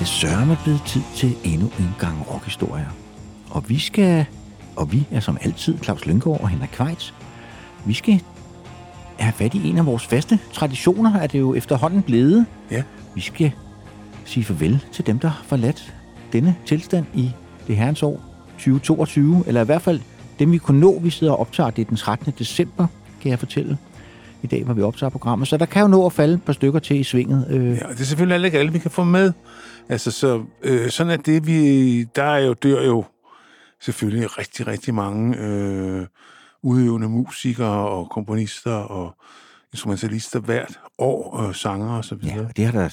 [0.00, 2.96] Det sørme blevet tid til endnu en gang rockhistorier.
[3.50, 4.26] Og vi skal,
[4.76, 7.14] og vi er som altid Claus Lynggaard og Henrik Kvejts,
[7.84, 8.22] vi skal
[9.18, 12.46] have fat i en af vores faste traditioner, er det jo efterhånden blevet.
[12.70, 12.82] Ja.
[13.14, 13.52] Vi skal
[14.24, 15.94] sige farvel til dem, der har forladt
[16.32, 17.32] denne tilstand i
[17.66, 18.20] det herrens år
[18.52, 20.00] 2022, eller i hvert fald
[20.38, 20.98] dem, vi kunne nå.
[20.98, 22.32] Vi sidder og optager det den 13.
[22.38, 22.86] december,
[23.22, 23.78] kan jeg fortælle.
[24.42, 25.48] I dag, hvor vi optager programmet.
[25.48, 27.46] Så der kan jo nå at falde et par stykker til i svinget.
[27.50, 29.32] Øh, Ja, og det er selvfølgelig heller ikke alle, vi kan få med.
[29.88, 32.02] Altså, så, øh, sådan er det, vi...
[32.04, 33.04] Der er jo, dør jo
[33.82, 36.06] selvfølgelig rigtig, rigtig mange øh,
[36.62, 39.14] udøvende musikere og komponister og
[39.72, 42.36] instrumentalister hvert år, øh, sanger og så videre.
[42.36, 42.88] Ja, og det har der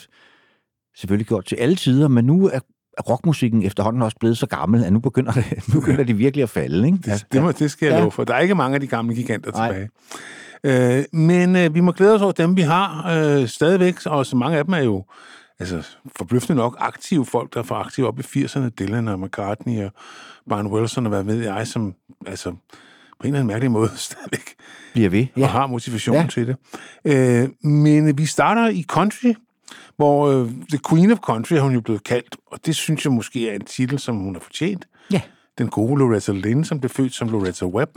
[0.97, 2.59] selvfølgelig gjort til alle tider, men nu er
[3.09, 6.49] rockmusikken efterhånden også blevet så gammel, at nu begynder det, nu begynder det virkelig at
[6.49, 6.85] falde.
[6.87, 6.97] Ikke?
[7.05, 7.99] Det, det, må, det skal jeg Ja.
[8.01, 8.23] love for.
[8.23, 9.67] Der er ikke mange af de gamle giganter Nej.
[9.67, 9.89] tilbage.
[10.63, 14.35] Øh, men øh, vi må glæde os over dem, vi har øh, stadigvæk, og så
[14.35, 15.05] mange af dem er jo
[15.59, 18.69] altså, forbløffende nok aktive folk, der er for aktive op i 80'erne.
[18.69, 19.91] Dylan og McCartney og
[20.49, 21.93] Brian Wilson og hvad ved jeg, som
[22.27, 22.57] altså, på
[23.23, 24.55] en eller anden mærkelig måde stadigvæk
[24.93, 25.25] Bliver ved.
[25.37, 25.43] ja.
[25.43, 26.27] og har motivation ja.
[26.29, 26.55] Til det.
[27.05, 29.33] Øh, men vi starter i country,
[29.95, 33.13] hvor øh, The Queen of Country har hun jo blevet kaldt, og det synes jeg
[33.13, 34.87] måske er en titel, som hun har fortjent.
[35.11, 35.21] Ja.
[35.57, 37.89] Den gode Loretta Lynn, som blev født som Loretta Webb.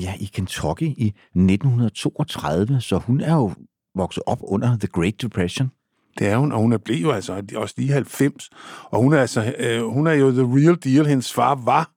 [0.00, 3.52] Ja, i Kentucky i 1932, så hun er jo
[3.94, 5.70] vokset op under The Great Depression.
[6.18, 8.50] Det er hun, og hun er blevet jo altså også lige 90.
[8.84, 11.06] Og hun er, altså, øh, hun er jo the real deal.
[11.06, 11.90] Hendes far var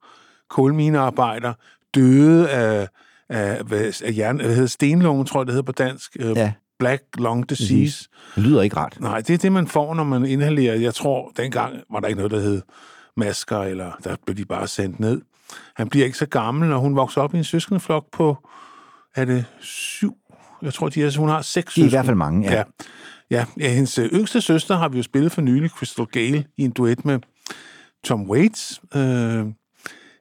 [0.50, 1.52] kulminearbejder,
[1.94, 2.88] døde af,
[3.28, 3.62] af,
[4.04, 6.16] af hjerne, hvad hedder stenlunge, tror jeg, det hedder på dansk.
[6.20, 6.52] Øh, Ja.
[6.78, 8.08] Black lung disease.
[8.34, 8.96] Det lyder ikke rart.
[9.00, 10.74] Nej, det er det, man får, når man inhalerer.
[10.74, 12.62] Jeg tror, dengang var der ikke noget, der hed
[13.16, 15.20] masker, eller der blev de bare sendt ned.
[15.76, 18.48] Han bliver ikke så gammel, og hun vokser op i en søskendeflok på,
[19.16, 20.14] er det syv?
[20.62, 21.90] Jeg tror, de er, hun har seks De er i søskende.
[21.90, 22.56] hvert fald mange, ja.
[22.56, 22.62] Ja.
[23.30, 26.62] Ja, ja, hendes øh, yngste søster har vi jo spillet for nylig, Crystal Gale, i
[26.64, 27.18] en duet med
[28.04, 28.80] Tom Waits.
[28.94, 29.46] Øh,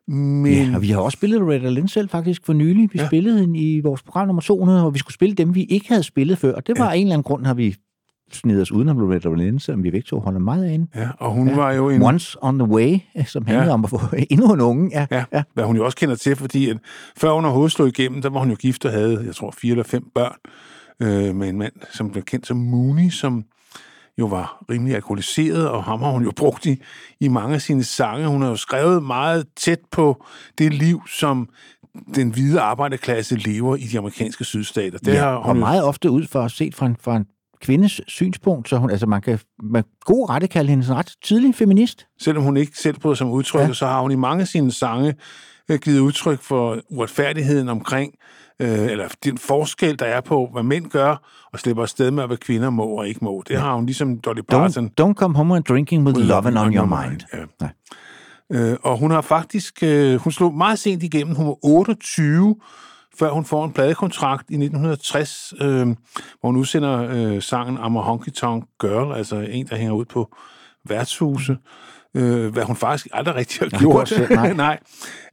[0.07, 2.89] men Ja, og vi har også spillet Loretta Lynn selv faktisk for nylig.
[2.94, 3.07] Vi Ja.
[3.07, 6.03] spillede hende i vores program nummer 200, og vi skulle spille dem, vi ikke havde
[6.03, 6.53] spillet før.
[6.56, 6.95] Og det var ja.
[6.97, 7.75] en eller anden grund, har vi
[8.35, 10.88] snedet os udenom Loretta Lynn, selvom vi begge to holder meget af hende.
[10.95, 11.56] ja, og hun Ja.
[11.56, 12.01] var jo en...
[12.01, 13.73] Once on the Way, som handler Ja.
[13.73, 14.00] om at få
[14.31, 14.90] endnu en unge.
[14.94, 15.44] Ja, Ja, ja.
[15.53, 16.78] hvad hun jo også kender til, fordi at
[17.18, 19.72] før hun overhovedet slog igennem, der var hun jo gift og havde, jeg tror, fire
[19.72, 20.35] eller fem børn
[21.01, 23.44] øh, med en mand, som blev kendt som Mooney, som
[24.19, 26.81] jo var rimelig alkoholiseret, og ham har hun jo brugt i,
[27.19, 28.28] i mange af sine sange.
[28.28, 30.25] Hun har jo skrevet meget tæt på
[30.57, 31.50] det liv, som
[32.16, 34.97] den hvide arbejderklasse lever i de amerikanske sydstater.
[34.97, 37.25] Det ja har og hun jo- meget ofte ud for set fra en, fra en
[37.62, 41.56] kvindes synspunkt, så hun, altså man kan med god rette kalde hende en ret tidlig
[41.56, 42.08] feminist.
[42.22, 43.74] selvom hun ikke selv bryder sig om udtryk, ja.
[43.74, 45.16] Så har hun i mange af sine sange
[45.69, 48.14] øh, givet udtryk for uretfærdigheden omkring,
[48.59, 51.16] øh, eller den forskel, der er på, hvad mænd gør,
[51.53, 53.44] og slipper afsted med, hvad kvinder må og ikke må.
[53.48, 53.59] Det ja.
[53.59, 54.86] har hun ligesom Dolly Parton.
[54.86, 57.22] Don't, don't come home and drinking with, with loving on your mind.
[57.34, 57.40] Ja.
[57.59, 57.69] Nej.
[58.52, 62.56] Øh, og hun har faktisk, øh, hun slog meget sent igennem, hun var 28,
[63.16, 65.88] før hun får en pladekontrakt i 1960, øh,
[66.40, 70.06] hvor hun udsender øh, sangen I'm a Honky Tonk Girl, altså en, der hænger ud
[70.06, 70.36] på
[70.90, 71.58] værtshuse,
[72.16, 74.09] øh, hvad hun faktisk aldrig rigtig har gjort.
[74.09, 74.53] selv, nej.
[74.68, 74.80] nej.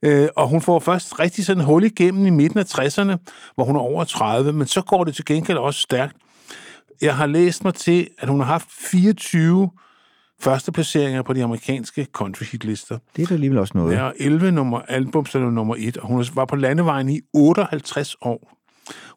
[0.03, 3.16] Øh, og hun får først rigtig sådan hul igennem i midten af 60'erne,
[3.54, 6.16] hvor hun er over 30, men så går det til gengæld også stærkt.
[7.00, 9.70] Jeg har læst mig til, at hun har haft 24
[10.41, 12.98] første placeringer på de amerikanske country hitlister.
[13.16, 13.94] Det er da alligevel også noget.
[13.94, 17.20] Ja, og 11 nummer album, så er nummer 1, og hun var på landevejen i
[17.34, 18.52] 58 år.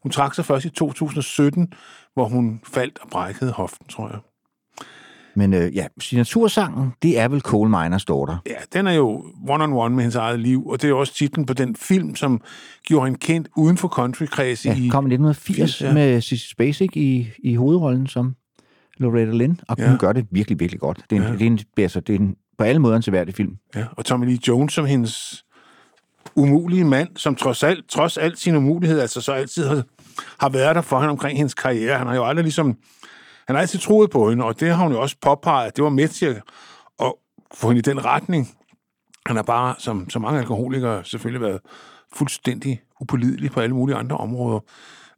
[0.04, 1.74] Hun trak sig først i 2017,
[2.14, 4.20] hvor hun faldt og brækkede hoften, tror jeg.
[5.36, 8.38] Men øh, ja, signatursangen, det er vel Coal Miners Daughter.
[8.48, 11.54] Ja, den er jo one-on-one med hendes eget liv, og det er også titlen på
[11.54, 12.42] den film, som
[12.84, 14.88] gjorde hende kendt uden for country-kreds Ja, i...
[14.88, 15.88] kom i 1980 ja.
[15.88, 15.94] ja.
[15.94, 18.36] med Sissy Spacek i, i hovedrollen som
[19.00, 19.90] Loretta Lynn, og Ja.
[19.90, 20.98] hun gør det virkelig, virkelig godt.
[21.10, 21.34] Det er en, Ja.
[21.34, 23.56] det er en, altså, det er en på alle måder en seværdig film.
[23.76, 25.44] Ja, og Tommy Lee Jones som hendes
[26.36, 29.84] umulige mand, som trods alt, trods alt sine umuligheder, altså så altid har,
[30.40, 31.98] har været der for hende omkring hendes karriere.
[31.98, 32.68] Han har jo aldrig ligesom,
[33.48, 35.84] han har altid troet på hende, og det har hun jo også påpeget, at det
[35.84, 36.42] var med til at,
[37.02, 37.14] at
[37.54, 38.50] få hende i den retning.
[39.26, 41.60] Han har bare, som så mange alkoholikere, selvfølgelig været
[42.14, 44.60] fuldstændig upålidelig på alle mulige andre områder.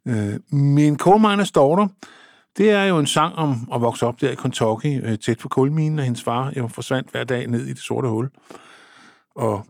[0.08, 1.88] Øh, men Coal Miners Daughter
[2.56, 5.48] Det er jo en sang om at vokse op der i Kentucky, øh, tæt på
[5.48, 8.30] kulminen, og hendes far jo forsvandt hver dag ned i det sorte hul.
[9.36, 9.66] Og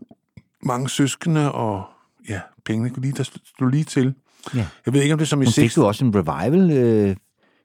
[0.63, 1.83] mange søskende, og
[2.29, 4.13] ja, pengene kunne lige, der stod lige til.
[4.55, 4.67] Ja.
[4.85, 5.77] Jeg ved ikke, om det er som i Hun fik 60...
[5.77, 7.15] jo også en revival øh,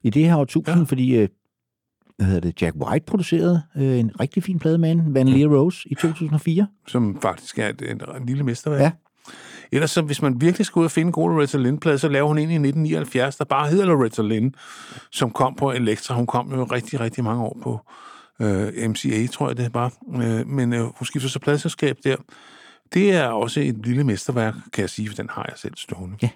[0.03, 0.83] i det her årtusind, ja.
[0.83, 1.29] fordi øh,
[2.17, 5.89] hvad hedder det, Jack White producerede øh, en rigtig fin plade med hende, Vanilla Rose,
[5.89, 6.67] i 2004.
[6.87, 8.81] som faktisk er et, et, et lille mesterværk.
[8.81, 8.91] Ja.
[9.71, 12.27] Ellers, så, hvis man virkelig skal ud og finde en god Loretta Lynn-plade, så laver
[12.27, 14.55] hun en i 1979, der bare hedder Loretta Lynn,
[15.11, 16.15] som kom på Elektra.
[16.15, 17.79] Hun kom jo rigtig, rigtig mange år på
[18.41, 19.93] øh, MCA, tror jeg det var.
[20.15, 22.15] Øh, men øh, hun skifter så pladselskab der.
[22.93, 26.17] Det er også et lille mesterværk, kan jeg sige, for den har jeg selv stående.
[26.21, 26.29] Ja.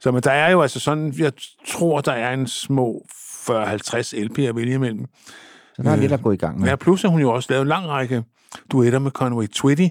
[0.00, 1.32] Så men der er jo altså sådan, jeg
[1.66, 3.52] tror, der er en små 40-50
[4.14, 5.06] LP'er at vælge imellem.
[5.74, 6.68] Så der er lidt at gå i gang med.
[6.68, 8.24] Ja, plus at hun jo også lavet en lang række
[8.72, 9.86] duetter med Conway Twitty,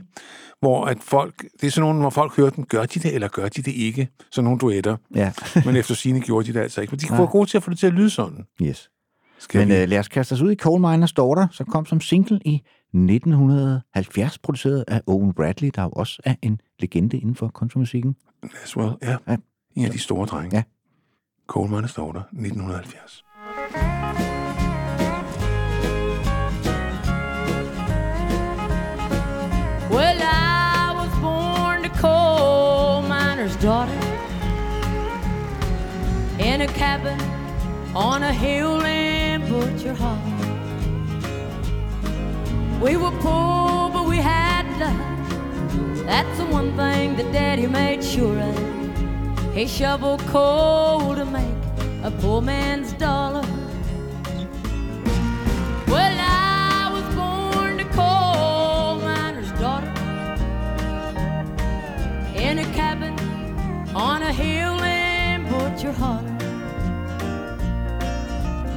[0.60, 3.28] hvor at folk, det er sådan nogle, hvor folk hører den, gør de det, eller
[3.28, 4.07] gør de det ikke?
[4.31, 4.98] Sådan nogle duetter.
[5.16, 5.31] Ja,
[5.66, 6.92] Men efter sine gjorde de det altså ikke.
[6.92, 8.46] Men de var gode til at få det til at lyde sådan.
[8.62, 8.90] yes.
[9.40, 9.81] Skal Men vi?
[9.81, 12.62] øh, lad os kaste os ud i Coal Miners Daughter, som kom som single i
[12.94, 18.16] 1970, produceret af Owen Bradley, der jo også er en legende inden for countrymusikken.
[18.63, 18.92] As well.
[19.01, 19.18] Ja.
[19.28, 19.36] Ja.
[19.75, 20.56] En af de store drenge.
[20.58, 20.63] Ja.
[21.48, 23.24] Coleman står der, 1970.
[33.65, 34.00] Daughter
[36.38, 37.19] in a cabin
[37.95, 40.21] on a hill in Butcher Hollow.
[42.79, 46.06] We were poor, but we had love.
[46.06, 49.56] That's the one thing that Daddy made sure of.
[49.56, 51.59] He shoveled coal to make
[52.03, 53.45] a poor man's dollar.
[55.88, 56.35] Well, I
[63.95, 66.36] on a hill in Butcher Hollow.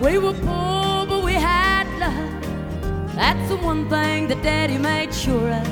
[0.00, 3.16] We were poor, but we had love.
[3.16, 5.66] That's the one thing that Daddy made sure of.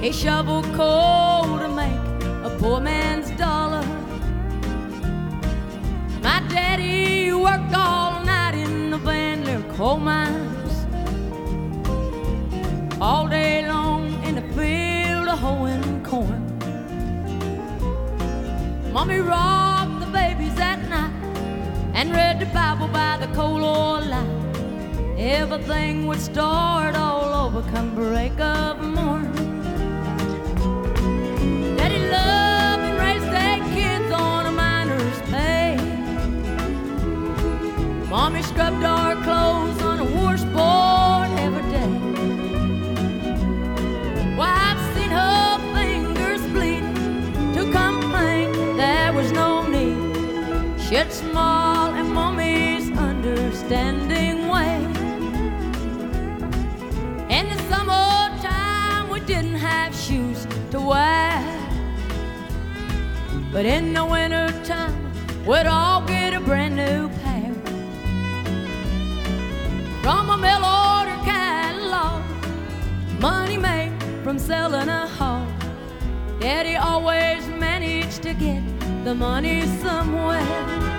[0.00, 3.84] He shoveled coal to make a poor man's dollar.
[6.22, 9.42] My daddy worked all night in the Van
[9.74, 10.74] coal mines.
[13.00, 15.93] All day long in the field of hoeing
[18.94, 21.10] Mommy rocked the babies at night
[21.94, 25.18] and read the Bible by the coal oil light.
[25.18, 29.32] Everything would start all over come break of morn.
[31.76, 35.74] Daddy loved and raised their kids on a miner's pay.
[38.08, 41.13] Mommy scrubbed our clothes on a washboard
[51.14, 54.82] Smile at Mommy's understanding way.
[57.30, 61.40] In the summertime, we didn't have shoes to wear.
[63.52, 65.12] But in the wintertime,
[65.46, 67.54] we'd all get a brand new pair.
[70.02, 72.24] From a mail order catalog,
[73.20, 73.92] money made
[74.24, 75.48] from selling a hog.
[76.40, 78.64] Daddy always managed to get
[79.04, 80.93] the money somewhere.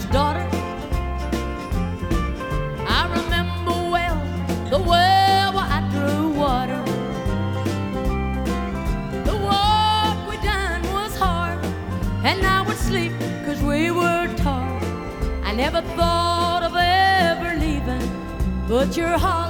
[0.00, 0.48] Miner's daughter.
[2.86, 6.82] I remember well the well where I drew water.
[9.24, 11.64] The work we done was hard,
[12.24, 13.12] and I would sleep
[13.44, 14.82] cause we were tired.
[15.44, 18.08] I never thought of ever leaving
[18.68, 19.49] but your Well,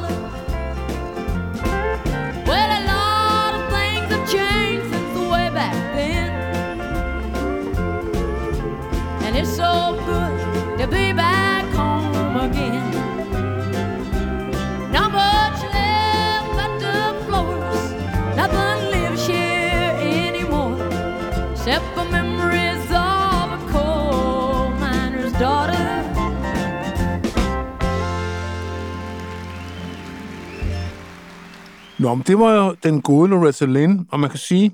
[32.01, 34.71] Nå, men det var jo den gode Loretta Lynn, og man kan sige,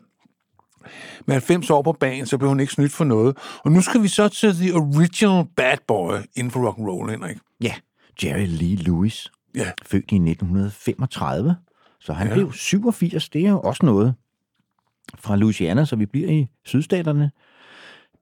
[1.26, 3.36] med 90 år på banen, så blev hun ikke snydt for noget.
[3.64, 7.10] Og nu skal vi så til The Original Bad Boy inden for rock and roll,
[7.10, 7.36] Henrik.
[7.60, 7.74] Ja,
[8.24, 11.56] Jerry Lee Lewis, Ja, født i 1935,
[12.00, 12.34] så han Ja.
[12.34, 13.28] blev 87.
[13.28, 14.14] Det er jo også noget
[15.18, 17.30] fra Louisiana, så vi bliver i sydstaterne.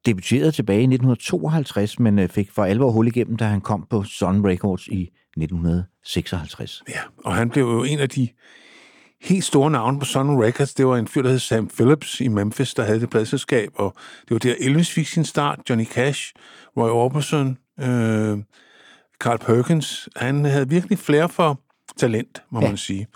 [0.07, 4.03] Debuterede tilbage i 1952, men øh, fik for alvor hul igennem, da han kom på
[4.05, 6.83] Sun Records i 1956.
[6.89, 7.01] ja.
[7.25, 8.29] Og han blev jo en af de
[9.25, 12.29] helt store navne på Sun Records, det var en fyr, der hed Sam Phillips i
[12.29, 16.33] Memphis, der havde det pladselskab, og det var der Elvis fik sin start, Johnny Cash,
[16.77, 18.39] Roy Orbison, øh,
[19.21, 20.09] Carl Perkins.
[20.17, 21.61] Han havde virkelig flere for
[21.97, 22.69] talent, må ja.
[22.69, 23.07] man sige.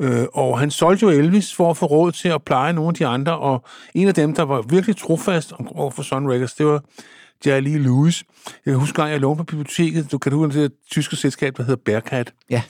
[0.00, 2.94] Øh, og han solgte jo Elvis for at få råd til at pleje nogle af
[2.94, 6.66] de andre, og en af dem, der var virkelig trofast over for Sun Records, det
[6.66, 6.82] var
[7.46, 8.24] Jerry Lee Lewis.
[8.66, 11.62] Jeg kan huske, at jeg lånte på biblioteket, du kan du det tyske selskab, der
[11.62, 12.32] hedder Bearcat.
[12.50, 12.62] Ja.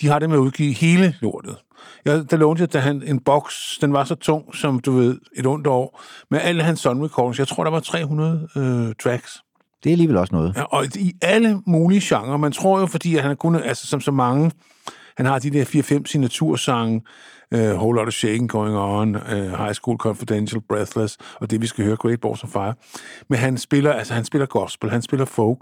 [0.00, 1.56] De har det med at udgive hele lortet.
[2.04, 5.18] Jeg, der lånte jeg da han en boks, den var så tung, som du ved,
[5.36, 7.38] et ondt år, med alle hans Sun Records.
[7.38, 9.42] Jeg tror, der var 300 øh, tracks.
[9.84, 10.52] Det er alligevel også noget.
[10.56, 12.36] Ja, og i alle mulige genrer.
[12.36, 14.50] Man tror jo, fordi at han har kun, altså som så mange,
[15.16, 17.02] han har de der 4-5 signatursange,
[17.54, 19.22] uh, Whole Lot of Shaking Going On, uh,
[19.58, 22.74] High School Confidential, Breathless, og det vi skal høre, Great Balls of Fire.
[23.28, 25.58] Men han spiller, altså han spiller gospel, han spiller folk,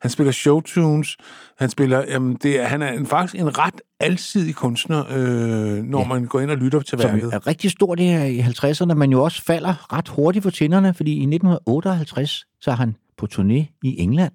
[0.00, 1.16] han spiller showtunes,
[1.58, 6.00] han spiller, jamen det er, han er en, faktisk en ret alsidig kunstner, øh, når
[6.00, 6.06] ja.
[6.06, 7.34] man går ind og lytter til Som værket.
[7.34, 10.94] er rigtig stor det her i 50'erne, men jo også falder ret hurtigt for tænderne,
[10.94, 14.32] fordi i 1958, så er han på turné i England,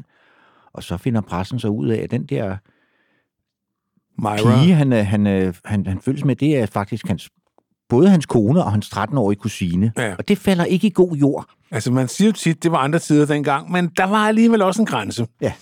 [0.74, 2.58] og så finder pressen så ud af, at den der
[4.20, 4.60] Myra.
[4.62, 7.30] pige, han, øh, han, øh, han, han følges med, det er faktisk hans,
[7.89, 9.91] både hans kone og hans 13-årige kusine.
[9.98, 10.15] Ja.
[10.15, 11.46] Og det falder ikke i god jord.
[11.72, 14.82] Altså man siger jo tit, det var andre tider dengang, men der var alligevel også
[14.82, 15.27] en grænse.
[15.41, 15.53] Ja.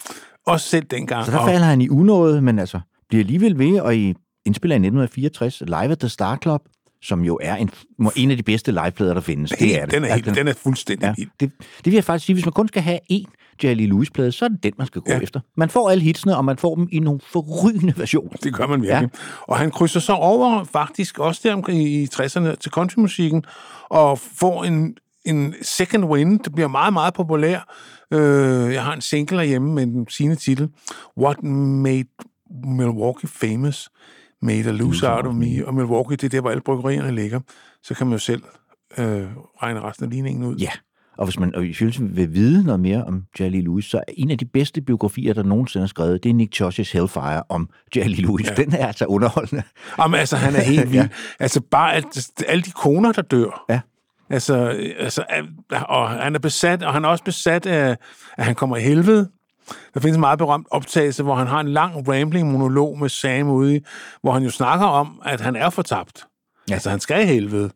[0.48, 1.25] Også selv dengang.
[1.25, 2.79] Så der Og- falder han i unåde, men altså
[3.10, 4.13] bliver alligevel ved, og i
[4.46, 6.62] indspiller i 1964 Live at the Star Club,
[7.01, 7.70] som jo er en,
[8.15, 9.50] en af de bedste liveplader, der findes.
[9.51, 9.94] Det er det.
[9.94, 12.53] Den er, helt, den er fuldstændig Ja, det, det vil jeg faktisk sige, hvis man
[12.53, 15.20] kun skal have én Jerry Lewis-plade, så er det den, man skal gå Ja.
[15.20, 15.39] efter.
[15.58, 18.38] Man får alle hitsene, og man får dem i nogle forrygende versioner.
[18.44, 19.10] Det gør man virkelig.
[19.13, 19.20] Ja.
[19.42, 23.44] Og han krydser så over faktisk også der i 60'erne til countrymusikken,
[23.89, 27.75] og får en, en second wind, det bliver meget, meget populær.
[28.13, 30.70] Øh, jeg har en single herhjemme med den sine titel,
[31.18, 32.06] What Made
[32.66, 33.89] Milwaukee Famous,
[34.42, 37.39] Made a Loose Out of Me, og Milwaukee, det er der, hvor alle bryggerierne ligger.
[37.84, 38.44] Så kan man jo selv
[38.98, 39.24] øh,
[39.63, 40.56] regne resten af ligningen ud.
[40.56, 40.70] Ja,
[41.20, 44.02] og hvis man og hvis man vil vide noget mere om Jerry Lewis, så er
[44.18, 47.70] en af de bedste biografier, der nogensinde er skrevet, det er Nick Josh's Hellfire om
[47.96, 48.48] Jerry Lewis.
[48.50, 48.54] Ja.
[48.54, 49.64] Den er altså underholdende.
[50.00, 51.02] Jamen, altså, han er helt vild.
[51.02, 51.08] ja.
[51.40, 53.66] Altså, bare alt, alle de koner, der dør.
[53.70, 53.80] Ja.
[54.30, 54.56] Altså,
[55.00, 55.24] altså,
[55.90, 57.98] og han er besat, og han er også besat af,
[58.38, 59.30] at han kommer i helvede.
[59.94, 63.50] Der findes en meget berømt optagelse, hvor han har en lang rambling monolog med Sam
[63.50, 63.82] ude
[64.22, 66.26] hvor han jo snakker om, at han er fortabt.
[66.70, 66.74] Ja.
[66.74, 67.72] Altså, han skal i helvede.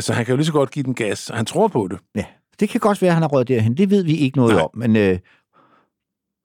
[0.00, 1.98] Så han kan jo lige så godt give den gas, og han tror på det.
[2.14, 2.24] Ja,
[2.60, 3.76] det kan godt være, at han har røget derhen.
[3.76, 4.62] Det ved vi ikke noget Nej.
[4.62, 5.18] om, men øh,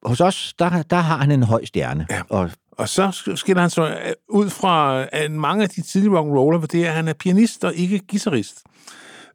[0.03, 2.07] hos os, der, der har han en høj stjerne.
[2.09, 2.21] Ja.
[2.29, 3.95] Og Og så sk- skiller han så øh,
[4.29, 7.63] ud fra at mange af de tidlige rock'n'roller, hvor det er, at han er pianist
[7.63, 8.63] og ikke guitarist.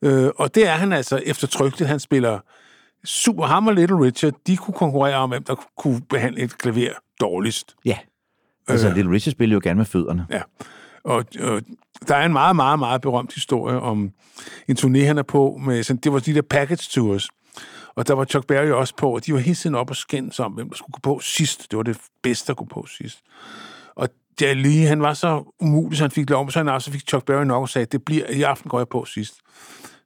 [0.02, 1.88] Øh, og det er han altså eftertrykkeligt.
[1.88, 2.38] Han spiller
[3.04, 4.32] super ham og Little Richard.
[4.46, 6.90] De kunne konkurrere om, hvem der kunne behandle et klaver
[7.20, 7.74] dårligst.
[7.84, 7.98] ja,
[8.68, 8.94] altså Øh.
[8.94, 10.26] Little Richard spiller jo gerne med fødderne.
[10.30, 10.42] Ja.
[11.04, 11.62] Og, og
[12.08, 14.10] der er en meget, meget, meget berømt historie om
[14.68, 15.60] en turné, han er på.
[15.64, 17.28] Med, sådan, det var de der package tours.
[17.96, 20.40] Og der var Chuck Berry også på, og de var hele tiden op og skændes
[20.40, 21.70] om, hvem der skulle gå på sidst.
[21.70, 23.20] Det var det bedste at gå på sidst.
[23.94, 24.08] Og
[24.42, 27.24] Jerry lige, han var så umulig, så han fik lov, så han også fik Chuck
[27.24, 29.34] Berry nok og sagde, det bliver, i aften går jeg på sidst.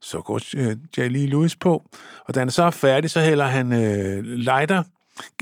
[0.00, 1.83] Så går øh, Jerry Lee Lewis på,
[2.28, 4.83] og da han så er færdig, så hælder han øh, lighter,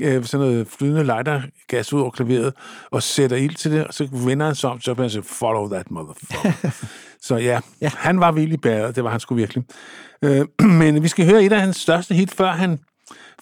[0.01, 2.53] øh, sådan noget flydende lightergas ud over klaveret,
[2.91, 5.69] og sætter ild til det, og så vender han sig om, så han siger, follow
[5.69, 6.69] that motherfucker.
[7.27, 9.63] så ja, ja, han var vildt bæret, det var han sgu virkelig.
[10.21, 10.45] Øh,
[10.79, 12.79] men vi skal høre et af hans største hit, før han,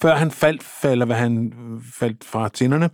[0.01, 1.53] før han faldt, falder, hvad han
[1.93, 2.89] faldt fra tænderne.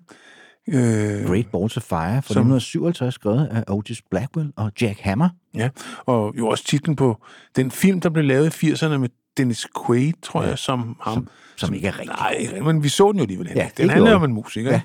[0.70, 5.30] Øh, Great Balls of Fire fra Som- 1957, skrevet af Otis Blackwell og Jack Hammer.
[5.56, 5.70] Ja,
[6.06, 7.18] og jo også titlen på
[7.56, 11.14] den film, der blev lavet i 80'erne med Dennis Quaid, tror ja, jeg, som ham.
[11.14, 11.28] Som,
[11.58, 12.52] som ikke er rigtig.
[12.54, 13.48] Nej, men vi så den jo alligevel.
[13.56, 14.72] Ja, Ja, det den handler om en musiker.
[14.72, 14.82] Ja.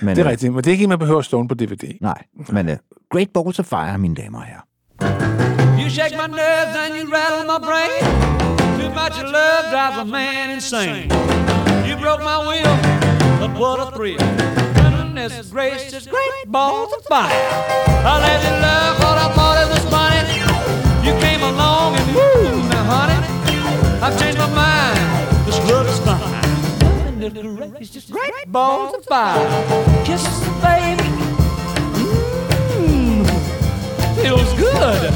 [0.00, 1.54] Men, Det er øh, rigtigt, men det er ikke en, man behøver at stå på
[1.54, 1.98] DVD.
[2.00, 2.74] Nej, men uh,
[3.10, 4.64] Great Balls of Fire, mine damer og herrer.
[5.82, 8.02] You shake my nerves and you rattle my brain.
[8.80, 11.02] Too much love drives a man insane.
[11.88, 12.74] You broke my will,
[13.40, 14.57] but what a thrill.
[15.18, 17.28] Goodness gracious, great balls of fire.
[17.32, 20.38] I let you love what I thought it was funny.
[21.04, 23.18] You came along and woo, now honey,
[24.00, 25.44] I've changed my mind.
[25.44, 27.18] This love is fine.
[27.18, 29.44] Goodness gracious, great balls of fire.
[30.04, 31.10] Kisses, baby.
[32.78, 33.26] Mmm,
[34.22, 35.10] feels good.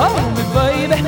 [0.00, 1.02] Hold me, baby.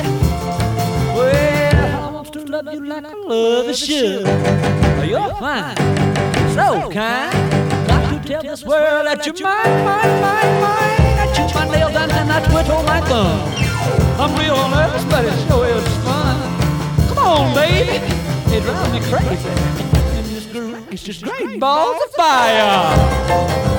[1.17, 4.27] Well, I want to love you like I love a should.
[5.09, 5.75] You're fine,
[6.53, 7.64] so kind.
[8.25, 11.19] Tell this world that you're mine, mine, mine, mine.
[11.21, 13.39] I chew my nails and then I twiddle my thumb.
[14.19, 16.35] I'm real nervous, but it sure is fun.
[17.09, 18.03] Come on, baby.
[18.51, 19.49] It drives me crazy.
[20.17, 23.74] And this girl, it's just great balls of fire.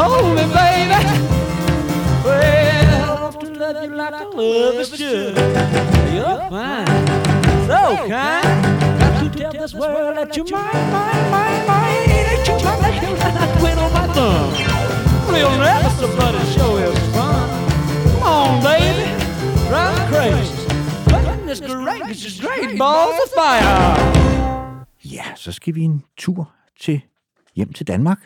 [0.00, 1.00] Hold me, baby.
[2.24, 5.36] Well, I want to love you like I love is should.
[6.14, 6.86] You're fine,
[7.66, 8.46] so kind.
[9.00, 12.08] Got to tell this world that you're mine, mine, mine, mine.
[12.28, 13.36] That you're mine, that you're mine.
[13.36, 14.50] I quit on my thumb.
[15.34, 17.48] Real never somebody show is fun.
[18.12, 19.04] Come on, baby,
[19.68, 20.54] drive crazy.
[21.08, 23.96] Goodness gracious, great balls of fire.
[25.04, 26.50] Ja, så skal vi en tur
[26.80, 27.00] til
[27.54, 28.18] hjem til Danmark.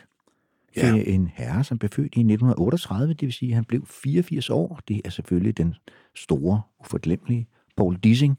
[0.77, 0.81] Ja.
[0.81, 4.49] Til en herre, som blev født i 1938, det vil sige, at han blev 84
[4.49, 4.79] år.
[4.87, 5.75] Det er selvfølgelig den
[6.15, 8.37] store, uforglemmelige Paul Dissing,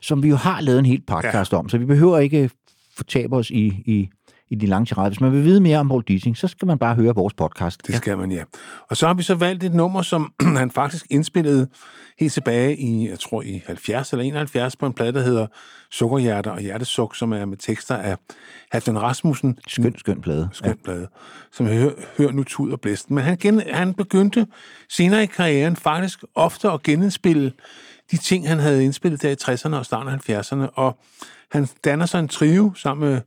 [0.00, 1.58] som vi jo har lavet en helt podcast ja.
[1.58, 2.50] om, så vi behøver ikke
[2.96, 4.08] fortabe os i, i,
[4.48, 5.08] i de lange tirader.
[5.08, 7.86] Hvis man vil vide mere om Paul Dissing, så skal man bare høre vores podcast.
[7.86, 8.42] Det skal man, ja.
[8.90, 11.68] Og så har vi så valgt et nummer, som han faktisk indspillede
[12.18, 15.46] helt tilbage i, jeg tror i 70 eller 71, på en plade, der hedder
[15.90, 18.16] Sukkerhjerter og Hjertesuk, som er med tekster af
[18.72, 19.58] Halvdan Rasmussen.
[19.66, 20.48] Skøn, skøn plade.
[20.52, 20.74] Skøn ja.
[20.84, 21.08] plade,
[21.52, 23.14] som hør, hør nu tud og blæsten.
[23.14, 24.46] Men han, gen, han begyndte
[24.88, 27.52] senere i karrieren faktisk ofte at genindspille
[28.10, 30.98] de ting, han havde indspillet der i 60'erne og starten af 70'erne, og
[31.50, 33.20] han danner sig en trio sammen med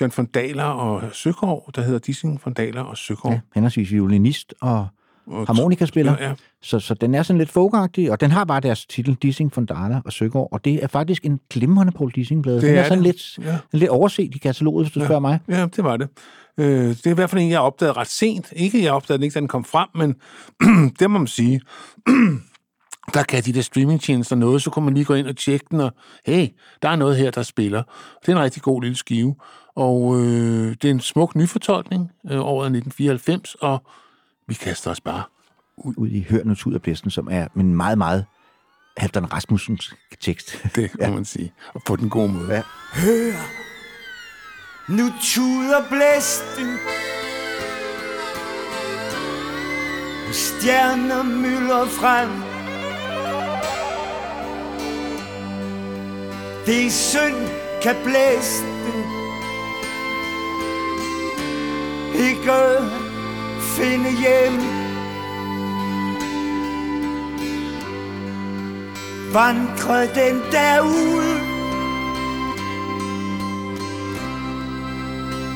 [0.00, 3.34] John von Dahler og Søgaard, der hedder Dissing von Dahler og Søgaard.
[3.34, 4.88] Ja, henholdsvis violinist og
[5.28, 6.16] harmonikaspiller.
[6.18, 6.34] Ja, ja.
[6.66, 9.66] Så, så den er sådan lidt folkagtig, og den har bare deres titel, Dissing von
[9.66, 12.56] Dahler og Søgaard, og det er faktisk en glimrende Paul Dissing-plade.
[12.56, 13.06] Den Det er, er sådan det.
[13.06, 13.58] lidt, Ja.
[13.72, 15.38] lidt overset i kataloget, hvis du spørger mig.
[15.48, 16.08] Ja, det var det.
[16.58, 18.52] Øh, det er i hvert fald en, jeg opdagede ret sent.
[18.56, 20.14] Ikke, jeg opdagede den ikke, da den kom frem, men
[20.98, 21.60] det må man sige.
[23.14, 25.80] der kan de der streamingtjenester noget, så kunne man lige gå ind og tjekke den,
[25.80, 25.92] og
[26.26, 26.48] hey,
[26.82, 27.82] der er noget her, der spiller.
[28.22, 29.34] Det er en rigtig god lille skive,
[29.76, 33.82] og øh, det er en smuk nyfortolkning øh, året 1994, og
[34.48, 35.22] vi kaster os bare.
[35.78, 38.24] Ud i Hør nu tud og blæsten, som er en meget, meget
[38.96, 40.62] Halvdan Rasmussens tekst.
[40.76, 41.10] Det må ja.
[41.10, 41.52] man sige.
[41.74, 42.54] Og på den gode måde.
[42.54, 42.62] Ja.
[44.88, 46.78] Nu tuder blæsten
[50.32, 52.30] Stjerner myldrer frem
[56.66, 57.48] Det er synd
[57.82, 58.96] kan blæsten
[62.14, 62.52] Ikke
[63.76, 64.85] finde hjem
[69.36, 71.40] Vandre den derude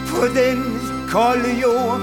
[0.08, 2.00] på den kolde jord.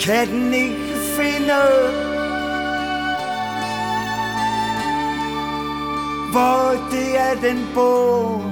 [0.00, 1.62] Kan den ikke finde,
[6.32, 8.42] hvor det er den bor.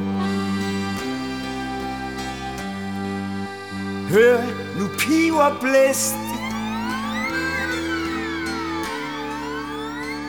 [4.10, 4.40] Hør,
[4.78, 6.23] nu piver blæst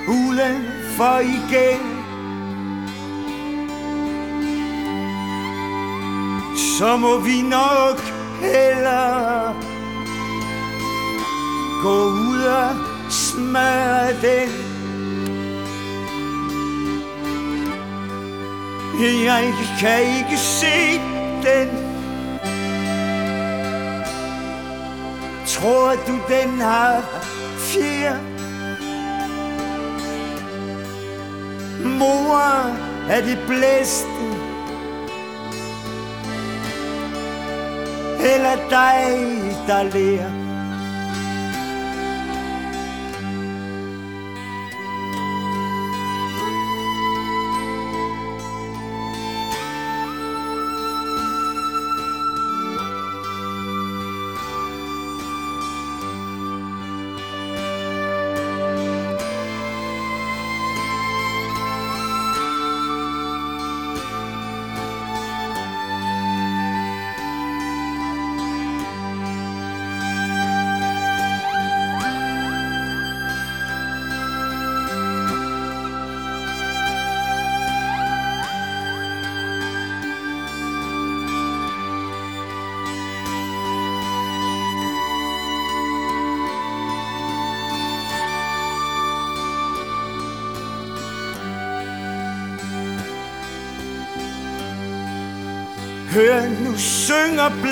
[0.08, 0.65] uden
[0.98, 1.96] for igen.
[6.80, 8.02] så må vi nok
[8.41, 9.54] hellere
[11.84, 12.76] gå ud og
[13.10, 14.50] smadre den.
[19.26, 21.02] Jeg kan ikke se
[21.44, 21.70] den.
[25.48, 27.04] Tror du, den har
[27.58, 28.35] fjer?
[31.99, 32.75] Mor,
[33.10, 34.25] er det blæste
[38.19, 39.01] eller dig,
[39.67, 40.44] der lærer.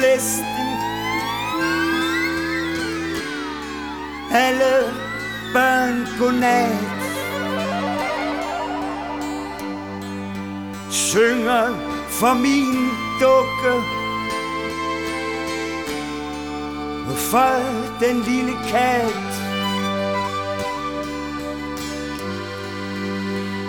[0.04, 0.68] Synger blæsten.
[4.32, 4.94] Alle
[5.54, 6.78] børn godnat.
[10.92, 11.76] Synger
[12.10, 12.90] for min
[13.22, 13.76] dukke.
[17.10, 17.56] Og for
[18.00, 19.34] den lille kat.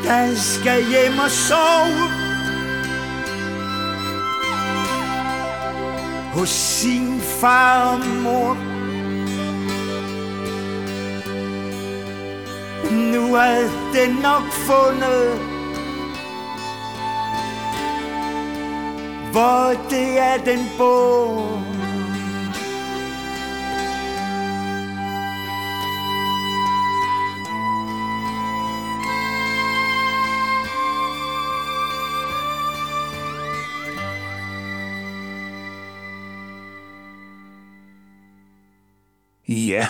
[0.04, 2.23] Der skal hjem og sove
[6.34, 8.56] hos sin far og mor.
[12.90, 13.60] Nu er
[13.94, 15.38] den nok fundet,
[19.32, 21.73] hvor det er den bor.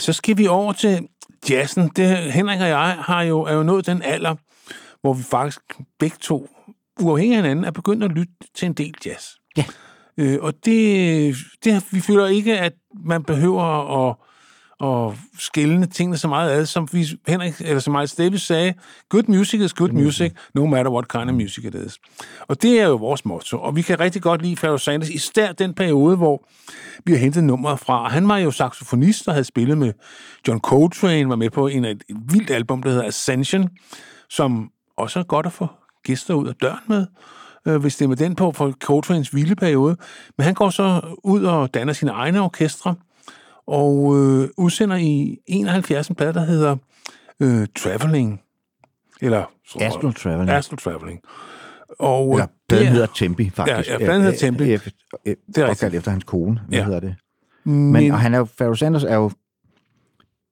[0.05, 1.09] Så skal vi over til
[1.51, 1.91] jazzen.
[1.97, 4.35] Det, Henrik og jeg har jo, er jo nået den alder,
[5.01, 5.61] hvor vi faktisk
[5.99, 6.49] begge to,
[7.01, 9.27] uafhængig af hinanden, er begyndt at lytte til en del jazz.
[9.57, 9.65] Ja.
[10.17, 12.73] Øh, og det, det, vi føler ikke, at
[13.05, 13.63] man behøver
[14.09, 14.17] at,
[14.81, 18.75] at skille tingene så meget ad, som vi, Henrik, eller som Miles Davis sagde,
[19.09, 21.99] good music is good music, no matter what kind of music it is.
[22.41, 25.53] Og det er jo vores motto, og vi kan rigtig godt lide Pharoah Sanders, især
[25.53, 26.49] den periode, hvor
[27.05, 28.03] vi har hentet nummeret fra.
[28.03, 29.93] Og han var jo saxofonist og havde spillet med
[30.49, 33.69] John Coltrane, var med på en af et, et vildt album, der hedder Ascension,
[34.31, 35.67] som også er godt at få
[36.05, 37.07] gæster ud af døren med,
[37.67, 39.97] øh, hvis det er med den på for Coltranes vilde periode.
[40.39, 42.95] Men han går så ud og danner sine egne orkestre,
[43.67, 46.77] og øh, udsender i 71 en plade, der hedder
[47.41, 48.41] øh, Traveling.
[49.21, 49.45] Eller...
[49.81, 50.51] Astral Traveling.
[50.51, 51.21] Astral Traveling.
[51.99, 53.89] Og Eller øh, pladen er- hedder Tempi, faktisk.
[53.89, 54.65] Ja, ja, pladen hedder Tempi.
[54.65, 56.61] Det er opkaldt efter hans kone.
[56.69, 56.85] Hvad Ja.
[56.85, 57.15] hedder det?
[57.65, 59.31] Men, Men, og han er jo, Pharoah Sanders er jo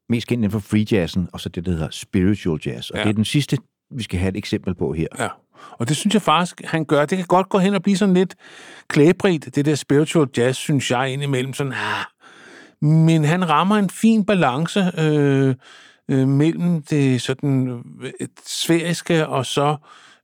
[0.08, 2.90] mest kendt inden for free jazzen, og så det, der hedder spiritual jazz.
[2.90, 3.00] Og Ja.
[3.00, 3.04] ja.
[3.04, 3.58] det er den sidste,
[3.96, 5.06] vi skal have et eksempel på her.
[5.18, 5.28] Ja,
[5.72, 7.04] og det synes jeg faktisk, han gør.
[7.06, 8.34] Det kan godt gå hen og blive sådan lidt
[8.88, 12.04] klæbrigt, det der spiritual jazz, synes jeg, indimellem sådan, ah.
[12.82, 15.54] Men han rammer en fin balance øh,
[16.08, 17.68] øh, mellem det sådan
[18.02, 19.76] øh, et sfæriske og så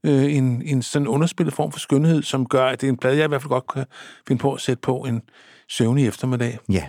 [0.05, 3.17] øh, en, en sådan underspillet form for skønhed, som gør, at det er en plade,
[3.17, 3.85] jeg i hvert fald godt kan
[4.29, 5.23] finde på at sætte på en
[5.71, 6.59] søvnig eftermiddag.
[6.69, 6.85] Ja.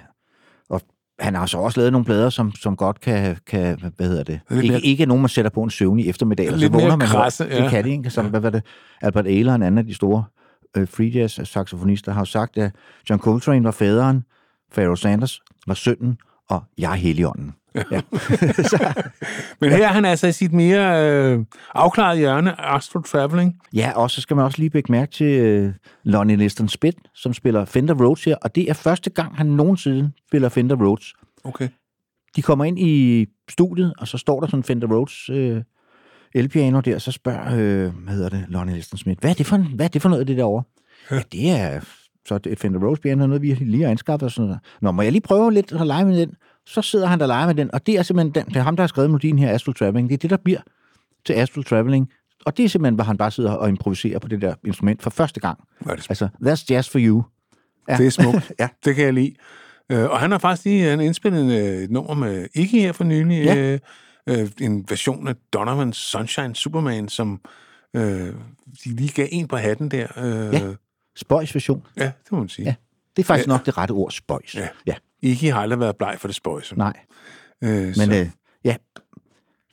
[0.69, 0.82] Og
[1.19, 4.39] han har så også lavet nogle plader, som, som godt kan, kan hvad hedder det?
[4.49, 7.08] Lidt Ikke, mere- ikke nogen, man sætter på en søvnig eftermiddag, eller så vågner man.
[7.08, 7.55] krasse, ja.
[7.58, 7.62] ja.
[7.63, 8.10] Det kan det, ikke?
[8.10, 8.63] Som, hvad var det?
[9.01, 10.23] Albert Ehler, en anden af de store
[10.77, 12.71] øh, free jazz saxofonister, har jo sagt, at
[13.10, 14.23] John Coltrane var faderen,
[14.71, 16.17] Pharoah Sanders var sønnen,
[16.49, 17.53] og jeg er heligånden.
[17.75, 17.82] Ja.
[19.62, 23.62] Men her er han altså i sit mere øh, afklarede hjørne, Astral Traveling.
[23.73, 27.34] Ja, og så skal man også lige lægge mærke til øh, Lonnie Liston Spitt, som
[27.34, 31.13] spiller Fender Rhodes her, og det er første gang, han nogensinde spiller Fender Rhodes.
[31.43, 31.67] Okay.
[32.36, 35.63] De kommer ind i studiet, og så står der sådan en Fender Rhodes øh,
[36.34, 39.58] elpiano der, så spørger, øh, hvad hedder det, Lonnie Liston Smith, hvad er det for,
[39.58, 40.63] hvad er det for noget, det derovre?
[41.12, 41.82] Ja det er
[42.30, 44.60] så er et Fender Rhodes piano, noget vi lige har anskaffet og sådan noget.
[44.82, 46.34] Nå, må jeg lige prøve lidt at lege med den?
[46.65, 48.62] Så sidder han der og leger med den, og det er simpelthen den, det er
[48.63, 50.10] ham, der har skrevet melodien her, Astral Traveling.
[50.10, 50.60] Det er det, der bliver
[51.26, 52.10] til Astral Traveling.
[52.46, 55.10] Og det er simpelthen, hvor han bare sidder og improviserer på det der instrument for
[55.10, 55.60] første gang.
[55.80, 57.24] Hvor er det Altså, that's jazz for you.
[57.89, 57.98] Ja.
[57.98, 58.52] Det er smukt.
[58.60, 58.68] Ja.
[58.86, 59.34] Det kan jeg lide.
[59.92, 63.04] Øh, og han har faktisk lige han indspillet øh, et nummer med Iggy her for
[63.04, 63.44] nylig.
[63.46, 63.56] Ja.
[63.58, 63.80] Øh,
[64.30, 67.42] øh, en version af Donovan's Sunshine Superman, som
[67.96, 68.02] øh,
[68.84, 70.08] de lige gav en på hatten der.
[70.18, 70.74] Øh, Ja.
[71.19, 71.88] Spøjs version.
[71.97, 72.65] ja, det må man sige.
[72.65, 72.75] Ja.
[73.17, 73.51] Det er faktisk Ja.
[73.53, 74.55] nok det rette ord, spøjs.
[74.55, 74.67] Ja.
[74.88, 74.95] ja.
[75.21, 76.75] Iggy har aldrig været bleg for det spøjse.
[76.77, 76.93] Nej.
[77.63, 78.29] Øh, Men så, øh,
[78.63, 78.75] ja,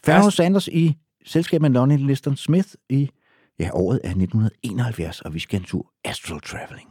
[0.04, 3.10] Pharoah Sanders i selskab med Lonnie Liston Smith i
[3.58, 6.88] ja, året er 1971, og vi skal en tur Astral Traveling.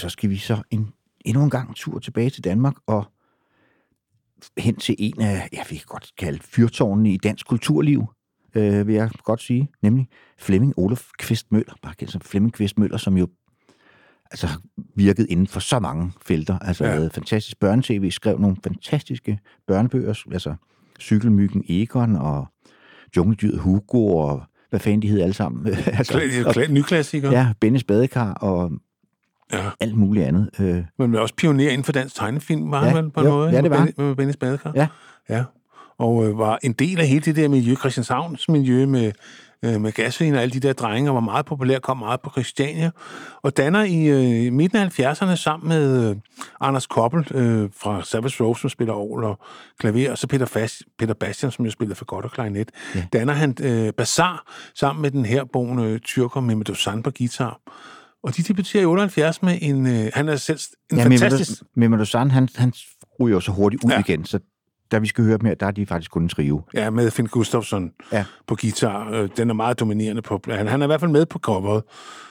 [0.00, 0.88] Så skal vi så en,
[1.24, 3.04] endnu en gang tur tilbage til Danmark og
[4.58, 8.04] hen til en af, jeg vil godt kalde fyrtårnene i dansk kulturliv,
[8.54, 10.08] øh, vil jeg godt sige, nemlig
[10.38, 13.28] Flemming Olof Kvist Møller, bare kendt som Flemming Kvist Møller, som jo
[14.30, 14.60] altså har
[14.96, 16.58] virket inden for så mange felter.
[16.58, 16.94] Altså Ja.
[16.94, 20.54] lavet fantastisk børnetv, skrev nogle fantastiske børnebøger, altså
[21.00, 22.46] Cykelmyggen Egon og
[23.16, 25.66] Jungledyret Hugo og hvad fanden de hed alle sammen.
[25.86, 27.30] altså, Kla- og, kla- Nyklassiker.
[27.30, 28.72] ja, Bennes Badekar og
[29.52, 29.70] Ja.
[29.80, 30.50] alt muligt andet.
[30.60, 33.32] Øh, Men også pioner inden for dansk tegnefilm, var Ja, han vel på en jo,
[33.32, 33.50] måde?
[33.50, 34.72] ja, det var Med, Benny- Badekar.
[34.74, 34.86] Ja.
[35.28, 35.44] ja.
[35.98, 39.12] Og øh, var en del af hele det der miljø, Christianshavns miljø med,
[39.64, 42.30] øh, med gasolin og alle de der drenge, og var meget populær, kom meget på
[42.30, 42.90] Christiania,
[43.42, 44.06] og danner i
[44.46, 46.16] øh, midten af 70'erne sammen med øh,
[46.60, 49.38] Anders Koppel øh, fra Savage Rose, som spiller orgel og
[49.78, 53.04] klaver, og så Peter, Fas, Peter Bastian, som jo spiller for godt og klarinet, ja.
[53.12, 57.60] danner han øh, Bazaar sammen med den her boende tyrker Mehmet Dosan på guitar.
[58.22, 59.86] Og de debuterer i 78 med en...
[59.86, 60.58] Øh, han er selv
[60.92, 61.62] en ja, fantastisk...
[61.76, 62.72] Mehmet Ozan, han, han
[63.20, 63.98] ryger jo så hurtigt ud Ja.
[64.00, 64.38] igen, så
[64.92, 66.62] da vi skal høre dem her, der er de faktisk kun en trio.
[66.74, 68.24] Ja, med Finn Gustafsson Ja.
[68.46, 69.10] på guitar.
[69.10, 70.40] Øh, Den er meget dominerende på...
[70.48, 71.82] Han, han er i hvert fald med på coveret.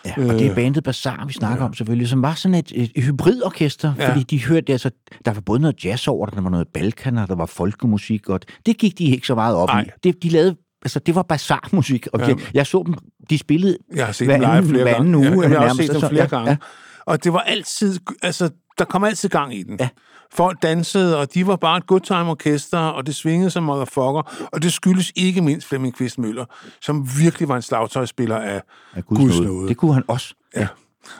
[0.05, 0.47] Ja, og det Øh.
[0.47, 1.65] er bandet Bazaar, vi snakker ja.
[1.65, 4.09] om selvfølgelig, som var sådan et, et, et hybridorkester, Ja.
[4.11, 4.91] fordi de hørte, altså,
[5.25, 8.29] der var både noget jazz over det, der var noget balkan, og der var folkemusik,
[8.29, 9.81] og det gik de ikke så meget op Nej.
[9.81, 9.89] i.
[10.03, 12.35] Det, de lavede, altså, det var Bazaar-musik, og ja.
[12.53, 12.95] jeg så dem,
[13.29, 15.35] de spillede Jeg hver dem live anden, flere hver anden gange.
[15.37, 15.45] uge.
[15.45, 16.49] Ja, jeg har også set dem så- flere ja, gange.
[16.51, 16.57] Ja.
[17.05, 17.99] Og det var altid...
[18.21, 19.77] Altså, der kom altid gang i den.
[19.79, 19.89] Ja.
[20.33, 24.47] Folk dansede, og de var bare et good time orkester, og det svingede som motherfucker.
[24.51, 26.45] Og det skyldes ikke mindst Flemming Kvist Møller,
[26.81, 28.61] som virkelig var en slagtøjspiller af
[28.95, 29.67] Ja, Guds Guds nåde.
[29.67, 30.33] Det kunne han også.
[30.55, 30.67] Ja.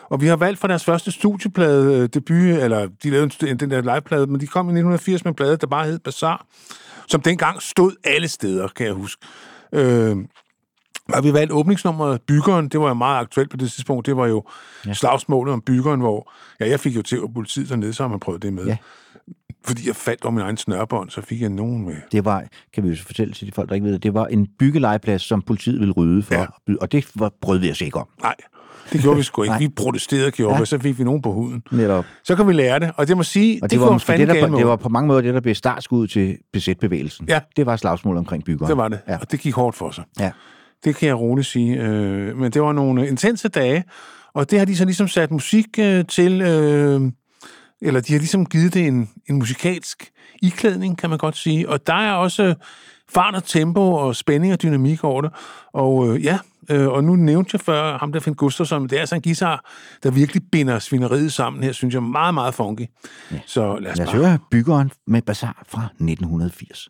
[0.09, 3.71] Og vi har valgt fra deres første studieplade øh, debut, eller de lavede en- den
[3.71, 6.45] der liveplade, men de kom i 1980 med en plade, der bare hed Bazaar,
[7.07, 9.25] som dengang stod alle steder, kan jeg huske.
[9.73, 10.17] Øh,
[11.13, 14.27] og vi valgte åbningsnummeret Byggeren, det var jo meget aktuelt på det tidspunkt, det var
[14.27, 14.43] jo
[14.85, 14.93] ja.
[14.93, 18.19] slagsmålet om Byggeren, hvor ja, jeg fik jo til at politiet dernede, så har man
[18.19, 18.65] prøvet det med.
[18.65, 18.77] Ja.
[19.65, 21.95] Fordi jeg faldt over min egen snørbånd, så fik jeg nogen med.
[22.11, 24.25] Det var, kan vi jo fortælle til de folk, der ikke ved det, det var
[24.25, 26.35] en byggelegeplads, som politiet ville rydde for.
[26.35, 26.45] Ja.
[26.81, 28.07] Og det var, brød vi os ikke om.
[28.21, 28.35] Nej,
[28.93, 29.55] det gjorde vi sgu ikke.
[29.59, 30.59] Vi protesterede, gjorde ja.
[30.59, 31.63] Vi, så fik vi nogen på huden.
[31.71, 32.05] Netop.
[32.23, 34.47] Så kan vi lære det, og det må sige, Og det, det, var det, der,
[34.47, 37.25] med det var på mange måder det, der blev startskud til BZ-bevægelsen.
[37.29, 37.39] Ja.
[37.55, 38.69] Det var slagsmål omkring byggeren.
[38.69, 38.99] Det var det.
[39.07, 39.17] Ja.
[39.17, 40.03] og det gik hårdt for sig.
[40.19, 40.31] ja.
[40.83, 41.81] Det kan jeg roligt sige.
[41.81, 43.83] Øh, men det var nogle intense dage,
[44.33, 47.01] og det har de så ligesom sat musik øh, til, øh,
[47.81, 51.69] eller de har ligesom givet det en, en musikalsk iklædning, kan man godt sige.
[51.69, 52.55] Og der er også
[53.13, 55.31] fart og tempo og spænding og dynamik over det.
[55.73, 58.99] Og øh, ja, øh, og nu nævnte jeg før ham der Finn Gustafsson, det er
[58.99, 59.65] altså en guitar,
[60.03, 62.85] der virkelig binder svineriet sammen her, synes jeg, meget, meget funky.
[63.31, 63.39] Ja.
[63.45, 64.21] Så lad os, Lad os bare...
[64.21, 66.89] høre byggeren med Bazaar fra 1980.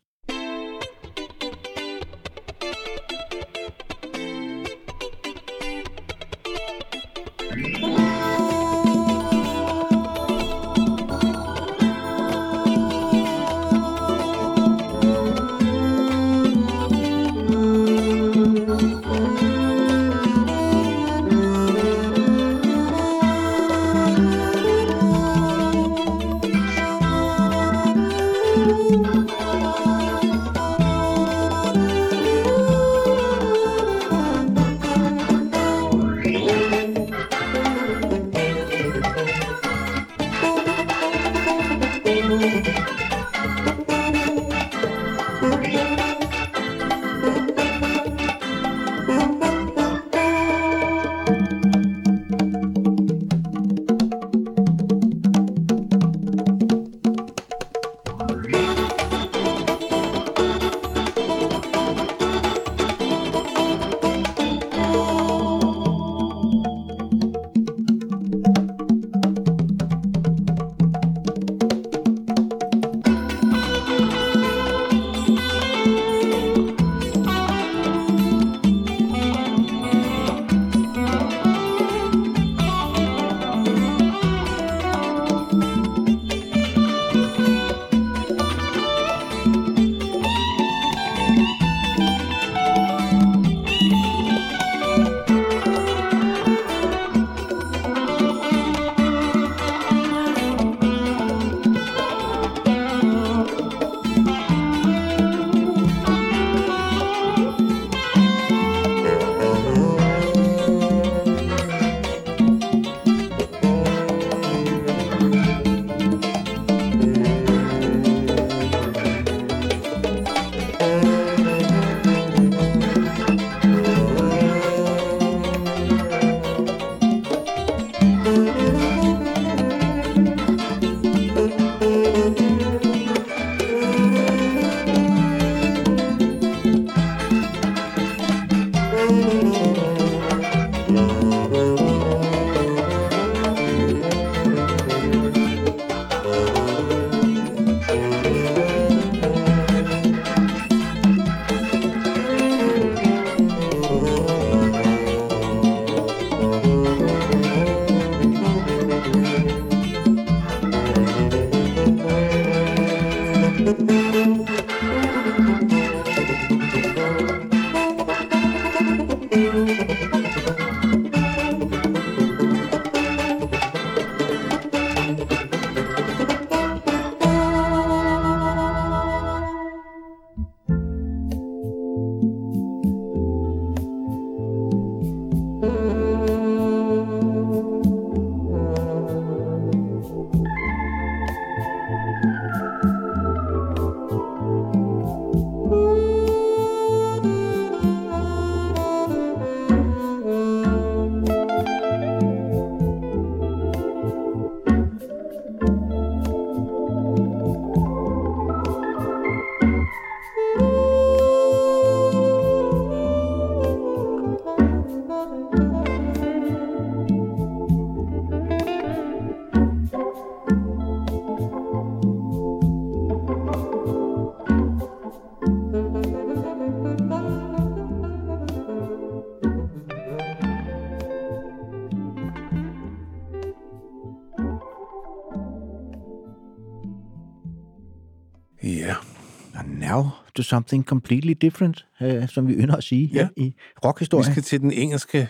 [240.41, 243.27] to something completely different, uh, som vi ynder at sige ja.
[243.37, 243.53] I Vi
[243.85, 244.31] rockhistorien.
[244.31, 245.27] skal til den engelske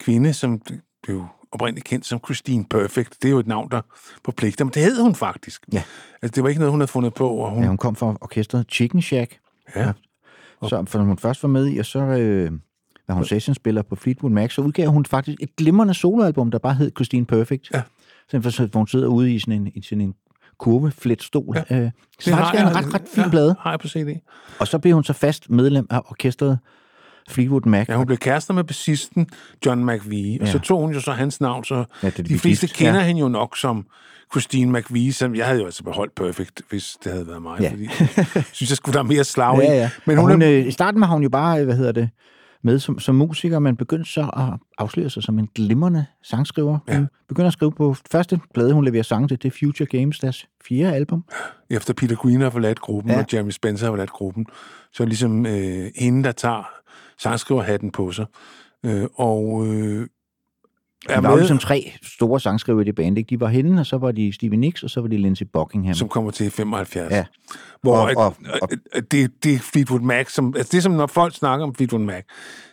[0.00, 0.60] kvinde, som
[1.02, 3.16] blev oprindeligt kendt som Christine Perfect.
[3.22, 3.80] Det er jo et navn, der
[4.24, 5.62] forpligter, men det hed hun faktisk.
[5.72, 5.82] Ja.
[6.22, 7.62] Altså, det var ikke noget, hun havde fundet på, og hun...
[7.62, 9.38] Ja, hun kom fra orkestret Chicken Shack,
[9.76, 9.92] Ja.
[10.62, 12.50] så, for hun først var med i, og så øh,
[13.08, 16.74] var hun sessionspiller på Fleetwood Mac, så udgav hun faktisk et glimrende soloalbum, der bare
[16.74, 17.70] hed Christine Perfect.
[17.74, 17.82] Ja.
[18.28, 18.38] Så
[18.70, 20.14] hvor hun sidder ude i sådan en, i sådan en
[20.60, 21.56] kurvefletstol.
[21.70, 21.76] Ja.
[21.78, 21.90] Øh,
[22.20, 23.54] så har faktisk er en ret, ret fin ja, plade.
[23.60, 24.20] har jeg på CD.
[24.58, 26.58] Og så blev hun så fast medlem af orkestret
[27.28, 27.88] Fleetwood Mac.
[27.88, 29.26] Ja, hun blev kærester med bassisten
[29.66, 30.52] John McVie, og Ja.
[30.52, 33.06] så tog hun jo så hans navn, så Ja, det de fleste gift, kender ja.
[33.06, 33.86] hende jo nok som
[34.32, 37.70] Christine McVie, som jeg havde jo altså beholdt Perfect, hvis det havde været mig, Ja.
[37.70, 37.88] fordi
[38.36, 39.58] jeg synes, jeg skulle der er mere slag.
[39.62, 39.90] Ja, ja.
[40.04, 41.92] Men og hun, hun, er, øh, I starten var hun jo bare, øh, hvad hedder
[41.92, 42.10] det,
[42.62, 46.78] med som, som musiker, men begyndte så at afsløre sig som en glimrende sangskriver.
[46.88, 46.96] Ja.
[46.96, 50.18] Hun begynder at skrive på første plade, hun leverer sang til, det er Future Games,
[50.18, 51.24] deres fjerde album.
[51.70, 53.18] efter Peter Green har forladt gruppen, ja.
[53.18, 54.46] og Jeremy Spencer har forladt gruppen,
[54.92, 56.70] så er det ligesom øh, hende, der tager
[57.18, 58.26] sangskriverhatten på sig.
[58.86, 60.06] Øh, og øh,
[61.08, 63.18] Der er var jo med, ligesom tre store sangskriver i det band.
[63.18, 63.28] Ikke?
[63.30, 65.94] De var hende, og så var de Stevie Nicks, og så var de Lindsey Buckingham.
[65.94, 67.10] som kommer til 75.
[67.12, 67.24] Ja.
[67.82, 68.68] Hvor Og- og, og-
[69.10, 72.02] det, det er Fleetwood Mac, som, altså det er som når folk snakker om Fleetwood
[72.04, 72.22] Mac,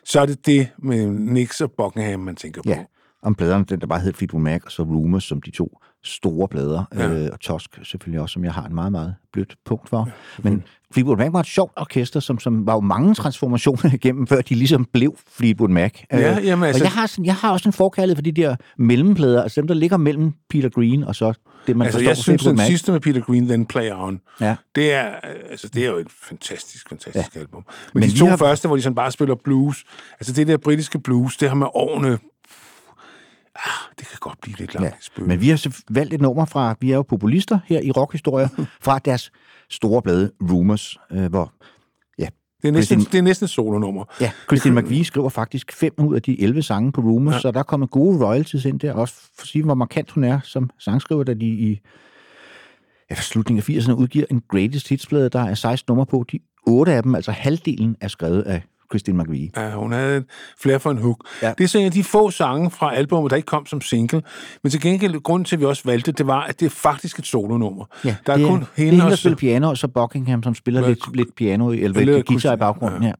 [0.06, 2.70] så er det det med Nix og Buckingham, man tænker på.
[2.70, 2.80] Ja,
[3.22, 6.48] om pladerne, den der bare hed Fleetwood Mac, og så Rumors, som de to store
[6.48, 7.08] plader, ja.
[7.10, 7.14] Ja.
[7.26, 10.06] øh, og Tosk selvfølgelig også, som jeg har en meget, meget blødt punkt for.
[10.08, 10.64] Ja, Men
[10.94, 14.56] Fleetwood Mac var et sjovt orkester, som, som var jo mange transformationer igennem, før de
[14.56, 15.92] ligesom blev Fleetwood Mac.
[16.12, 18.32] Ja, Øh, jamen, altså- og jeg har, sådan, jeg har også en forkærlighed for de
[18.32, 21.34] der mellemplader, altså dem, der ligger mellem Peter Green og så
[21.68, 22.68] det, man Altså, forstår jeg synes, Fleetwood den Mac.
[22.68, 24.56] sidste med Peter Green, Then Play On, Ja.
[24.76, 25.04] det er,
[25.52, 27.40] altså, det er jo et fantastisk, fantastisk ja.
[27.40, 27.64] album.
[27.94, 28.38] Men, Men de to har...
[28.38, 29.84] første, hvor de sådan bare spiller blues,
[30.20, 32.18] altså det der britiske blues, det har med årene...
[33.66, 36.45] Ah, det kan godt blive lidt langt Ja, men vi har så valgt et nummer
[36.45, 38.49] fra, vi er jo populister her i rockhistorie,
[38.82, 39.32] fra deres
[39.70, 41.53] store blade Rumors, øh, hvor
[42.20, 42.28] ja,
[42.62, 44.05] det, er næsten, Christine- det er næsten et solonummer.
[44.22, 47.39] ja, Christine McVie skriver faktisk fem ud af de 11 sange på Rumors, ja.
[47.39, 50.39] så der kommer gode royalties ind der, også for at sige, hvor markant hun er
[50.43, 51.80] som sangskriver, da de i
[53.10, 56.26] ja, slutningen af 80'erne udgiver en greatest hitsplade, der er 16 numre på.
[56.32, 58.62] De otte af dem, altså halvdelen, er skrevet af
[58.92, 59.50] Christine McVie.
[59.58, 60.24] Ja, hun havde
[60.62, 61.28] flere for en hook.
[61.42, 61.54] Ja.
[61.58, 64.22] Det er så en af de få sange fra albumet, der ikke kom som single.
[64.64, 67.20] Men til gengæld, grunden til, at vi også valgte det, var, at det er faktisk
[67.20, 67.86] et solonummer.
[68.06, 69.88] Ja, der er, det kun det er hende hende, der og, spiller piano, og så
[69.88, 73.04] Buckingham, som spiller Eller lidt, lidt piano, eller eller guitar i baggrunden.
[73.04, 73.08] Ja.
[73.08, 73.14] ja.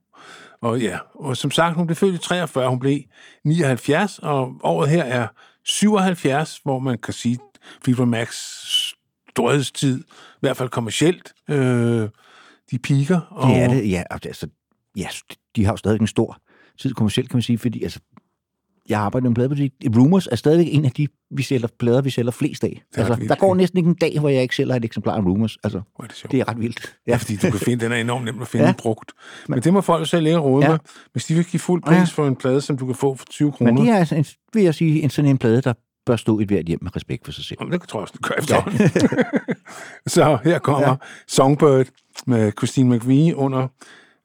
[0.60, 2.98] og ja, og som sagt, hun blev født i 43, hun blev
[3.44, 5.26] 79, og året her er
[5.64, 7.38] 77, hvor man kan sige,
[7.84, 8.36] Fleetwood Macs
[9.30, 12.08] storhedstid, i hvert fald kommercielt, øh,
[12.70, 13.20] de piker.
[13.30, 14.02] Og, Det er det, ja.
[14.10, 14.46] Altså,
[14.96, 15.08] ja,
[15.56, 16.38] de har jo stadig en stor
[16.78, 18.00] tid kommercielt, kan man sige, fordi altså,
[18.88, 19.72] jeg arbejder i en pladebutik.
[19.96, 22.82] Rumors er stadigvæk en af de vi sælger, plader, vi sælger flest af.
[22.96, 25.20] er Altså, der går næsten ikke en dag, hvor jeg ikke sælger et eksemplar af
[25.20, 25.56] Rumors.
[25.64, 26.32] Altså, er det sjovt.
[26.32, 26.96] det er ret vildt.
[27.06, 28.68] Ja, fordi du kan finde, den er enormt nem at finde Ja.
[28.68, 28.74] ja.
[28.78, 29.12] brugt.
[29.48, 30.70] Men det må folk selv at råde Ja.
[30.70, 30.74] ja.
[30.76, 30.78] med.
[31.12, 31.98] Hvis de vil give fuld pris Ja.
[31.98, 32.04] ja.
[32.04, 33.72] for en plade, som du kan få for 20 kroner.
[33.72, 34.24] Men det er, altså en,
[34.54, 35.72] vil jeg sige, en sådan en plade, der
[36.06, 37.58] bør stå et hvert hjem med respekt for sig selv.
[37.60, 38.80] Jamen, det tror jeg også, det gør efterhånden.
[40.06, 40.94] Så her kommer ja.
[41.28, 41.86] Songbird
[42.26, 43.68] med Christine McVie under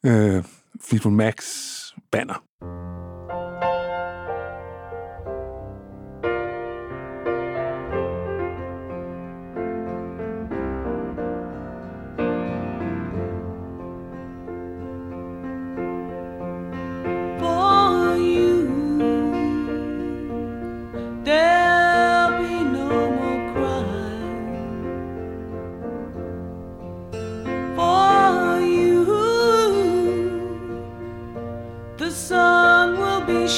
[0.06, 0.43] øh,
[0.82, 2.43] Fleetwood Macs banner.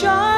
[0.03, 0.34] Will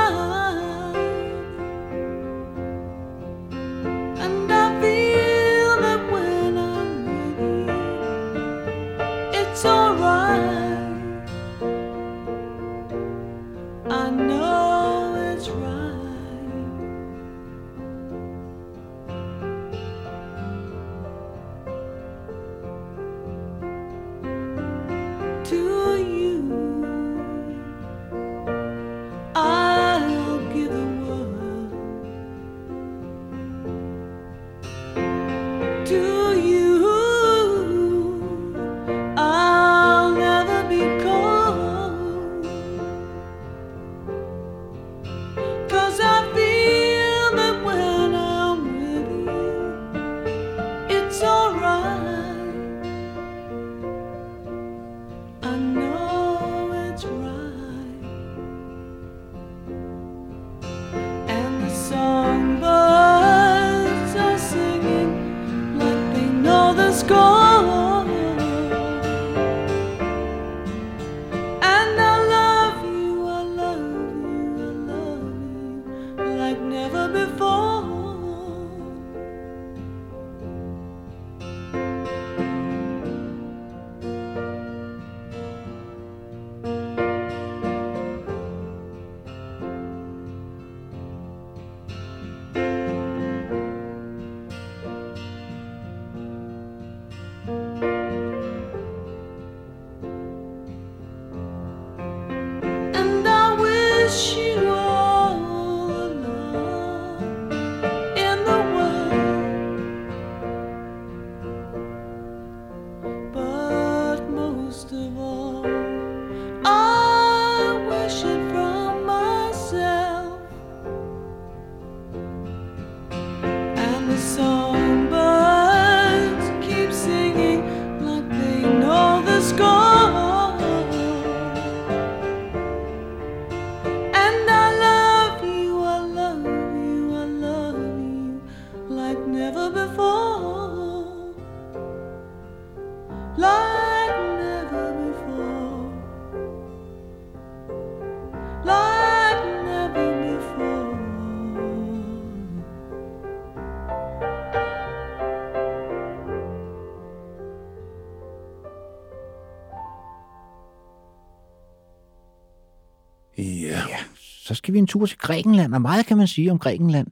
[164.68, 167.08] skal vi en tur til Grækenland, og meget kan man sige om Grækenland.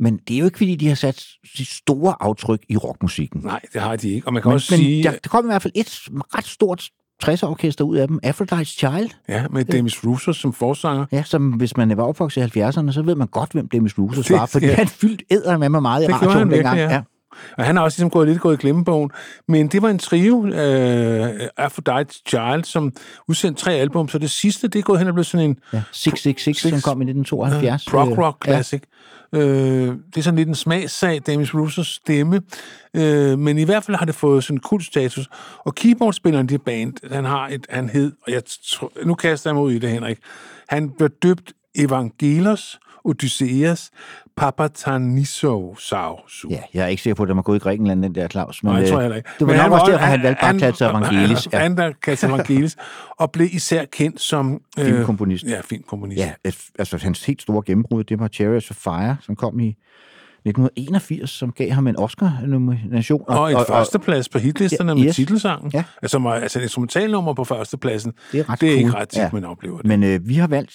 [0.00, 1.26] Men det er jo ikke, fordi de har sat
[1.58, 3.40] de store aftryk i rockmusikken.
[3.44, 4.26] Nej, det har de ikke.
[4.26, 6.00] Og man kan Men, også men sige, der, der kom i hvert fald et
[6.34, 6.90] ret stort
[7.24, 11.76] 60-orkester ud af dem, Aphrodite's Child, ja, med Demis Roussos som forsanger, ja, som hvis
[11.76, 14.74] man var opvokset i 70'erne, så ved man godt, hvem Demis Roussos var, fordi ja.
[14.74, 16.78] han fyldt æder med mig meget i radioen dengang.
[16.78, 17.02] ja.
[17.58, 19.10] Og han har også ligesom gået lidt gået i glemmebogen.
[19.48, 22.92] Men det var en trio, øh, Aphrodite's Child, som
[23.28, 24.08] udsendte tre album.
[24.08, 27.00] Så det sidste, det er gået hen og blevet sådan en Ja, 666, som kom
[27.00, 27.84] i 1972.
[27.84, 28.82] prog Øh, rock classic.
[29.32, 29.38] Ja.
[29.38, 32.40] Øh, det er sådan lidt en smagssag, Damis Russos stemme.
[32.94, 35.28] Øh, men i hvert fald har det fået sådan en kultstatus.
[35.58, 38.42] Og keyboardspilleren i det band, han har et, han hed, og jeg
[39.04, 40.18] nu kaster jeg mig ud i det, Henrik.
[40.68, 42.78] Han blev døbt Evangelos
[43.08, 43.90] Odysseus
[44.36, 45.76] Papatanissou.
[46.50, 48.62] Ja, jeg er ikke sikker på, at der må gå i Grækenland, den der Claus.
[48.62, 49.28] Men, Nej, jeg tror øh, heller ikke.
[49.38, 51.48] Det var Men nok var også derfor, han valgte bare sig evangelis.
[51.52, 52.76] Ja, Han, sig evangelis,
[53.18, 54.60] og blev især kendt som...
[54.78, 55.44] øh, Filmkomponist.
[55.44, 56.18] Ja, filmkomponist.
[56.18, 56.32] ja,
[56.78, 59.68] altså hans helt store gennembrud, det var Chariots of Fire, som kom i
[60.46, 63.24] 1981, som gav ham en Oscar-nomination.
[63.28, 65.16] Og en førsteplads på hitlisterne Ja, med yes.
[65.16, 65.70] titelsangen.
[65.74, 65.84] Ja.
[66.02, 68.12] Altså, altså et instrumentalnummer på førstepladsen.
[68.32, 69.00] Det er ret det er ikke cool.
[69.00, 69.28] ret tit, Ja.
[69.32, 69.86] man oplever det.
[69.86, 70.74] Men øh, vi har valgt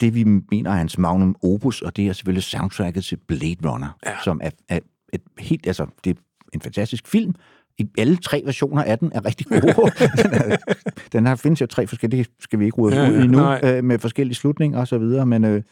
[0.00, 3.98] det, vi mener er hans magnum opus, og det er selvfølgelig soundtracket til Blade Runner,
[4.06, 4.12] Ja.
[4.24, 4.78] som er, er
[5.12, 6.20] et helt, altså, det er
[6.54, 7.34] en fantastisk film.
[7.78, 9.62] I alle tre versioner af den er rigtig gode.
[10.22, 10.56] den, er,
[11.12, 13.38] den har, findes jo tre forskellige, det skal vi ikke rode Ja, ud i nu,
[13.38, 13.60] nej.
[13.64, 15.62] øh, med forskellige slutninger og så videre, men øh,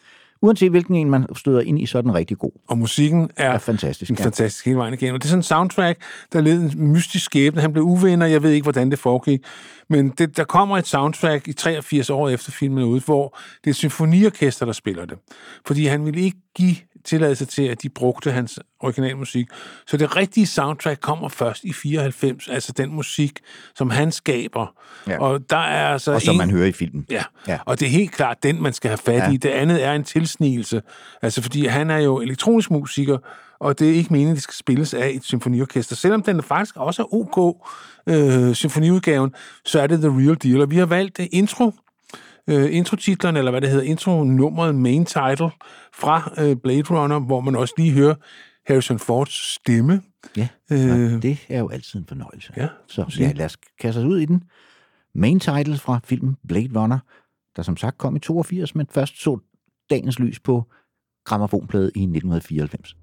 [0.43, 2.51] uanset hvilken en man støder ind i, så er den rigtig god.
[2.69, 4.11] Og musikken er, Er fantastisk.
[4.11, 4.25] en Ja.
[4.25, 5.15] fantastisk hele vejen igennem.
[5.15, 7.61] Og det er sådan en soundtrack, der led en mystisk skæbne.
[7.61, 9.41] Han blev uvenner, jeg ved ikke, hvordan det foregik.
[9.89, 13.67] Men det, der kommer et soundtrack i 83 år efter filmen er ude, hvor det
[13.67, 15.19] er et symfoniorkester, der spiller det.
[15.67, 19.47] Fordi han ville ikke give tilladelse til, at de brugte hans originalmusik.
[19.87, 23.41] Så det rigtige soundtrack kommer først i 94, altså den musik,
[23.75, 24.75] som han skaber.
[25.09, 25.19] Ja.
[25.21, 27.07] Og der er altså Og som en- man hører i filmen.
[27.11, 27.23] Ja.
[27.49, 27.59] Ja.
[27.67, 29.31] og det er helt klart den, man skal have fat Ja.
[29.31, 29.37] i.
[29.37, 30.83] Det andet er en tilsnigelse.
[31.23, 33.19] Altså, fordi han er jo elektronisk musiker,
[33.61, 35.97] og det er ikke meningen, at det skal spilles af et symfoniorkester.
[35.97, 37.57] Selvom den faktisk også er OK,
[38.09, 39.35] øh, symfoniudgaven,
[39.65, 40.61] så er det the real deal.
[40.61, 41.73] Og vi har valgt øh, intro,
[42.49, 45.51] øh, introtitlen, eller hvad det hedder, intronummeret, main title,
[45.95, 48.15] fra øh, Blade Runner, hvor man også lige hører
[48.67, 50.03] Harrison Fords stemme.
[50.37, 51.23] Ja, Øh.
[51.23, 52.53] det er jo altid en fornøjelse.
[52.57, 54.43] Ja, Så ja, lad os kaste os ud i den.
[55.15, 56.99] Main title fra filmen Blade Runner,
[57.57, 59.39] der som sagt kom i 82, men først så
[59.91, 60.65] dagens lys på
[61.25, 62.97] gramofonplade i 1994.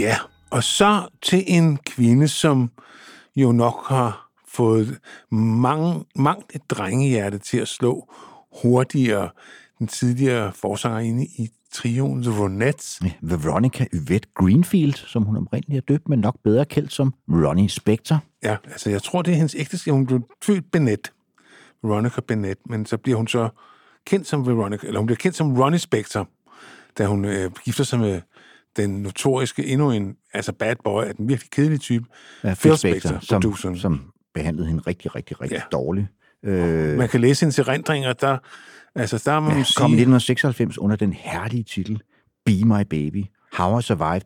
[0.00, 0.16] Ja,
[0.50, 2.70] og så til en kvinde, som
[3.36, 4.98] jo nok har fået
[5.30, 8.14] mange, mange et drengehjerte til at slå
[8.62, 9.30] hurtigere
[9.78, 13.00] den tidligere forsangerinde i trioen The Ronettes.
[13.04, 17.68] Ja, Veronica Yvette Greenfield, som hun oprindeligt er døbt, men nok bedre kendt som Ronnie
[17.68, 18.18] Spector.
[18.42, 19.92] Ja, altså jeg tror, det er hendes ægteskab.
[19.92, 21.12] Hun blev født Bennett.
[21.82, 23.48] Veronica Bennett, men så bliver hun så
[24.06, 26.28] kendt som Veronica, eller hun bliver kendt som Ronnie Spector,
[26.98, 28.20] da hun øh, gifter sig med
[28.76, 32.04] den notoriske, endnu en, altså bad boy, af den virkelig kedelige type,
[32.44, 33.78] Ja, Phil Spector, som, produceren.
[33.78, 34.00] som
[34.34, 35.62] behandlede hende rigtig, rigtig, rigtig Ja.
[35.72, 36.06] dårligt.
[36.44, 38.38] Øh, Man kan læse hendes erindringer, der,
[38.94, 39.74] altså der må man ja, sige...
[39.76, 42.00] kom i 1996 under den herlige titel
[42.44, 44.22] Be My Baby, How I Survived,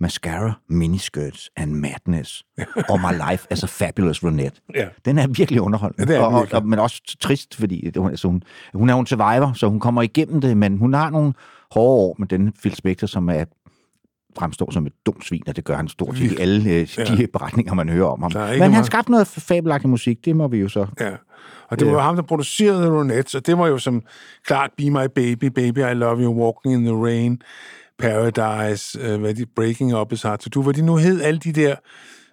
[0.00, 2.44] Mascara, Miniskirts and Madness,
[2.90, 4.60] og My Life as a Fabulous Brunette.
[4.74, 4.88] Ja.
[5.04, 6.56] Den er virkelig underholdende, Ja, det er og, og, virkelig.
[6.62, 8.42] og, men også trist, fordi hun, altså hun,
[8.74, 11.32] hun er jo en survivor, så hun kommer igennem det, men hun har nogle
[11.70, 13.44] hårde år med den Phil Spector, som er
[14.38, 17.02] fremstår som et dumt svin, og det gør han stort set i alle øh, de
[17.20, 17.26] Ja.
[17.32, 18.32] beretninger, man hører om ham.
[18.58, 20.86] Men han skabte noget fabelagtig musik, det må vi jo så...
[21.00, 21.10] Ja.
[21.68, 24.02] Og det var jo ham, der producerede Ronettes, og det var jo som
[24.46, 27.42] klart Be My Baby, Baby I Love You, Walking in the Rain,
[27.98, 31.40] Paradise, øh, hvad de, Breaking Up is Hard to Do, hvad de nu hed, alle
[31.40, 31.74] de der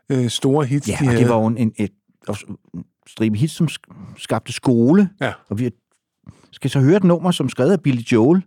[0.10, 1.22] øh, store hits, Ja, de og havde.
[1.22, 1.90] det var jo en, en, et,
[2.74, 5.10] en stribe hits, som sk- skabte skole.
[5.22, 5.32] Ja.
[5.50, 5.70] Og vi
[6.52, 8.42] skal så høre et nummer, som skrevet af Billy Joel,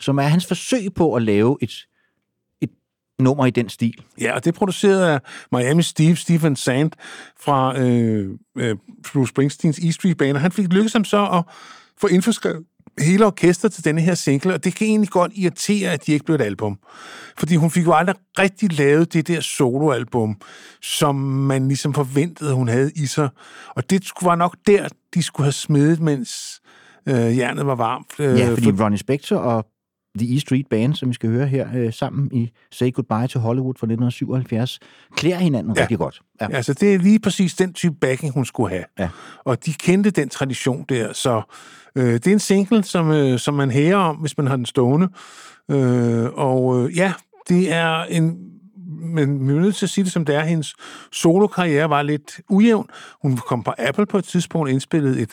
[0.00, 1.70] som er hans forsøg på at lave et
[3.18, 3.94] nummer i den stil.
[4.20, 5.20] Ja, og det er produceret af
[5.52, 6.90] Miami Steve, Stephen Sand
[7.40, 8.76] fra øh, øh,
[9.12, 11.42] Bruce Springsteens E Street Band, og han fik lykkedes ham så at
[12.00, 12.64] få indforskrevet
[12.98, 16.24] hele orkestret til denne her single, og det kan egentlig godt irritere, at de ikke
[16.24, 16.78] blev et album.
[17.38, 20.40] Fordi hun fik jo aldrig rigtig lavet det der soloalbum,
[20.82, 23.28] som man ligesom forventede, hun havde i sig.
[23.76, 26.60] Og det var nok der, de skulle have smedet, mens
[27.08, 28.06] øh, jernet var varmt.
[28.18, 29.66] Øh, Ja, fordi Ronnie Spector og
[30.18, 33.38] The E Street Band, som vi skal høre her øh, sammen i Say Goodbye to
[33.38, 34.78] Hollywood fra 1977,
[35.16, 35.80] klæder hinanden Ja.
[35.82, 36.20] rigtig godt.
[36.40, 36.48] Ja.
[36.52, 38.84] Altså, det er lige præcis den type backing, hun skulle have.
[38.98, 39.08] Ja.
[39.44, 41.42] Og de kendte den tradition der, så
[41.96, 44.66] øh, det er en single, som, øh, som man hærer om, hvis man har den
[44.66, 45.08] stående.
[45.70, 47.12] Øh, og øh, ja,
[47.48, 48.36] det er en...
[49.14, 50.44] Men vi er nødt til at sige det, som det er.
[50.44, 50.74] Hendes
[51.12, 52.86] solokarriere var lidt ujævn.
[53.22, 55.30] Hun kom på Apple på et tidspunkt og indspillede et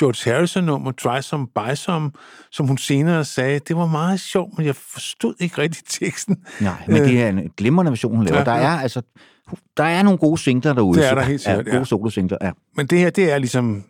[0.00, 2.10] George Harrison-nummer, Try Some, Buy Some,
[2.50, 6.36] som hun senere sagde, det var meget sjovt, men jeg forstod ikke rigtig teksten.
[6.60, 8.40] Nej, men det er en glimrende version, hun laver.
[8.40, 8.46] Øh.
[8.46, 9.02] ja, Der er altså
[9.76, 10.98] der er nogle gode singler derude.
[10.98, 11.72] Det er der helt sikkert, ja.
[11.72, 12.50] Gode solosingler, ja.
[12.76, 13.84] Men det her, det er ligesom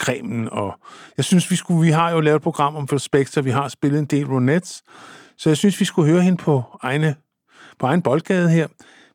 [0.00, 0.74] cremen, og
[1.16, 3.68] jeg synes, vi skulle, vi har jo lavet et program om Phil Spector, vi har
[3.68, 4.82] spillet en del Ronettes,
[5.38, 7.14] så jeg synes, vi skulle høre hende på, egne,
[7.78, 8.66] på egen boldgade her,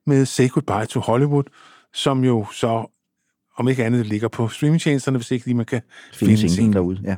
[0.06, 1.44] med Say Goodbye to Hollywood,
[1.94, 2.92] som jo så,
[3.58, 5.82] om ikke andet, ligger på streamingtjenesterne, hvis ikke lige man kan
[6.14, 7.16] Finde finde singlen derude, ja.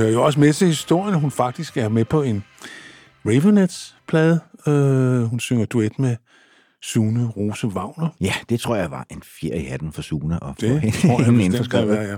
[0.00, 2.44] Hører jo også med til historien, hun faktisk er med på en
[3.26, 4.40] Ravenets-plade.
[4.66, 6.16] Øh, hun synger duet med
[6.82, 8.08] Sune Rose Wagner.
[8.20, 10.96] Ja, det tror jeg var en fjer i hatten for Sune og for Det hende,
[10.96, 11.96] tror jeg hende indforskrevet.
[11.96, 12.16] ja.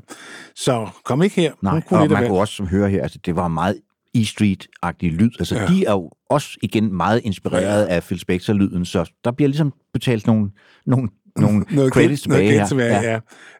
[0.56, 1.52] Så kom ikke her.
[1.62, 3.76] Nej, kunne og man kunne også som høre her, altså det var meget
[4.16, 5.30] E-Street-agtig lyd.
[5.38, 5.60] Altså Ja.
[5.62, 5.66] ja.
[5.66, 10.26] de er jo også igen meget inspireret af Phil Spector-lyden, så der bliver ligesom betalt
[10.26, 10.50] nogle,
[10.86, 12.66] nogle, nogle noget credits noget tilbage gæld her.
[12.68, 13.12] tilbage, Ja.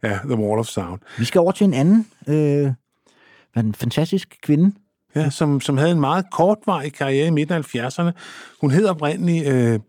[0.03, 0.11] ja.
[0.11, 0.19] ja.
[0.25, 1.01] The Wall of Sound.
[1.19, 2.73] Vi skal over til en anden, øh,
[3.53, 4.73] hvad er en fantastisk kvinde.
[5.17, 8.11] Ja, som, som havde en meget kortvarig karriere i midten af 70'erne.
[8.61, 9.81] Hun hed oprindeligt øh,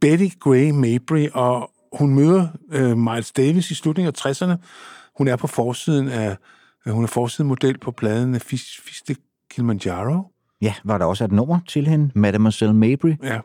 [0.00, 4.52] Betty Gray Mabry, og hun møder øh, Miles Davis i slutningen af 60'erne.
[5.18, 6.36] Hun er på forsiden af,
[6.86, 9.16] øh, hun er forsidemodel på pladen af Fis- Fiste
[9.50, 10.22] Kilimanjaro.
[10.62, 13.12] Ja, var der også et nummer til hende, Mademoiselle Mabry.
[13.22, 13.38] Ja.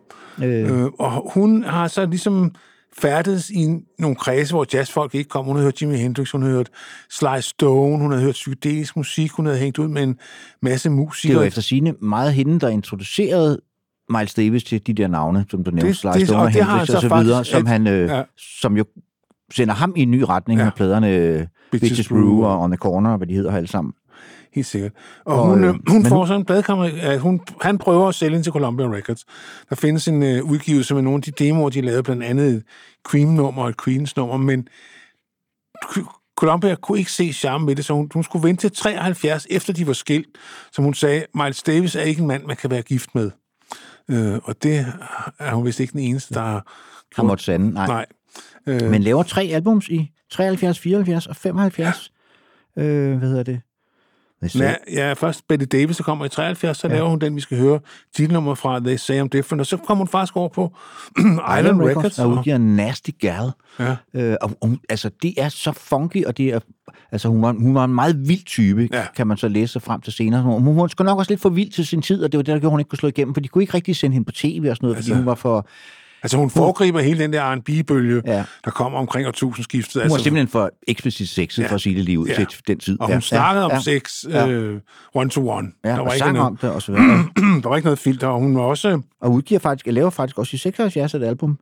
[0.44, 2.56] Øh, Øh, og hun har så ligesom
[3.00, 3.68] færdedes i
[4.00, 5.46] nogle kredse, hvor jazzfolk ikke kom.
[5.46, 6.70] Hun havde hørt Jimi Hendrix, hun havde hørt
[7.10, 10.18] Sly Stone, hun havde hørt psykedelisk musik, hun havde hængt ud med en
[10.62, 11.38] masse det musikere.
[11.40, 13.60] var efter sine meget hende, der introducerede
[14.10, 16.54] Miles Davis til de der navne, som du nævnte, Det- Sly det- Stone og og
[16.54, 18.24] det har Hendrix han og så videre, som, han, øh, Ja.
[18.62, 18.86] som jo
[19.54, 20.64] sender ham i en ny retning Ja.
[20.66, 21.40] med pladerne øh,
[21.72, 23.94] Bitches Bitches Brew og On The Corner, og hvad de hedder alle sammen.
[24.56, 24.92] Helt sikkert.
[25.26, 27.78] Og, Og, hun, øh, øh, hun men får nu- så en bladkammer, at hun, han
[27.78, 29.26] prøver at sælge ind til Columbia Records.
[29.70, 32.64] Der findes en øh, udgivelse med nogle af de demoer, de lavede, blandt andet et
[33.08, 34.68] Cream-nummer og et Queens-nummer, men
[36.38, 39.74] Columbia kunne ikke se charme med det, så hun, hun skulle vente til 73, efter
[39.74, 40.28] de var skilt,
[40.72, 43.32] som hun sagde, Miles Davis er ikke en mand, man kan være gift med.
[44.10, 44.86] Øh, og det
[45.40, 46.64] er hun vist ikke den eneste, der har
[47.16, 47.88] Har måttet sande, nej.
[47.88, 48.06] Nej.
[48.68, 52.12] Øh, Men laver tre albums i 73, 74 og 75.
[52.78, 53.62] Øh, hvad hedder det?
[54.56, 56.94] Ja, ja, først Betty Davis, der kommer i 73, så ja.
[56.94, 57.80] Laver hun den, vi skal høre,
[58.16, 60.74] titelnummer fra They Say I'm Different, og så kommer hun faktisk over på
[61.60, 62.16] Island Records.
[62.16, 63.52] der udgiver Nasty Gal.
[63.80, 63.96] Ja.
[64.14, 66.60] Øh, og, og, altså, det er så funky, og det er,
[67.12, 69.04] altså, hun var, hun var en meget vild type, Ja.
[69.16, 70.42] kan man så læse sig frem til senere.
[70.42, 72.54] Hun, hun var nok også lidt for vild til sin tid, og det var det,
[72.54, 74.32] der gjorde, hun ikke kunne slå igennem, for de kunne ikke rigtig sende hende på
[74.32, 75.68] tv og sådan noget, Altså, fordi hun var for...
[76.26, 78.44] Altså hun foregriber hele den der R&B-bølge, ja.
[78.66, 79.94] Der kommer omkring årtusindskiftet.
[79.94, 81.68] Hun Altså, var simpelthen for eksplicit sexet, Ja.
[81.68, 82.34] for at sige det lige ud Ja.
[82.36, 83.00] til den tid.
[83.00, 83.20] og hun ja.
[83.20, 83.76] snakkede ja.
[83.76, 84.48] om sex Ja.
[84.48, 84.80] øh,
[85.16, 85.68] one-to-one.
[85.84, 87.26] Ja, der, var og ikke sang noget, om det og så videre.
[87.64, 89.02] der var ikke noget filter, og hun var også...
[89.22, 91.58] og udgiver faktisk, jeg laver faktisk også i 76 et album,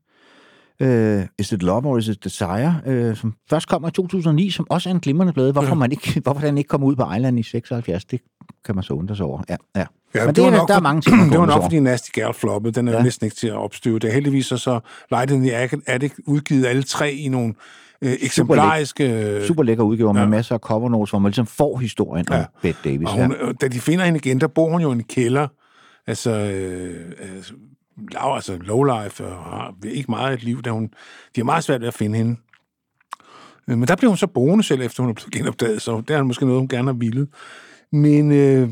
[0.81, 4.67] uh, Is It Love or Is It Desire, uh, som først kommer i 2009, som
[4.69, 5.51] også er en glimrende plade.
[5.51, 8.19] Hvorfor, man ikke, hvorfor den ikke kom ud på Island i 76, det
[8.65, 9.41] kan man så undre sig over.
[9.49, 9.85] Ja, ja.
[10.15, 11.65] Ja, Men det, var er, nok der er mange ting, Det var nok, over.
[11.65, 12.73] fordi Nasty Gal floppede.
[12.73, 13.03] Den er ja.
[13.03, 13.99] Næsten ikke til at opstøve.
[13.99, 14.79] Det er heldigvis så, så
[15.11, 15.55] Light in the
[15.87, 17.53] Attic udgivet alle tre i nogle
[18.01, 19.41] øh, eksemplariske...
[19.47, 20.19] Super lækker udgaver Ja.
[20.21, 22.37] med masser af cover notes, hvor man ligesom får historien ja.
[22.39, 23.07] Om Bette Davis.
[23.07, 23.51] Og hun, ja.
[23.61, 25.47] da de finder hende igen, der bor hun jo i en kælder.
[26.07, 27.53] Altså, øh, altså,
[28.11, 30.61] lav, altså lowlife, og har ikke meget et liv.
[30.61, 30.83] Der hun,
[31.35, 32.35] de har meget svært ved at finde hende.
[33.69, 36.09] Øh, men der blev hun så boende selv, efter hun er blevet genopdaget, så det
[36.09, 37.27] er altså måske noget, hun gerne har ville.
[37.91, 38.69] Men øh,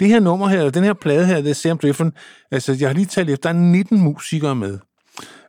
[0.00, 2.14] det her nummer her, den her plade her, det er Sam Different,
[2.50, 4.78] altså jeg har lige talt efter, der er 19 musikere med.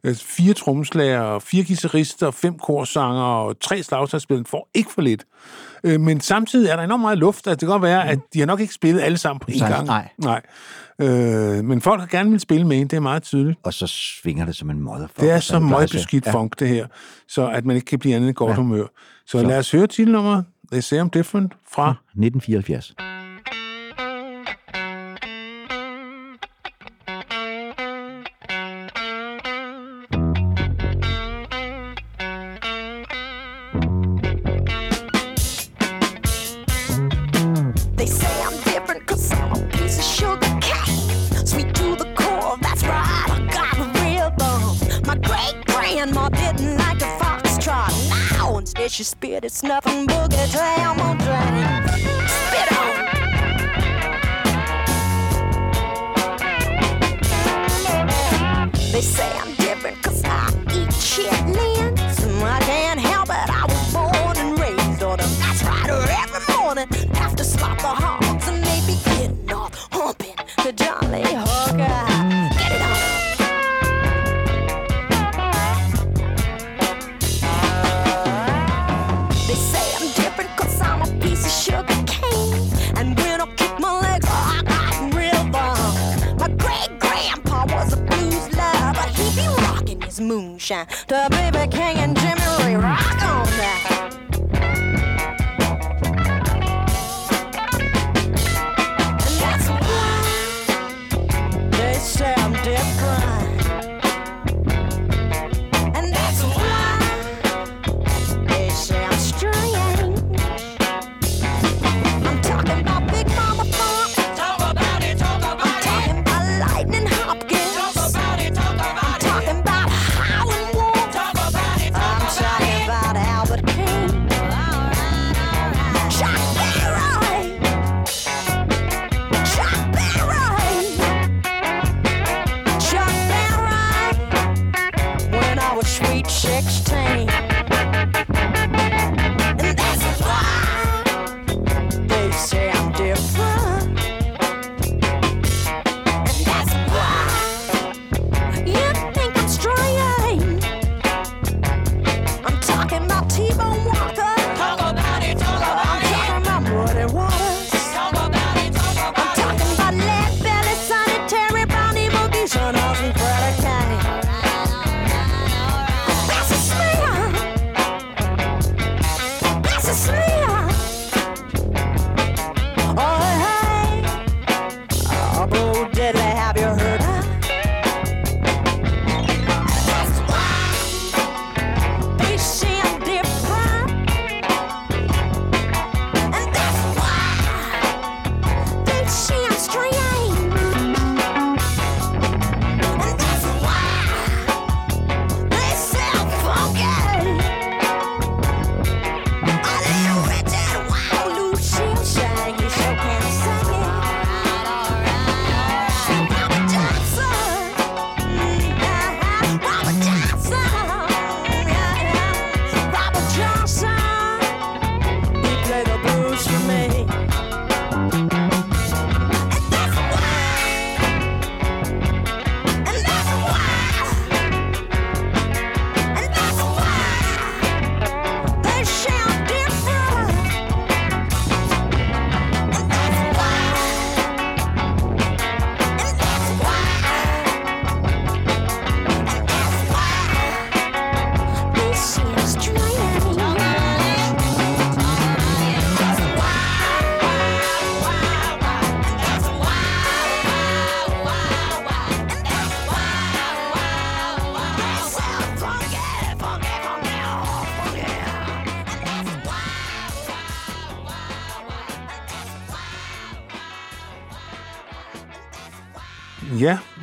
[0.03, 5.25] Altså, fire trommeslager, fire guitarister, fem korsanger og tre slagsagsspillere får ikke for lidt.
[5.83, 7.37] Øh, men samtidig er der enormt meget luft.
[7.37, 9.59] Altså, det kan godt være, at de har nok ikke spillet alle sammen på en
[9.59, 9.85] Nej, gang.
[9.87, 10.09] nej.
[10.17, 10.41] nej.
[11.01, 13.59] Øh, men folk har gerne vil spille med en, det er meget tydeligt.
[13.63, 15.23] Og så svinger det som en motherfucker.
[15.23, 16.31] Det er så meget beskidt Ja.
[16.31, 16.87] funk, det her,
[17.27, 18.55] så at man ikke kan blive andet end godt Ja.
[18.55, 18.85] humør.
[19.27, 19.43] Så, Så.
[19.47, 20.45] lad os høre titelnummeret.
[20.71, 22.93] They Say I'm Different fra 1974.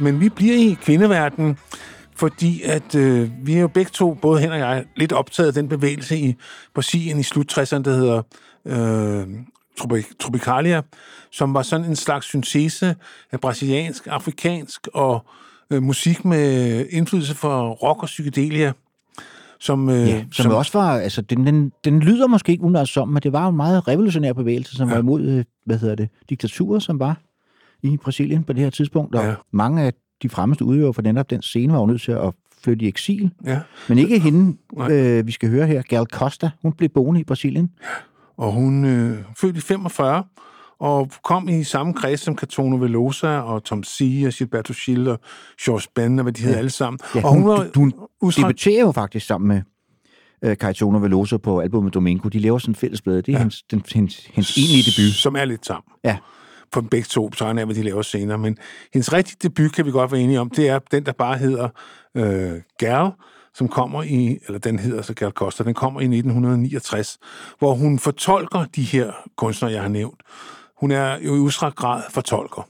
[0.07, 1.59] men vi bliver i kvindeverdenen,
[2.15, 5.55] fordi at øh, vi er jo begge to, både hen og jeg, lidt optaget af
[5.55, 6.35] den bevægelse i
[6.75, 8.23] Brasilien i slut 60'erne, der hedder
[8.67, 9.27] øh,
[9.81, 10.83] Tropi- Tropicalia,
[11.33, 12.97] som var sådan en slags syntese
[13.33, 15.25] af brasiliansk, afrikansk og
[15.71, 18.73] øh, musik med indflydelse fra rock og psykedelia.
[19.61, 22.89] Som, øh, Ja, som, som også var, altså, den, den, den lyder måske ikke umiddelbart
[22.89, 24.95] som, men det var en meget revolutionær bevægelse, som ja.
[24.95, 27.17] var imod, øh, hvad hedder det, diktaturer, som var
[27.83, 29.35] i Brasilien på det her tidspunkt, og Ja.
[29.53, 32.85] mange af de fremmeste udøvere for netop den scene var jo nødt til at flytte
[32.85, 33.31] i eksil.
[33.47, 33.61] Ja.
[33.89, 34.93] Men ikke hende, Nej.
[34.93, 37.71] øh, vi skal høre her, Gal Costa, hun blev boende i Brasilien.
[38.37, 40.25] Og hun øh, født i 45,
[40.81, 44.23] og kom i samme kreds som Catone Velosa og Tom C.
[44.27, 45.21] og Gilberto Gil og
[45.61, 46.59] George Ben og hvad de hed Ja.
[46.59, 46.99] alle sammen.
[47.15, 49.63] Ja, og hun, hun var hun udstrakt- debuterer jo faktisk sammen med
[50.51, 52.29] øh, Caetano Veloso på albumet Domingo.
[52.29, 53.17] De laver sådan en fællesblad.
[53.17, 53.39] Det er ja.
[53.39, 55.15] hendes, den, hendes, hendes egentlige debut.
[55.15, 55.83] Som er lidt tam.
[56.05, 56.17] Ja.
[56.73, 58.39] For dem begge to, så af, hvad de laver senere.
[58.39, 58.59] Men
[58.93, 61.69] hendes rigtige debut, kan vi godt være enige om, det er den, der bare hedder
[62.15, 63.11] øh, Gal,
[63.55, 67.19] som kommer i, eller den hedder så Gal Costa, den kommer i 1969,
[67.59, 70.21] hvor hun fortolker de her kunstnere, jeg har nævnt.
[70.81, 72.69] Hun er jo i udstrakt grad fortolker.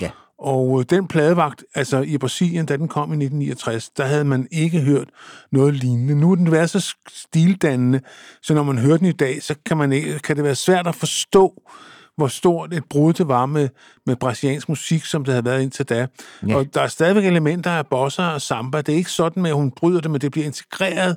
[0.00, 0.10] Ja.
[0.38, 4.48] Og øh, den pladevagt, altså i Brasilien, da den kom i 1969, der havde man
[4.50, 5.08] ikke hørt
[5.52, 6.14] noget lignende.
[6.14, 8.00] Nu er den været så sildannende,
[8.42, 10.86] så når man hører den i dag, så kan, man ikke, kan det være svært
[10.86, 11.62] at forstå,
[12.18, 13.68] hvor stort et brud det var med,
[14.06, 16.06] med brasiliansk musik, som det havde været indtil da.
[16.48, 16.56] Ja.
[16.56, 18.78] Og der er stadigvæk elementer af bossa og samba.
[18.80, 21.16] Det er ikke sådan med, at hun bryder det, men det bliver integreret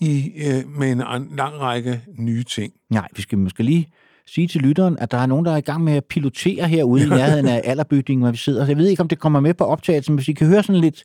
[0.00, 2.72] i, øh, med en an- lang række nye ting.
[2.90, 3.88] Nej, vi skal måske lige
[4.26, 7.02] sige til lytteren, at der er nogen, der er i gang med at pilotere herude
[7.02, 8.64] i nærheden af alderbygningen, hvor vi sidder.
[8.64, 10.62] Så jeg ved ikke, om det kommer med på optagelsen, men hvis I kan høre
[10.62, 11.02] sådan lidt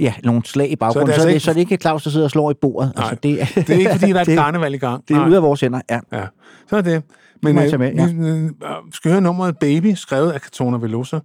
[0.00, 1.76] ja, nogle slag i baggrunden, så, altså så, er, det, ikke- så er det ikke
[1.76, 2.92] Claus, der sidder og slår i bordet.
[2.96, 5.08] Nej, altså, det, Det er ikke, fordi der er et det- karneval i gang.
[5.08, 5.28] Det er Nej.
[5.28, 6.00] ude af vores hænder, ja.
[6.12, 6.24] Ja,
[6.70, 7.02] så er det.
[7.42, 8.06] Men øh, med, ja.
[8.06, 8.50] vi øh,
[8.92, 11.18] skal høre nummeret Baby, skrevet af Catona Velosa,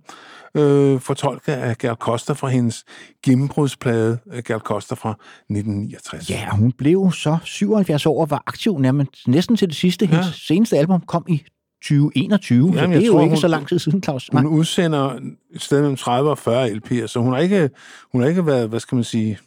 [0.55, 2.83] øh, fortolket af Gal Costa fra hendes
[3.25, 5.09] gennembrudsplade, øh, Gal Costa fra
[5.49, 6.29] 1969.
[6.29, 10.05] Ja, hun blev så 77 år og var aktiv nærmest næsten til det sidste.
[10.05, 10.31] Hendes ja.
[10.53, 11.43] seneste album kom i
[11.83, 14.29] 2021, Jamen, så det jeg er jo tror, ikke hun- så lang tid siden, Claus.
[14.33, 15.19] Hun udsender
[15.53, 17.69] et sted mellem 30 og 40 LP'er, så hun har ikke,
[18.11, 19.37] hun har ikke været, hvad skal man sige,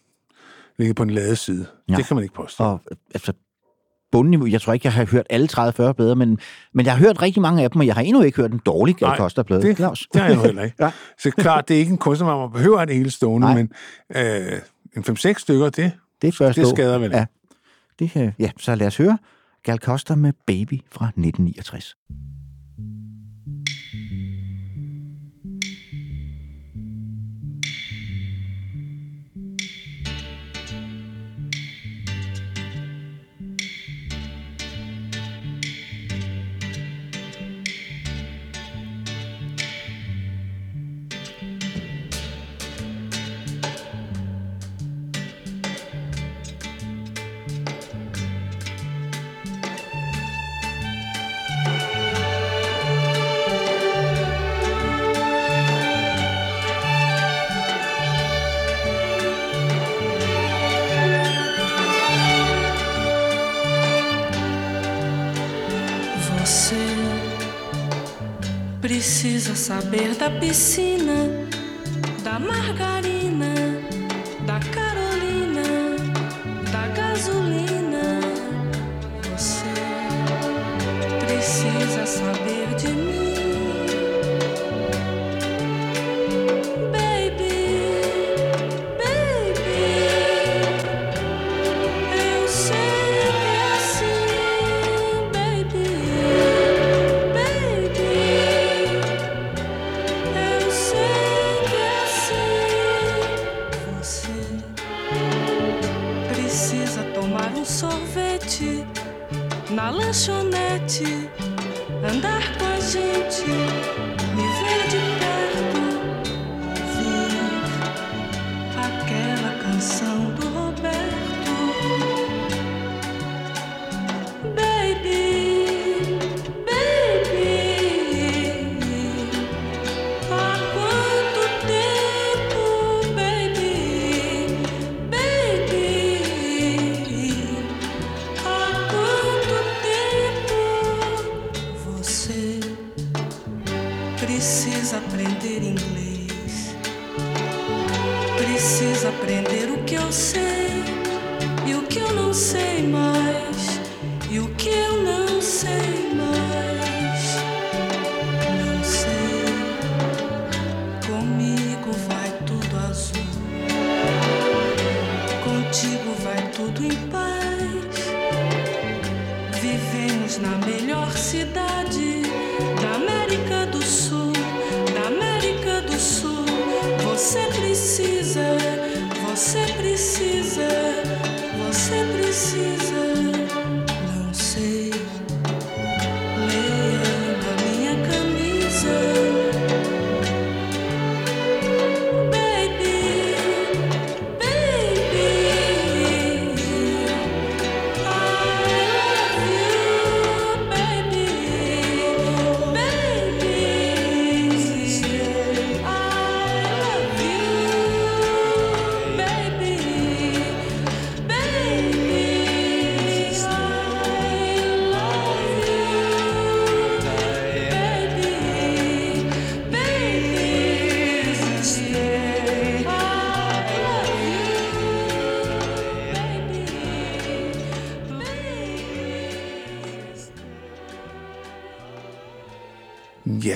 [0.79, 1.67] ligget på en ladeside.
[1.89, 1.97] Nej.
[1.97, 2.65] Det kan man ikke påstå.
[2.65, 2.81] Og
[3.15, 3.33] altså,
[4.15, 6.39] bundniveau, jeg tror ikke, jeg har hørt alle 30-40 plader, men,
[6.75, 8.61] men jeg har hørt rigtig mange af dem, og jeg har endnu ikke hørt en
[8.67, 9.62] dårlig Gal Nej, Costa-plade.
[9.62, 10.09] det, Claus.
[10.12, 10.77] det har jeg jo heller ikke.
[10.85, 10.91] Ja.
[11.19, 13.57] Så klart, det er ikke en kunstner, man behøver det hele stående, Nej.
[13.57, 13.71] men
[14.17, 14.59] øh,
[14.97, 15.93] en 5-6 stykker, det,
[16.23, 17.11] Det er det skader vel.
[17.11, 17.25] Ja.
[17.99, 19.19] Det, øh, ja, så lad os høre
[19.62, 21.97] Gal Costa med Baby fra 1969.
[69.65, 71.27] Saber da piscina,
[72.23, 73.04] da margarina,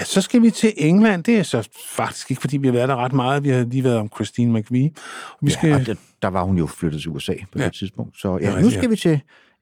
[0.08, 1.24] så skal vi til England.
[1.24, 3.44] Det er så faktisk ikke, fordi vi har været der ret meget.
[3.44, 4.90] Vi har lige været om Christine McVie.
[5.30, 5.68] Og vi skal...
[5.68, 7.64] Ja, og der, der var hun jo flyttet til USA på ja.
[7.64, 8.20] Det tidspunkt.
[8.20, 8.88] Så ja, nu skal ja.
[8.88, 9.20] vi til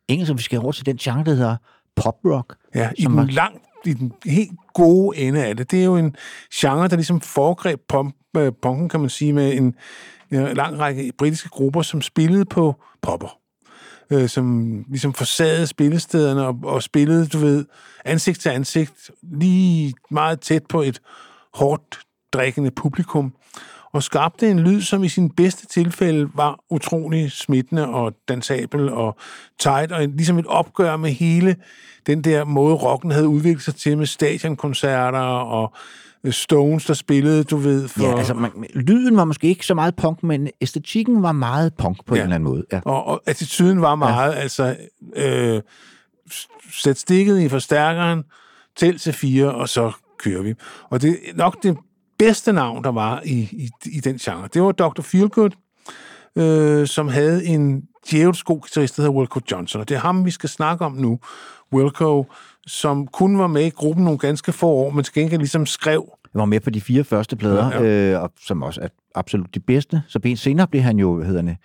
[0.08, 1.56] engelsk, og vi skal over til den genre, der hedder
[1.96, 2.56] pop-rock.
[2.74, 5.70] Ja, i den var- lang, i den helt gode ende af det.
[5.70, 6.16] Det er jo en
[6.54, 7.80] genre, der ligesom foregreb
[8.36, 9.74] øh, punken, kan man sige, med en,
[10.30, 13.38] en lang række britiske grupper, som spillede på popper.
[14.10, 17.64] Øh, som ligesom forsagede spillestederne og, og spillede, du ved,
[18.04, 21.00] ansigt til ansigt, lige meget tæt på et
[21.54, 22.00] hårdt
[22.32, 23.32] drikkende publikum,
[23.92, 29.16] og skabte en lyd, som i sin bedste tilfælde var utrolig smittende og dansabel og
[29.58, 31.56] tight, og ligesom et opgør med hele
[32.06, 35.72] den der måde, rocken havde udviklet sig til med stadionkoncerter og
[36.32, 38.02] Stones, der spillede, du ved, for...
[38.02, 42.06] Ja, altså, man, lyden var måske ikke så meget punk, men æstetikken var meget punk
[42.06, 42.20] på ja.
[42.20, 42.64] En eller anden måde.
[42.72, 42.80] Ja.
[42.84, 44.38] Og, og attituden var meget, ja.
[44.38, 44.76] altså,
[45.16, 45.62] øh,
[46.72, 48.24] sæt stikket i forstærkeren,
[48.76, 50.54] tæl til fire, og så kører vi.
[50.90, 51.76] Og det er nok det
[52.18, 54.48] bedste navn, der var i, i, i den genre.
[54.54, 55.02] Det var Dr.
[55.02, 55.50] Feelgood,
[56.36, 59.80] øh, som havde en djævelsk god guitarist, der hedder Wilco Johnson.
[59.80, 61.18] Og det er ham, vi skal snakke om nu.
[61.72, 62.26] Wilco,
[62.66, 66.08] som kun var med i gruppen nogle ganske få år, men til gengæld ligesom skrev
[66.38, 68.10] var med på de fire første plader, Ja, ja, ja.
[68.10, 68.16] ja.
[68.16, 70.02] Øh, og som også er absolut de bedste.
[70.08, 71.56] Så ben senere blev han jo, hedder det,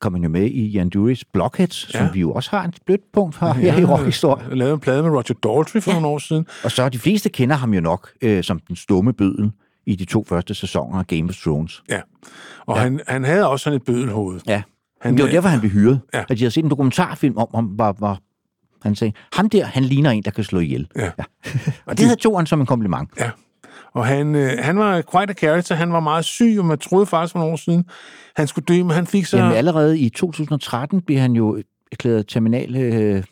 [0.00, 1.98] kom han jo med i Jan Duris Blockheads, ja.
[1.98, 2.06] Ja.
[2.06, 4.54] som vi jo også har et blødt punkt her, her i rockhistorie.
[4.56, 5.94] lavede en plade med Roger Daltrey for ja.
[5.94, 6.46] nogle år siden.
[6.64, 9.50] Og så de fleste kender ham jo nok øh, som den stumme bødel
[9.86, 11.82] i de to første sæsoner af Game of Thrones.
[11.90, 12.00] Ja.
[12.66, 12.82] Og ja.
[12.82, 14.40] Han, han havde også sådan et bødelhoved.
[14.46, 14.62] Ja,
[15.00, 16.00] Han, det var derfor, han blev hyret.
[16.14, 16.18] Ja.
[16.18, 16.24] Ja.
[16.28, 18.18] At de havde set en dokumentarfilm om ham, var, var
[18.82, 20.88] han sagde, ham der, han ligner en, der kan slå ihjel.
[20.96, 21.04] Ja.
[21.04, 21.24] ja.
[21.86, 23.10] og det havde tog han som en kompliment.
[23.20, 23.30] Ja.
[23.94, 25.74] Og han, øh, han var quite a character.
[25.74, 27.84] Han var meget syg, og man troede faktisk for nogle år siden,
[28.36, 29.36] han skulle dø, men han fik så...
[29.36, 31.62] Jamen, allerede i 2013 blev han jo
[31.92, 33.24] erklæret terminal øh,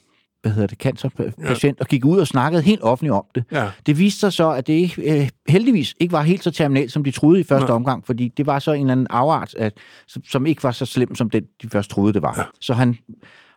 [0.42, 1.80] hvad hedder det, cancerpatient, ja.
[1.80, 3.44] og gik ud og snakkede helt offentligt om det.
[3.52, 3.68] Ja.
[3.86, 7.04] Det viste sig så, at det ikke, øh, heldigvis ikke var helt så terminalt, som
[7.04, 7.74] de troede i første Nej.
[7.74, 9.72] omgang, fordi det var så en eller anden afart, at,
[10.06, 12.34] som, som ikke var så slem, som den, de først troede, det var.
[12.38, 12.42] Ja.
[12.60, 12.98] Så han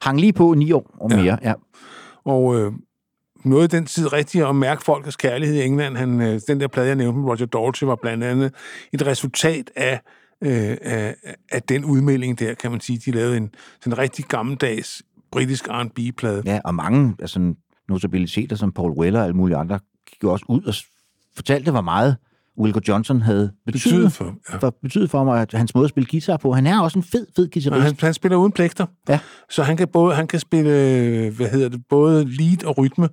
[0.01, 1.21] hang lige på ni år og Ja.
[1.21, 1.37] mere.
[1.43, 1.53] Ja.
[2.25, 2.71] Og øh,
[3.45, 5.97] noget i den tid rigtigt at mærke folkets kærlighed i England.
[5.97, 8.53] Han, øh, den der plade, jeg nævnte med Roger Daltrey, var blandt andet
[8.93, 10.01] et resultat af,
[10.41, 11.15] øh, af,
[11.51, 12.99] af den udmelding der, kan man sige.
[13.05, 13.49] De lavede en
[13.81, 16.43] sådan rigtig gammeldags britisk R&B-plade.
[16.45, 17.53] ja, og mange altså,
[17.89, 19.79] notabiliteter som Paul Weller og alle mulige andre
[20.11, 20.73] gik også ud og
[21.35, 22.17] fortalte, hvor meget
[22.57, 24.57] Wilco Johnson havde betydet, Betydet for, ja.
[24.57, 26.53] for, betydet for mig, at hans måde at spille guitar på.
[26.53, 27.83] Han er også en fed, fed guitarist.
[27.83, 28.85] han, han spiller uden pligter.
[29.09, 29.19] Ja.
[29.49, 30.71] Så han kan, både, han kan spille,
[31.29, 33.09] hvad hedder det, både lead og rytme,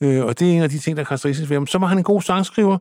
[0.00, 1.66] øh, og det er en af de ting, der er karakteristisk ved ham.
[1.66, 2.78] Så var han en god sangskriver.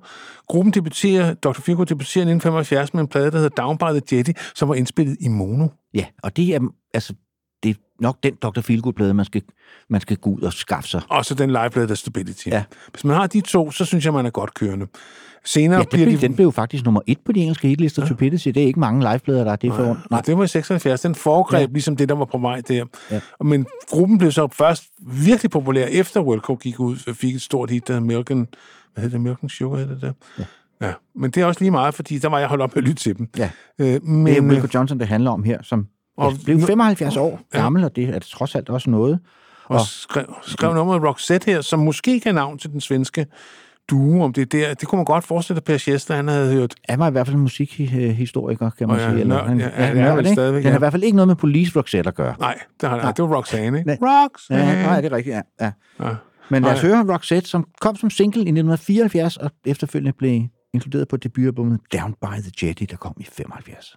[0.48, 1.62] Gruppen debuterer, Dr.
[1.62, 4.76] Figo debuterer i 1975 med en plade, der hedder Down by the Jetty, som var
[4.76, 5.68] indspillet i mono.
[5.94, 6.60] Ja, og det er,
[6.94, 7.14] altså,
[7.64, 8.62] det er nok den Dr.
[8.62, 9.42] Feelgood-plade, man skal,
[9.90, 11.02] man skal gå ud og skaffe sig.
[11.10, 12.48] Og så den liveplade, der Stability.
[12.48, 12.64] Ja.
[12.92, 14.88] Hvis man har de to, så synes jeg, man er godt kørende.
[15.46, 16.22] Senere Ja, den bliver blev, de...
[16.22, 18.26] den blev jo faktisk nummer et på de engelske hitlister, ja.
[18.30, 19.98] Det er ikke mange liveplader, der er det for.
[20.12, 21.02] Nej, det var i 76.
[21.02, 21.74] Den foregreb ja.
[21.74, 22.86] ligesom det, der var på vej der.
[23.12, 23.20] Ja.
[23.44, 24.84] Men gruppen blev så først
[25.26, 28.48] virkelig populær, efter Wilco gik ud og fik et stort hit, der hed Milk and,
[28.94, 30.12] hvad hedder det, Milk and Sugar, hedder det der?
[30.40, 30.88] Ja.
[30.88, 30.94] ja.
[31.16, 33.04] Men det er også lige meget, fordi der var jeg holdt op med at lytte
[33.04, 33.30] til dem.
[33.38, 33.50] Ja.
[33.80, 35.88] Øh, men, Det er Wilco Johnson, det handler om her, som
[36.18, 37.60] Og og blev nu- 75 år Ja.
[37.62, 39.20] gammel, og det er trods alt også noget.
[39.66, 43.26] og skrev, skrev nummeret Roxette her, som måske kan navn til den svenske
[43.90, 44.74] duo, om det er der.
[44.74, 46.76] Det kunne man godt forestille sig, Per Schester, han havde hørt.
[46.90, 49.26] Han var i hvert fald en musikhistoriker, kan man Og ja, sige.
[49.26, 50.36] nørd, han, ja, ja, er nørd, vel ikke?
[50.36, 50.78] stadigvæk, Den har ja.
[50.78, 52.36] i hvert fald ikke noget med Police Roxette at gøre.
[52.40, 53.98] Nej, det, har, nej, det var Roxanne, ikke?
[54.02, 54.26] Nej.
[54.26, 54.64] Roxanne.
[54.64, 55.66] Ja, nej, det er rigtigt, ja.
[55.66, 55.72] ja.
[56.06, 56.16] Ja.
[56.50, 60.42] Men lad os høre Roxette, som kom som single i 1974, og efterfølgende blev
[60.74, 63.96] inkluderet på debutalbummet Down by the Jetty, der kom i 75.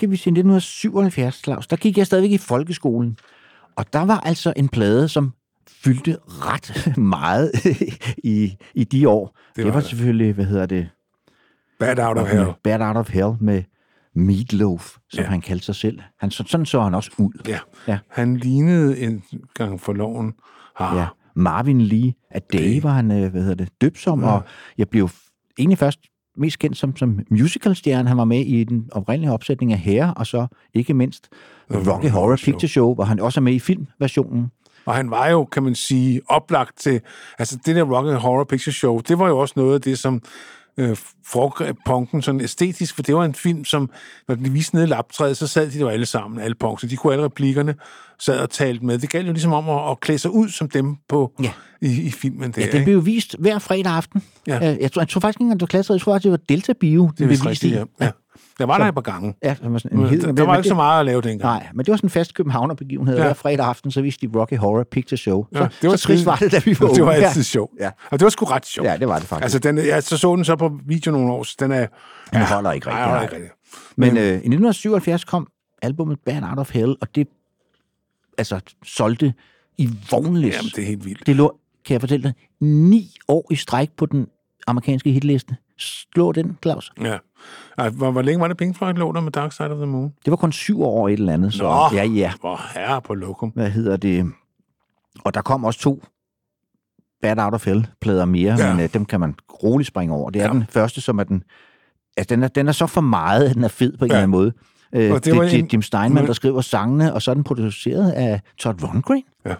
[0.00, 1.66] skal vi til 1977, Claus.
[1.66, 3.16] Der gik jeg stadigvæk i folkeskolen.
[3.76, 5.32] Og der var altså en plade, som
[5.68, 7.50] fyldte ret meget
[8.24, 9.36] i, i de år.
[9.56, 10.88] Det var det var selvfølgelig, hvad hedder det?
[11.80, 12.46] Bad Out of Hell.
[12.64, 13.62] Bad Out of Hell med
[14.14, 15.22] Meatloaf, som Ja.
[15.22, 15.28] ja.
[15.28, 15.98] han kaldte sig selv.
[16.20, 17.42] Han, så- sådan så han også ud.
[17.48, 17.58] Ja.
[17.88, 17.98] Ja.
[18.10, 19.22] Han lignede en
[19.54, 20.32] gang for loven.
[20.76, 20.98] Har.
[20.98, 21.06] Ja.
[21.36, 24.42] Marvin Lee, at Day var han, øh, hvad hedder det, døbt som, og
[24.78, 25.10] jeg blev
[25.58, 26.00] egentlig først
[26.36, 28.08] mest kendt som, som musicalstjerne.
[28.08, 31.28] Han var med i den oprindelige opsætning af Hair, og så ikke mindst
[31.70, 34.50] Rocky Horror Picture Show, hvor han også er med i filmversionen.
[34.86, 37.00] Og han var jo, kan man sige, oplagt til...
[37.38, 40.22] Altså, det der Rock Horror Picture Show, det var jo også noget af det, som
[40.76, 43.90] øh, foregreb punken sådan æstetisk, for det var en film, som,
[44.28, 46.86] når de viste nede i laptræet, så sad de jo alle sammen, alle punks, så
[46.86, 47.74] de kunne alle replikkerne,
[48.18, 48.98] sad og talte med.
[48.98, 51.52] Det galt jo ligesom om at, at klæde sig ud som dem på, Ja.
[51.82, 54.22] i, i filmen der, Ja, den blev jo vist hver fredag aften.
[54.46, 54.72] Ja.
[54.72, 55.94] Øh, Jeg, tror, jeg tror faktisk ikke engang, var klasser.
[55.94, 57.66] Jeg tror faktisk, det var Delta Bio, Det den vist blev vist i.
[57.66, 58.04] rigtigt, ja.
[58.04, 58.10] ja.
[58.60, 59.34] Jeg var der et par gange.
[59.42, 61.20] Ja, det var sådan en Men hed, der, der var ikke så meget at lave
[61.20, 61.42] dengang.
[61.42, 63.14] Nej, men det var sådan en fast københavnerbegivenhed.
[63.16, 63.20] Ja.
[63.22, 63.26] Ja.
[63.26, 65.46] Hver fredag aften, så viste de Rocky Horror Picture Show.
[65.54, 67.70] Ja, så, det var så trist var det, da vi var Det var altid sjovt.
[67.80, 67.90] Ja.
[68.10, 68.88] Og det var sgu ret sjovt.
[68.88, 69.42] Ja, det var det faktisk.
[69.42, 71.86] Altså, den, jeg så, så den så på video nogle år, så den er...
[72.32, 73.22] Den holder ikke Nej, rigtigt, holder nej.
[73.22, 73.52] ikke rigtigt.
[73.96, 75.48] Men øh, i 1977 kom
[75.82, 77.28] albumet Bad Out of Hell, og det
[78.38, 79.34] altså solgte
[79.78, 80.54] i vognlæs.
[80.54, 81.26] Jamen, det er helt vildt.
[81.26, 84.26] Det lå, kan jeg fortælle dig, ni år i stræk på den
[84.66, 85.56] amerikanske hitliste.
[85.80, 86.92] Slå den, Claus.
[87.00, 87.18] Ja.
[87.78, 89.86] Ej, hvor, hvor længe var det Pink Floyd lå der med Dark Side of the
[89.86, 90.12] Moon?
[90.24, 91.54] Det var kun syv år et eller andet.
[91.54, 91.96] Så, Nå.
[91.96, 92.32] ja, ja.
[92.40, 93.48] Hvor herre på lokum.
[93.54, 94.26] Hvad hedder det?
[95.24, 96.02] Og der kom også to
[97.22, 98.74] Bad Out of Hell-plader mere, Ja.
[98.74, 100.30] men øh, dem kan man roligt springe over.
[100.30, 100.52] Det er Ja.
[100.52, 101.42] den første, som er den...
[102.16, 104.14] Altså, den er, den er så for meget, at den er fed på en Ja.
[104.16, 104.52] eller anden måde.
[104.94, 107.44] Øh, Og det, det en- er Jim Steinman, der skriver sangene, og så er den
[107.44, 109.22] produceret af Todd Rundgren.
[109.46, 109.54] Ja.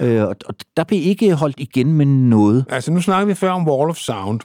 [0.00, 2.64] Øh, og, og der blev ikke holdt igen med noget.
[2.70, 4.40] Altså, nu snakker vi før om Wall of Sound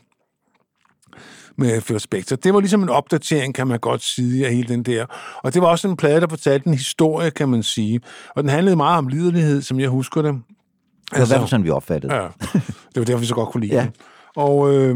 [1.57, 2.35] med Phil Spector.
[2.35, 5.05] Det var ligesom en opdatering, kan man godt sige, af hele den der.
[5.43, 8.01] Og det var også en plade, der fortalte en historie, kan man sige.
[8.35, 10.33] Og den handlede meget om liderlighed, som jeg husker det.
[10.33, 12.15] Det var hvert fald sådan, vi opfattede.
[12.15, 13.81] Ja, det var derfor, vi så godt kunne lide ja.
[13.81, 13.91] Den.
[14.35, 14.95] Og øh,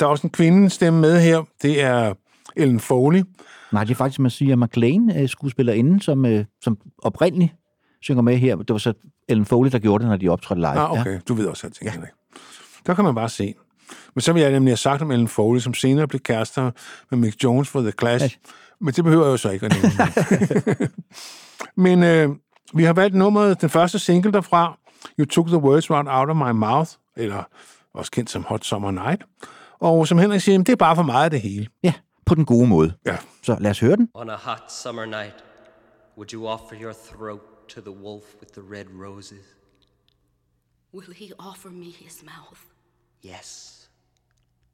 [0.00, 1.42] der er også en kvindestemme med her.
[1.62, 2.14] Det er
[2.56, 3.22] Ellen Foley.
[3.72, 7.52] Nej, det er faktisk Marcia McLean, øh, skuespillerinde, som, øh, som oprindeligt
[8.02, 8.56] synger med her.
[8.56, 8.92] Det var så
[9.28, 10.68] Ellen Foley, der gjorde det, når de optrådte live.
[10.68, 11.12] Ah, okay.
[11.12, 11.18] Ja.
[11.28, 11.92] Du ved også alting, ja.
[11.92, 12.10] Henrik.
[12.86, 13.54] Der kan man bare se.
[14.14, 16.70] Men så vil jeg nemlig have sagt om Ellen Foley, som senere blev kærester
[17.10, 18.24] med Mick Jones for The Clash.
[18.44, 18.50] Ja.
[18.80, 20.88] Men det behøver jeg jo så ikke at nævne.
[21.86, 22.36] Men øh,
[22.74, 24.78] vi har valgt nummeret, den første single derfra,
[25.18, 27.42] You Took the Words Right Out of My Mouth, eller
[27.94, 29.22] også kendt som Hot Summer Night.
[29.80, 31.66] Og som Henrik siger, det er bare for meget af det hele.
[31.82, 31.92] Ja,
[32.26, 32.92] på den gode måde.
[33.06, 33.16] Ja.
[33.42, 34.08] Så lad os høre den.
[34.14, 35.44] On a hot summer night,
[36.16, 39.44] would you offer your throat to the wolf with the red roses?
[40.94, 42.60] Will he offer me his mouth?
[43.24, 43.88] Yes,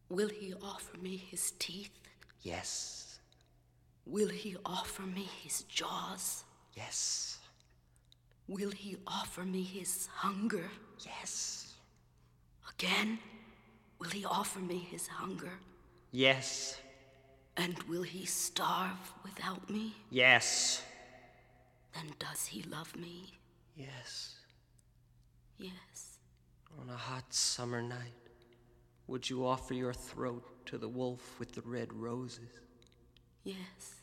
[0.09, 1.93] Will he offer me his teeth?
[2.43, 3.21] yes,
[4.05, 6.43] Will he offer me his jaws?
[6.75, 7.39] yes,
[8.49, 10.69] Will he offer me his hunger?
[11.07, 11.75] yes,
[12.75, 13.21] Again?
[14.01, 15.53] Will he offer me his hunger?
[16.11, 16.77] yes,
[17.57, 19.95] And will he starve without me?
[20.11, 20.83] yes,
[21.95, 23.39] Then does he love me?
[23.77, 24.35] yes.
[25.59, 26.19] Yes.
[26.81, 28.15] On a hot summer night,
[29.11, 32.61] would you offer your throat to the wolf with the red roses?
[33.43, 33.97] Yes.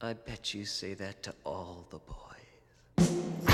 [0.00, 3.53] I bet you say that to all the boys.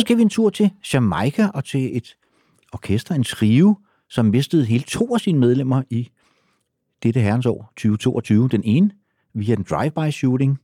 [0.00, 2.16] Så skal vi en tur til Jamaica og til et
[2.72, 3.74] orkester, en trio,
[4.08, 6.10] som mistede hele to af sine medlemmer i
[7.02, 8.48] dette herrens år, 2022.
[8.48, 8.90] Den ene
[9.34, 10.58] via en drive-by shooting,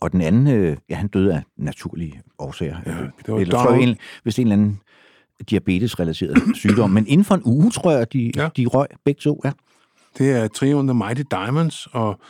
[0.00, 2.76] og den anden, øh, ja, han døde af naturlige årsager.
[2.86, 4.80] Ja, det var Eller tror jeg, en, hvis en eller anden
[5.50, 6.90] diabetes-relateret sygdom.
[6.90, 8.48] Men inden for en uge, tror jeg, de, ja.
[8.56, 9.40] de røg begge to.
[9.44, 9.52] Ja.
[10.18, 12.20] Det er trioen The Mighty Diamonds, og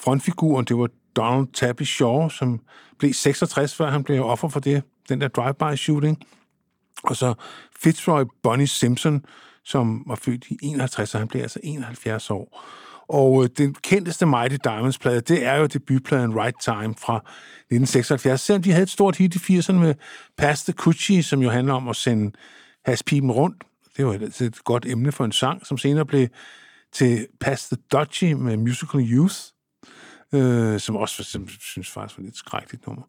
[0.00, 2.60] frontfiguren, det var Donald Tappy Shaw, som
[2.98, 6.18] blev 66, før han blev offer for det, den der drive-by shooting.
[7.02, 7.34] Og så
[7.80, 9.24] Fitzroy Bonnie Simpson,
[9.64, 12.64] som var født i 51, og han blev altså 71 år.
[13.08, 18.40] Og øh, den kendteste Mighty Diamonds-plade, det er jo debutpladen Right Time fra 1976.
[18.40, 19.94] Selvom de havde et stort hit i 80'erne med
[20.38, 22.32] Pass the Coochie, som jo handler om at sende
[22.84, 23.64] haspipen rundt.
[23.96, 26.28] Det var et, et godt emne for en sang, som senere blev
[26.92, 29.34] til Pass the Dodgy med Musical Youth,
[30.34, 33.02] øh, som også som, synes faktisk var lidt skrækkeligt nummer.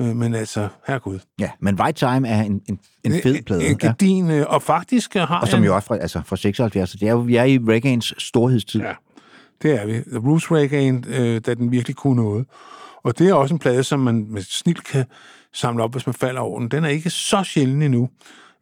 [0.00, 1.18] Øh, men altså, herregud.
[1.38, 3.66] ja, men Right Time er en, en, en fed plade.
[3.66, 3.88] En ja.
[3.88, 6.90] gedin, øh, og faktisk øh, har Og som han- jo også fra, altså fra 76,
[6.90, 8.80] så det er jo, vi er i reggaeens storhedstid.
[8.80, 8.92] Ja,
[9.62, 9.92] det er vi.
[9.92, 12.46] The Roots Reggae, øh, da den virkelig kunne noget.
[13.02, 15.04] Og det er også en plade, som man med snil kan
[15.54, 16.68] samle op, hvis man falder over den.
[16.68, 18.08] Den er ikke så sjælden endnu,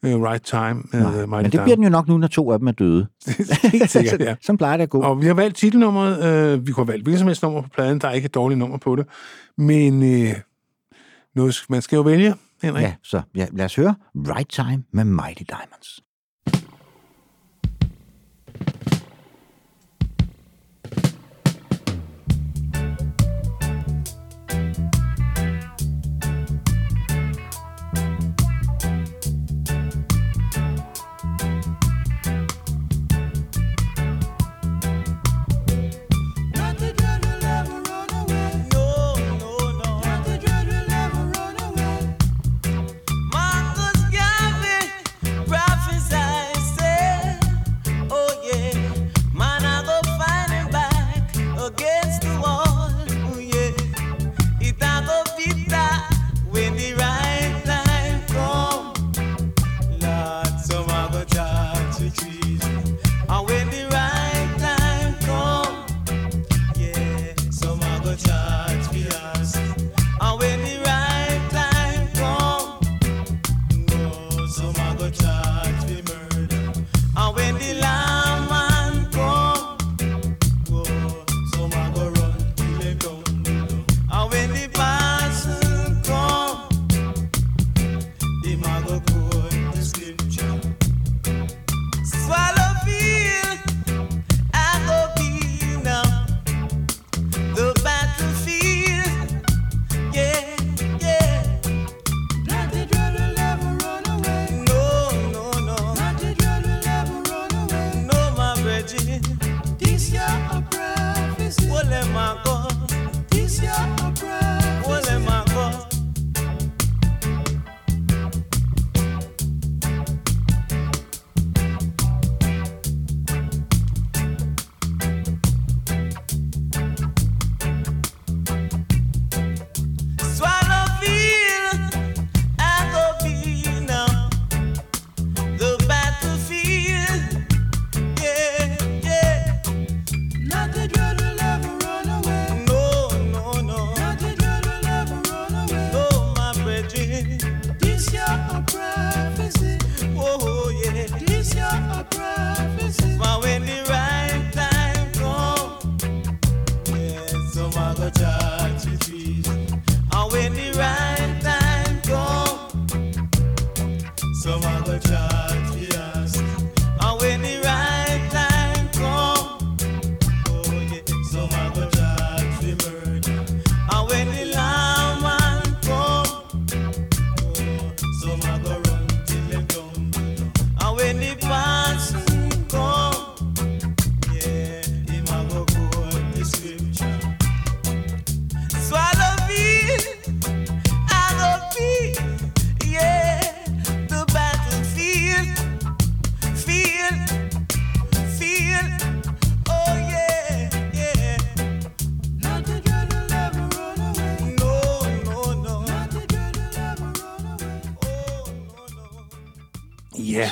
[0.05, 2.53] Right Time med Nej, øh, Mighty men det bliver den jo nok nu, når to
[2.53, 3.07] af dem er døde.
[3.73, 4.35] Helt sikkert, ja.
[4.43, 5.03] Sådan plejer det at gå.
[5.03, 6.25] Og vi har valgt titelnummeret.
[6.55, 8.01] Øh, vi kunne have valgt hvilket som helst nummer på pladen.
[8.01, 9.07] Der er ikke et dårligt nummer på det.
[9.59, 10.35] Men øh,
[11.35, 12.83] noget, man skal jo vælge, Henrik.
[12.83, 16.01] Ja, så ja, lad os høre Right Time med Mighty Diamonds.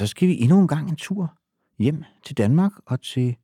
[0.01, 0.07] Ja.
[0.07, 1.33] Så skal vi endnu en gang en tur
[1.79, 3.37] hjem til Danmark og til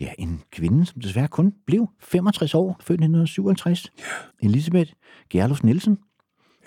[0.00, 3.92] ja, en kvinde, som desværre kun blev 65 år, født i 1957.
[4.42, 4.92] Elisabeth
[5.30, 5.98] Gerlus Nielsen.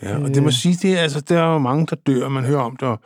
[0.02, 2.32] Ja, og det må sige, det er, altså, der er jo mange, der dør, og
[2.32, 3.00] man hører om det, og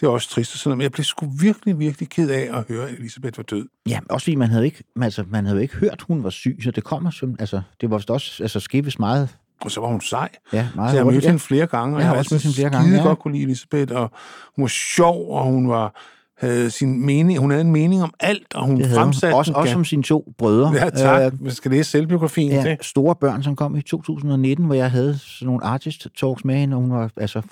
[0.00, 2.58] det er også trist og sådan noget, men jeg blev sgu virkelig, virkelig ked af
[2.58, 3.68] at høre, at Elisabeth var død.
[3.88, 6.70] Ja, også fordi man havde ikke, altså, man havde ikke hørt, hun var syg, så
[6.70, 9.36] det kommer som, altså, det var også, altså, vist meget.
[9.60, 10.28] Og så var hun sej.
[10.52, 11.28] Ja, meget så jeg har hurtigt, mødt ja.
[11.28, 13.02] hende flere gange, og Jeg har også mødt hende flere gange, ja.
[13.02, 14.10] godt kunne lide Elisabeth, og
[14.56, 15.94] hun var sjov, og hun var
[16.38, 19.04] havde sin mening, hun havde en mening om alt, og hun Det havde hun.
[19.04, 19.34] fremsatte...
[19.34, 20.72] Også, også som sine to brødre.
[20.74, 21.32] Ja, tak.
[21.32, 22.52] Øh, Man skal læse selvbiografien.
[22.52, 22.84] ja, det.
[22.84, 26.76] store børn, som kom i 2019, hvor jeg havde sådan nogle artist talks med hende,
[26.76, 27.42] og hun var, altså,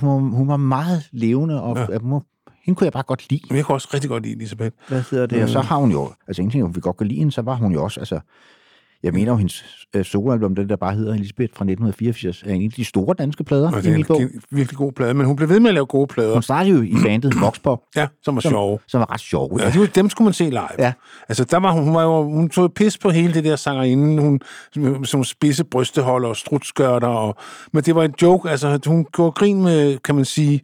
[0.00, 1.98] hun var, hun var meget levende, og ja.
[1.98, 2.20] hun,
[2.64, 3.42] hende kunne jeg bare godt lide.
[3.50, 4.76] Jeg kunne også rigtig godt lide Elisabeth.
[4.88, 5.42] Hvad hedder det?
[5.42, 5.66] Og så Mm.
[5.66, 7.84] har hun jo, altså en ting, vi godt kan lide hende, så var hun jo
[7.84, 8.20] også, altså,
[9.02, 9.64] jeg mener jo, hendes
[9.96, 13.44] øh, soloalbum, den der bare hedder Elisabeth fra 1984, er en af de store danske
[13.44, 14.20] plader Og det er en bog.
[14.20, 16.32] gen- virkelig god plade, men hun blev ved med at lave gode plader.
[16.32, 17.78] Hun startede jo i bandet Voxpop.
[17.96, 18.78] Ja, som var som, sjove.
[18.86, 19.62] Som var ret sjove.
[19.62, 20.68] Ja, de, var- dem skulle man se live.
[20.78, 20.92] Ja.
[21.28, 24.22] Altså, der var hun, hun, var jo, hun tog pis på hele det der sangerinde,
[24.22, 24.40] hun,
[24.74, 27.36] som, som spidse brysteholder og strutskørter, og,
[27.72, 30.60] men det var en joke, altså, hun gjorde grin med, kan man sige,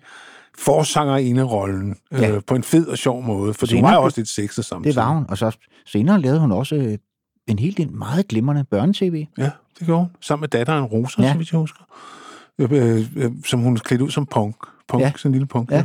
[0.58, 2.30] forsangerinde-rollen, Ja.
[2.30, 4.96] øh, på en fed og sjov måde, for det var jo også lidt sexet samtidig.
[4.96, 5.24] Det var hun.
[5.28, 5.56] Og så
[5.86, 6.98] senere lavede hun også øh,
[7.46, 9.24] en helt del meget glimrende børnetv.
[9.38, 10.10] Ja, det gjorde hun.
[10.20, 11.32] Sammen med datteren Rosa, Ja.
[11.32, 11.80] så vidt jeg husker.
[12.58, 14.56] Øh, øh, øh, som hun klædte ud som punk.
[14.88, 15.12] Punk, Ja.
[15.16, 15.70] sådan en lille punk.
[15.70, 15.76] Ja.
[15.76, 15.84] Ja.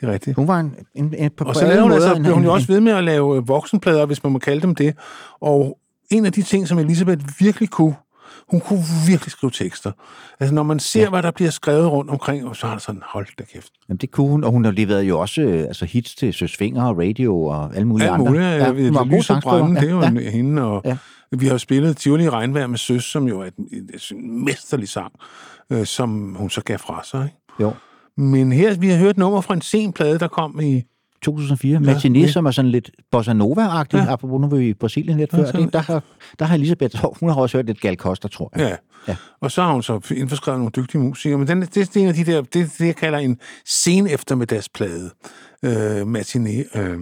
[0.00, 0.36] Det er rigtigt.
[0.36, 2.66] Hun var en, en, en på, Og så lavede hun, altså, blev hun jo også
[2.66, 4.94] ved med at lave øh, voksenplader, hvis man må kalde dem det.
[5.40, 5.78] Og
[6.10, 7.94] en af de ting, som Elisabeth virkelig kunne,
[8.50, 9.92] hun kunne virkelig skrive tekster.
[10.40, 11.08] Altså, når man ser, ja.
[11.08, 13.72] hvad der bliver skrevet rundt omkring, så har der sådan, hold da kæft.
[13.88, 16.56] Jamen, det kunne hun, og hun har leveret jo også øh, altså hits til Søs
[16.56, 18.26] Finger og Radio og alle mulige Alt andre.
[18.26, 18.44] muligt.
[18.44, 19.42] Ja, ja, en god Lys og.
[19.42, 20.20] Brænde, det er jo ja, ja.
[20.20, 20.30] ja.
[20.30, 20.62] hende.
[20.62, 20.90] Og Ja.
[20.90, 20.96] ja.
[21.36, 24.44] Vi har jo spillet Tivoli i Regnvejr med Søs, som jo er en, en, en
[24.44, 25.12] mesterlig sang,
[25.70, 27.24] øh, som hun så gav fra sig.
[27.24, 27.36] Ikke?
[27.60, 27.72] Jo.
[28.16, 30.82] Men her, vi har hørt nummer fra en sen plade, der kom i
[31.26, 32.28] 2004, Ja, Matiné, ja.
[32.28, 34.12] som er sådan lidt bossa nova-agtig, ja.
[34.12, 35.62] Apropos nu var vi i Brasilien lidt Ja, før, sådan.
[35.64, 36.02] det, der, har,
[36.38, 38.68] der har Elisabeth, hun har også hørt lidt Gal Costa, tror jeg.
[38.68, 38.76] Ja.
[39.08, 39.16] Ja.
[39.40, 41.38] Og så har hun så indforskrevet nogle dygtige musikere.
[41.38, 44.06] Men den, det, det er en af de der, det, det jeg kalder en sen
[44.06, 45.10] eftermiddagsplade,
[45.62, 46.78] øh, matiné.
[46.78, 46.98] Øh.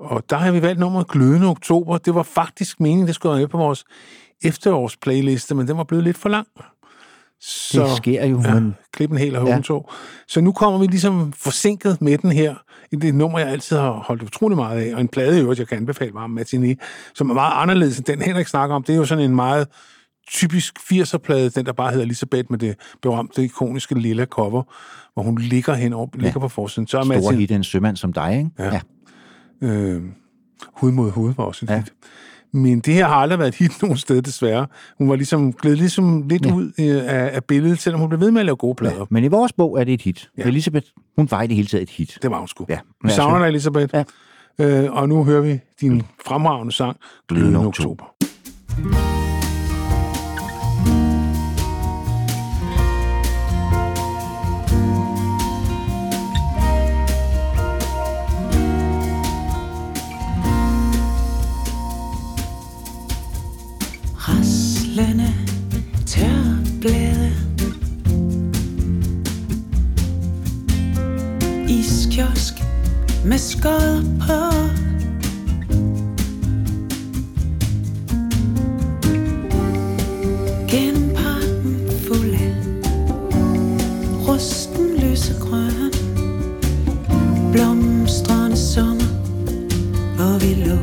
[0.00, 1.98] Og der har vi valgt nummeret Glødende Oktober.
[1.98, 3.84] Det var faktisk meningen, det skulle være på vores
[4.44, 6.46] efterårsplayliste, men den var blevet lidt for lang.
[7.40, 9.54] Så, Det sker jo, ja, men- Klip en hel og Ja.
[9.70, 9.78] ja.
[10.28, 12.54] Så nu kommer vi ligesom forsinket med den her.
[12.90, 15.40] Det er et nummer, jeg altid har holdt utrolig meget af, og en plade i
[15.42, 16.74] øvrigt, jeg kan anbefale varm Matiné,
[17.14, 18.82] som er meget anderledes end den Henrik snakker om.
[18.82, 19.68] Det er jo sådan en meget
[20.30, 24.62] typisk 80'er-plade, den der bare hedder Elisabeth med det berømte, ikoniske lille cover,
[25.14, 26.22] hvor hun ligger hen over, ja.
[26.22, 26.86] ligger på forsiden.
[26.86, 28.50] Så er Martin, hit, en sømand som dig, ikke?
[28.58, 28.80] Ja.
[29.68, 30.02] øh,
[30.76, 31.72] hud mod hud var også Ja.
[31.74, 31.78] ja.
[31.80, 31.92] hit.
[32.56, 34.66] Men det her har aldrig været et hit nogen sted, desværre.
[34.98, 36.54] Hun var ligesom glædet ligesom lidt Ja.
[36.54, 38.96] ud øh, af, af billedet, selvom hun blev ved med at lave gode plader.
[38.98, 39.04] Ja.
[39.10, 40.28] Men i vores bog er det et hit.
[40.38, 40.42] Ja.
[40.42, 42.18] Elisabeth, hun var i det hele taget et hit.
[42.22, 42.66] Det var hun sgu.
[42.68, 42.78] Ja.
[43.04, 43.94] Vi savner dig, Elisabeth.
[43.94, 44.04] Ja.
[44.84, 46.96] Øh, og nu hører vi din fremragende sang,
[47.28, 48.04] Glødende Oktober.
[48.04, 49.15] Oktober.
[73.26, 74.40] Med skod på.
[80.68, 82.54] Gennem parken fuld af
[84.28, 85.92] rusten lysegrøn.
[87.52, 89.10] Blomstrende sommer,
[90.16, 90.78] hvor vi lå.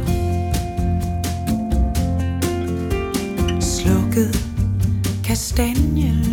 [3.59, 4.45] Slukket
[5.23, 6.32] kastanje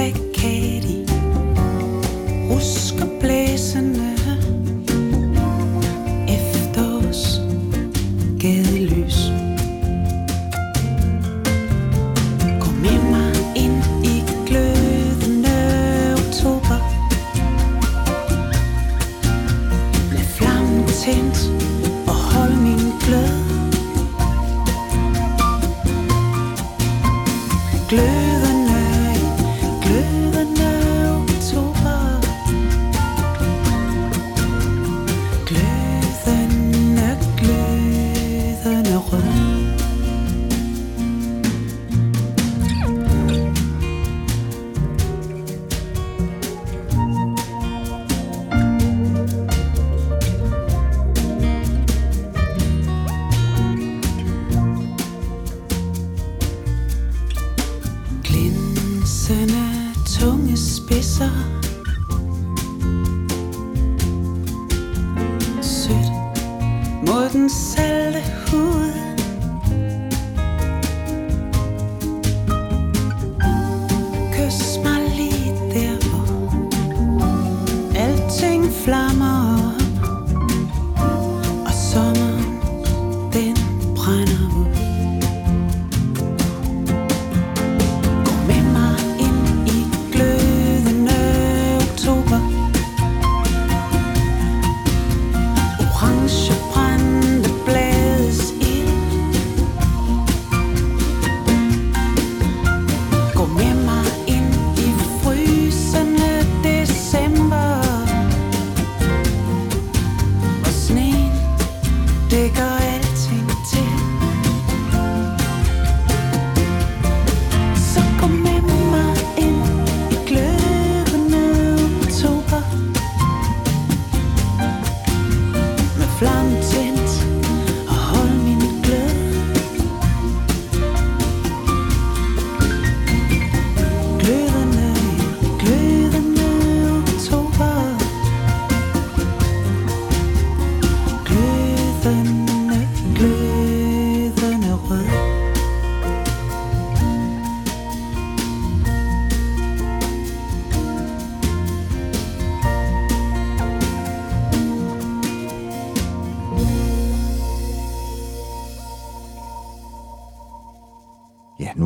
[0.00, 0.79] vacation.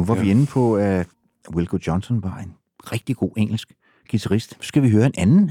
[0.04, 0.22] Nu var ja.
[0.22, 1.06] vi inde på, at
[1.54, 2.54] Wilco Johnson var en
[2.92, 3.72] rigtig god engelsk
[4.10, 4.50] guitarist.
[4.50, 5.50] Så skal vi høre en anden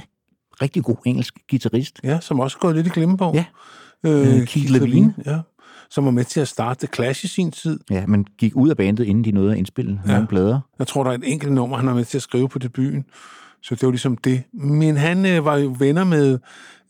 [0.62, 2.00] rigtig god engelsk guitarist.
[2.04, 3.36] Ja, som også er gået lidt i glemmebogen.
[3.36, 3.46] Ja.
[4.04, 4.88] Øh, Keith Keith Levine.
[4.88, 5.14] Levine.
[5.26, 5.40] Ja.
[5.90, 7.80] Som var med til at starte The Clash i sin tid.
[7.90, 10.12] Ja, men gik ud af bandet, inden de nåede at indspille ja.
[10.12, 10.60] nogle plader.
[10.80, 13.06] Jeg tror, der er et enkelt nummer, han har med til at skrive på debuten.
[13.62, 14.44] Så det var ligesom det.
[14.54, 16.40] Men han øh, var jo venner med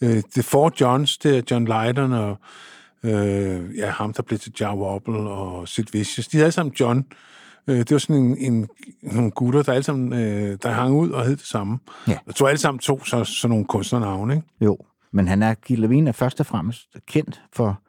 [0.01, 2.37] øh, The Four Johns, det er John Lydon og
[3.03, 6.27] øh, ja, ham, der blev til Jar Wobble og Sid Vicious.
[6.27, 6.97] De havde alle sammen John.
[6.97, 7.03] Øh,
[7.67, 8.67] det var sådan en, en,
[9.01, 11.79] nogle gutter, der alle sammen øh, der hang ud og hed det samme.
[12.07, 12.17] Ja.
[12.27, 14.47] Jeg tror alle sammen tog så, sådan nogle kunstnernavne, ikke?
[14.61, 14.77] Jo,
[15.11, 17.81] men han er, Keith Levine er først og fremmest kendt for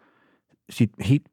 [0.71, 1.27] sit helt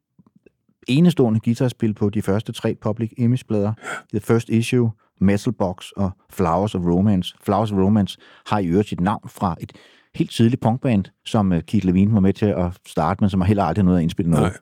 [0.88, 3.72] enestående guitarspil på de første tre Public Image-plader.
[4.12, 4.90] The First Issue,
[5.20, 7.34] Metal Box og Flowers of Romance.
[7.44, 9.72] Flowers of Romance har i øvrigt sit navn fra et
[10.14, 13.48] helt tidligt punkband, som øh, Keith Levine var med til at starte, men som har
[13.48, 14.42] heller aldrig noget at indspille noget.
[14.42, 14.58] Nej,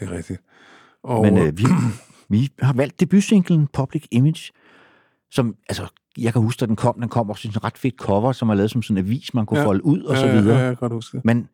[0.00, 0.40] det er rigtigt.
[1.02, 1.64] Og, Men øh, vi,
[2.30, 4.50] vi har valgt debutsinglen Public Image,
[5.30, 5.86] som, altså,
[6.18, 8.32] jeg kan huske, at den kom, den kom også i sådan en ret fedt cover,
[8.32, 9.62] som var lavet som sådan en avis, man kunne Ja.
[9.62, 9.68] ja.
[9.68, 10.56] folde ud og så Ja, videre.
[10.58, 11.24] ja, jeg kan godt huske det.
[11.24, 11.48] Men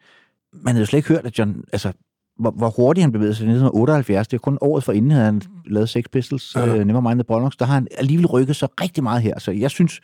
[0.52, 1.92] man havde jo slet ikke hørt, at John, altså,
[2.38, 4.28] hvor, hvor hurtigt han bevægede sig i 1978.
[4.28, 6.64] Det er kun året for inden, havde han lavet Sex Pistols, Ja.
[6.66, 6.80] ja.
[6.80, 7.56] uh, Nevermind the Bollocks.
[7.56, 9.38] Der har han alligevel rykket sig rigtig meget her.
[9.38, 10.00] Så jeg synes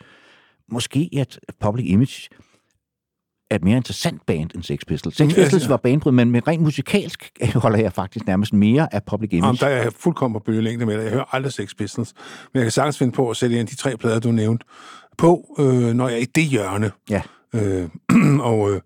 [0.71, 2.29] måske, at Public Image
[3.53, 5.17] er et mere interessant band end Sex Pistols.
[5.17, 5.69] Sex Ja, Pistols ja.
[5.69, 9.45] var banebryd, men med rent musikalsk holder jeg faktisk nærmest mere af Public Image.
[9.45, 11.03] Jamen, der er jeg fuldkommen på bølgelængde med det.
[11.03, 12.13] Jeg hører aldrig Sex Pistols.
[12.53, 14.65] Men jeg kan sagtens finde på at sætte en af de tre plader, du nævnte,
[15.17, 16.91] på, øh, når jeg er i det hjørne.
[17.09, 17.21] Ja.
[17.55, 17.89] Øh,
[18.49, 18.81] og, øh,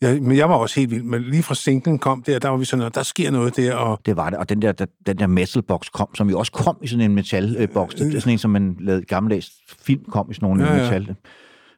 [0.00, 1.02] jeg, men jeg var også helt vild.
[1.02, 3.74] Men lige fra singlen kom der, der var vi sådan, at der sker noget der.
[3.74, 6.52] Og, Det var det, og den der, der, den der metalbox kom, som jo også
[6.52, 7.94] kom i sådan en metalbox.
[7.94, 9.50] Det er sådan en, som man lavede gammeldags
[9.82, 11.00] film, kom i sådan nogle Ja, ja, ja.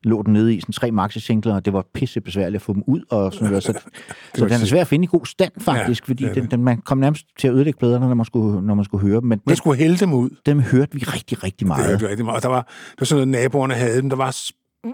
[0.02, 2.82] Lå den nede i sådan tre maxi-singler, og det var pisse besværligt at få dem
[2.86, 3.00] ud.
[3.10, 3.62] Og sådan noget.
[3.62, 3.72] Så,
[4.34, 6.42] så var den er svær at finde i god stand, faktisk, Ja, fordi det den,
[6.44, 6.50] det.
[6.50, 9.20] den, man kom nærmest til at ødelægge pladerne, når man skulle, når man skulle høre
[9.20, 9.28] dem.
[9.28, 10.30] Men man skulle hælde dem ud.
[10.46, 11.86] dem hørte vi rigtig, rigtig Det meget.
[11.86, 12.36] hørte vi rigtig meget.
[12.36, 14.10] Og der var, der var sådan noget, naboerne havde dem.
[14.10, 14.36] Der var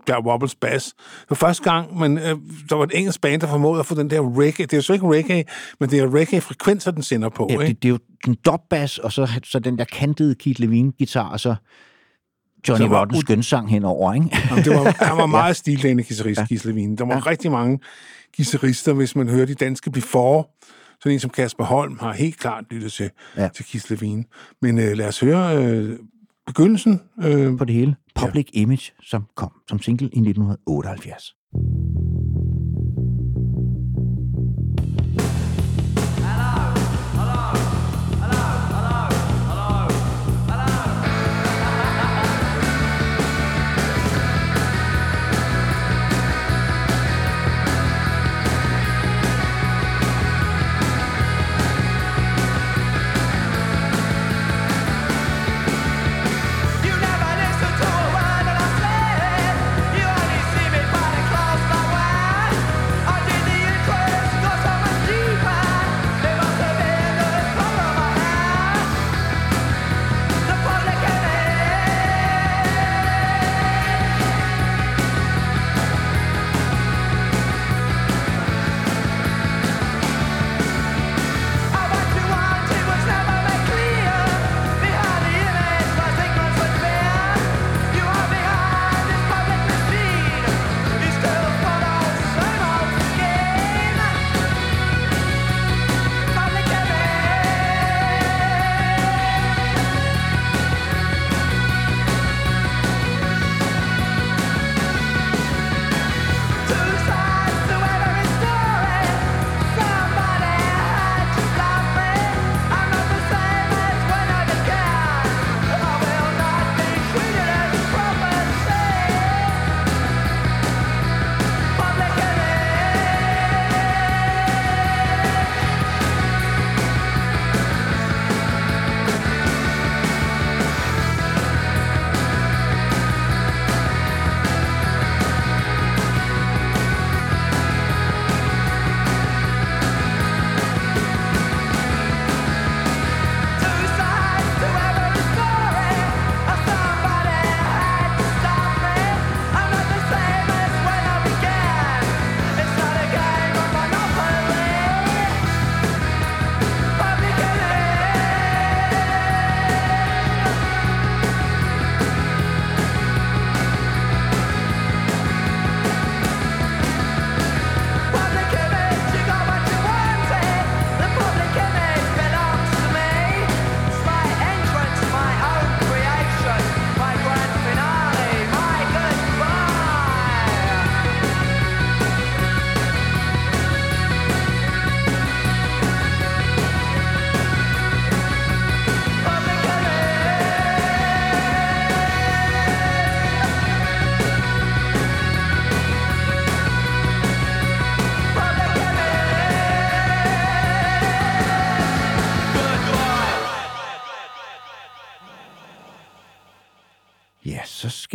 [0.07, 0.87] der Wobbles Bass.
[1.21, 2.25] Det var første gang, men øh,
[2.71, 4.67] der var et engelsk band, der formåede at få den der reggae.
[4.67, 5.45] Det er jo så ikke reggae,
[5.81, 7.47] men det er reggae-frekvenser, den sender på.
[7.51, 7.67] Ja, ikke?
[7.67, 11.41] det, det er jo den dopbass, og så, så den der kantede Keith Levine-guitar, og
[11.41, 11.55] så
[12.69, 14.29] Johnny ud- skønsang henover, ikke?
[14.51, 16.71] Jamen, det var, han var meget stillægende guitarist, ja.
[16.71, 16.97] Levine.
[16.97, 17.21] Der var ja.
[17.21, 17.79] rigtig mange
[18.37, 20.45] guitarister, hvis man hører de danske Before.
[21.03, 23.43] Sådan en som Kasper Holm har helt klart lyttet til, ja.
[23.43, 23.49] Ja.
[23.49, 24.25] til Levine.
[24.63, 25.99] Men øh, lad os høre øh,
[26.47, 27.01] begyndelsen.
[27.23, 27.97] Øh, på det hele.
[28.15, 28.61] Public ja.
[28.61, 31.35] Image, som kom som single i 1978.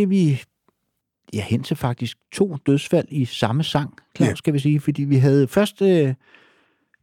[0.02, 0.42] skal vi
[1.34, 4.36] ja, hen til faktisk to dødsfald i samme sang, Claus, Ja.
[4.36, 4.80] skal vi sige.
[4.80, 6.14] Fordi vi havde først øh,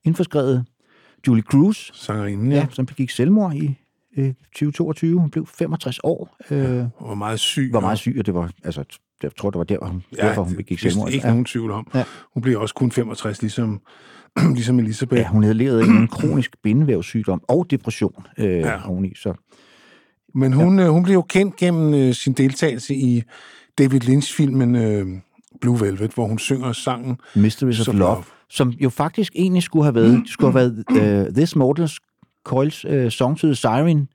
[0.05, 0.65] indforskrevet
[1.29, 2.57] Julie Cruz, Sangerinden, ja.
[2.59, 2.67] ja.
[2.71, 3.75] som begik selvmord i
[4.17, 5.21] øh, 2022.
[5.21, 6.37] Hun blev 65 år.
[6.51, 7.71] Øh, Hun var meget syg.
[7.73, 8.85] var meget syg, og det var, altså,
[9.23, 11.11] jeg tror, det var der, hun, ja, derfor, hun begik selvmord.
[11.11, 11.31] ikke ja.
[11.31, 11.87] nogen tvivl om.
[11.95, 12.05] Ja.
[12.35, 13.81] Hun blev også kun 65, ligesom,
[14.55, 15.21] ligesom Elisabeth.
[15.21, 18.59] Ja, hun havde levet en kronisk bindevævssygdom og depression øh, ja.
[18.59, 18.89] Ja.
[18.89, 19.15] oveni.
[19.15, 19.35] Så
[20.39, 20.89] Men hun, ja.
[20.89, 23.23] hun blev jo kendt gennem øh, sin deltagelse i
[23.79, 25.07] David Lynch-filmen øh,
[25.61, 28.25] Blue Velvet, hvor hun synger sangen Mysteries of Love, Love.
[28.51, 32.01] som jo faktisk egentlig skulle have været, det skulle have været uh, This Mortals
[32.45, 34.09] Coils uh, Song to the Siren,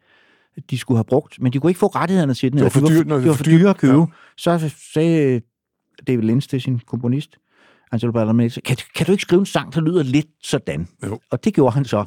[0.69, 2.57] de skulle have brugt, men de kunne ikke få rettighederne til den.
[2.57, 3.97] Det var for dyrt, var, det de var for dyre at købe.
[3.97, 5.41] dyrt, Så sagde
[6.07, 7.37] David Lynch til sin komponist,
[7.91, 10.87] Angelo Badalamenti, kan, kan du ikke skrive en sang, der lyder lidt sådan?
[11.05, 11.19] Jo.
[11.31, 12.05] Og det gjorde han så.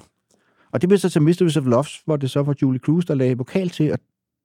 [0.72, 3.14] Og det blev så til Mysteries of Loves, hvor det så var Julie Cruz, der
[3.14, 3.98] lagde vokal til, og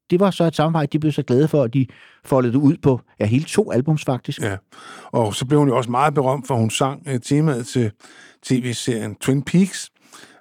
[0.09, 1.87] det var så et samarbejde, de blev så glade for, at de
[2.25, 4.41] foldede det ud på ja, hele to albums faktisk.
[4.41, 4.57] Ja,
[5.05, 7.91] og så blev hun jo også meget berømt, for hun sang uh, temaet til
[8.43, 9.91] tv-serien Twin Peaks,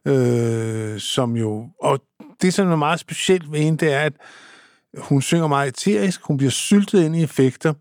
[0.07, 1.69] øh, som jo...
[1.82, 2.01] Og
[2.43, 4.12] det, som er meget specielt ved hende, det er, at
[4.98, 7.73] hun synger meget eterisk, hun bliver syltet ind i effekter,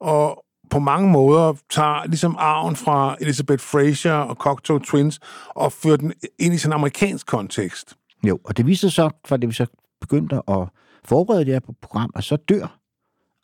[0.00, 5.96] og på mange måder tager ligesom arven fra Elizabeth Fraser og Cocteau Twins og fører
[5.96, 7.94] den ind i sådan en amerikansk kontekst.
[8.28, 9.66] Jo, og det viste sig så, fra det vi så
[10.00, 10.68] begyndte at
[11.04, 12.78] forberede det her på program, og så dør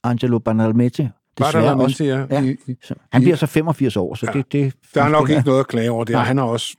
[0.05, 1.11] Angelo Banalmette.
[1.37, 2.43] Badalamenti, ja, ja.
[2.43, 4.33] i- i- Så Han bliver så 85 år, så Ja.
[4.33, 4.75] det, det...
[4.95, 6.77] Der er nok det ikke noget at klage over det, han har også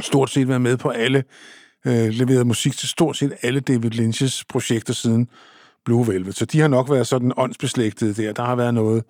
[0.00, 1.24] stort set været med på alle,
[1.86, 5.28] øh, leveret musik til stort set alle David Lynch's projekter siden
[5.84, 6.34] Blue Velvet.
[6.34, 8.32] Så de har nok været sådan åndsbeslægtede der.
[8.32, 9.04] Der har været noget,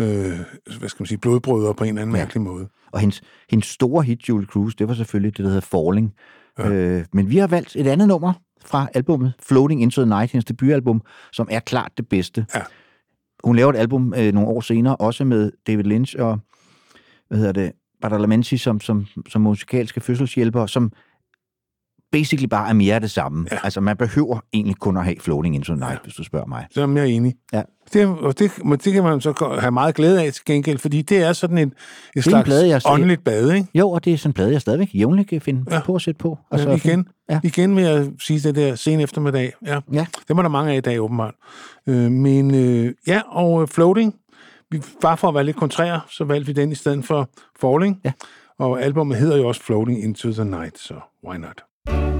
[0.00, 0.38] øh,
[0.78, 2.22] hvad skal man sige, blodbrødre på en eller anden Ja.
[2.22, 2.68] mærkelig måde.
[2.92, 6.12] Og hendes, hendes store hit, Julie Cruz, det var selvfølgelig det, der hedder Falling.
[6.58, 6.68] Ja.
[6.68, 8.32] Øh, men vi har valgt et andet nummer
[8.66, 11.02] fra albummet, Floating Into the Night, hendes debutalbum,
[11.32, 12.46] som er klart det bedste.
[12.54, 12.60] Ja.
[13.44, 16.38] Hun laver et album øh, nogle år senere, også med David Lynch og,
[17.28, 20.92] hvad hedder det, Badalamenti som, som, som musikalske fødselshjælper, som
[22.12, 23.46] basically bare er mere af det samme.
[23.52, 23.58] Ja.
[23.62, 25.98] Altså, man behøver egentlig kun at have Floating Into the Night, ja.
[26.02, 26.66] hvis du spørger mig.
[26.70, 27.34] Så er jeg enig.
[27.52, 27.62] Ja.
[27.92, 28.50] Det, og det,
[28.84, 31.62] det kan man så have meget glæde af til gengæld, fordi det er sådan et,
[31.66, 31.72] et
[32.16, 33.66] en slags plade, jeg- åndeligt bad, ikke?
[33.74, 35.80] Jo, og det er sådan en plade, jeg stadigvæk jævnligt kan finde ja.
[35.80, 36.38] på at sætte på.
[36.50, 37.34] Altså, Altså, igen, Ja.
[37.34, 37.40] ja.
[37.44, 39.52] igen vil jeg sige det der sen eftermiddag.
[39.66, 39.80] Ja.
[39.92, 40.06] Ja.
[40.28, 41.34] Dem er der mange af i dag, åbenbart.
[41.86, 44.14] Øh, men øh, ja, og øh, Floating,
[44.70, 47.28] vi, bare for at være lidt kontrære, så valgte vi den i stedet for
[47.60, 48.00] Falling.
[48.04, 48.12] Ja.
[48.58, 50.94] Og albumet hedder jo også Floating Into the Night, så
[51.28, 51.62] why not?
[51.86, 52.15] thank you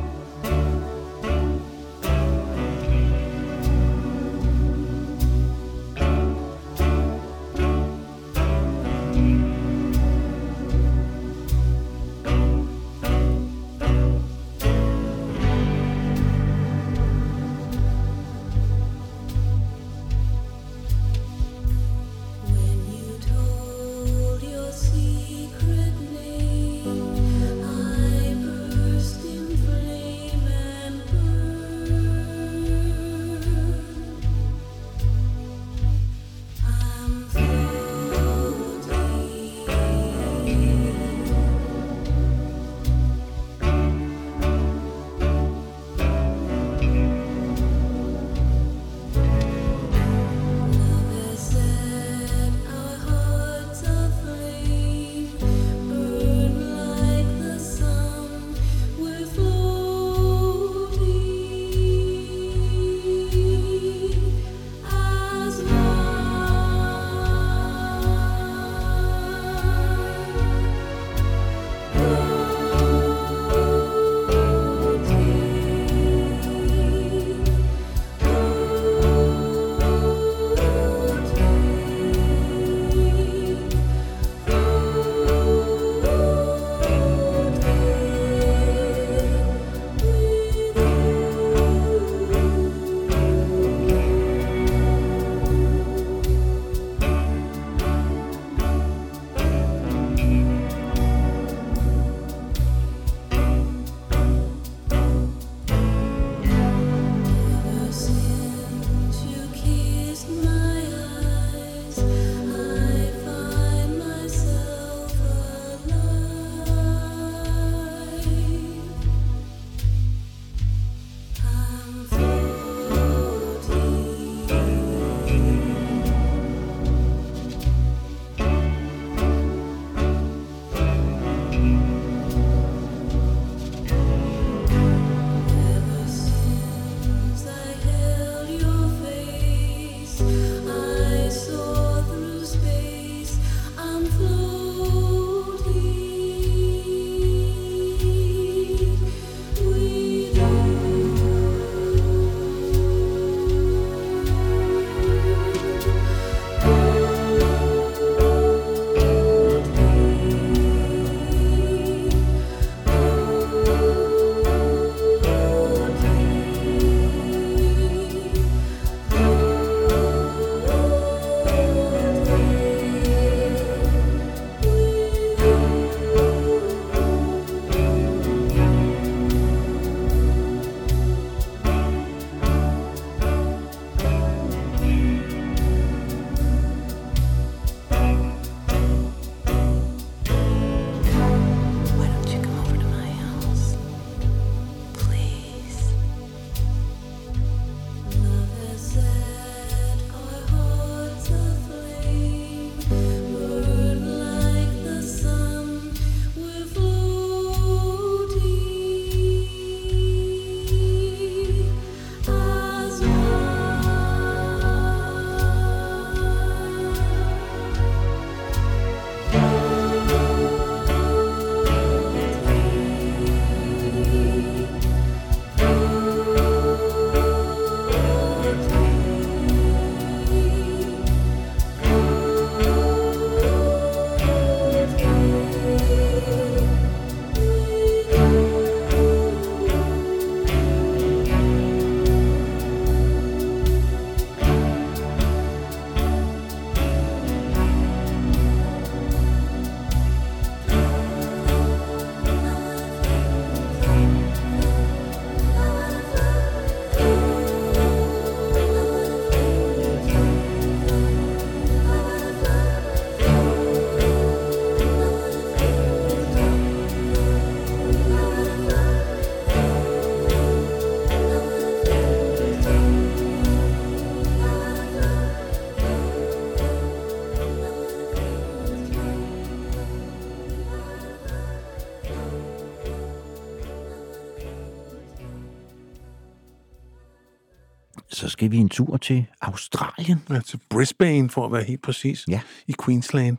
[288.17, 290.23] så skal vi en tur til Australien.
[290.31, 292.41] Ja, til Brisbane, for at være helt præcis, ja.
[292.67, 293.39] i Queensland.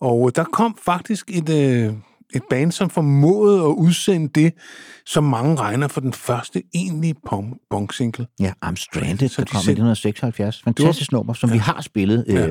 [0.00, 1.92] Og øh, der kom faktisk et, øh,
[2.34, 4.52] et band, som formåede at udsende det,
[5.06, 8.26] som mange regner for den første egentlige punk- punk-single.
[8.40, 10.62] Ja, I'm Stranded, Så der de kom i selv- 1976.
[10.62, 11.54] Fantastisk nummer, som ja.
[11.54, 12.48] vi har spillet øh, Ja.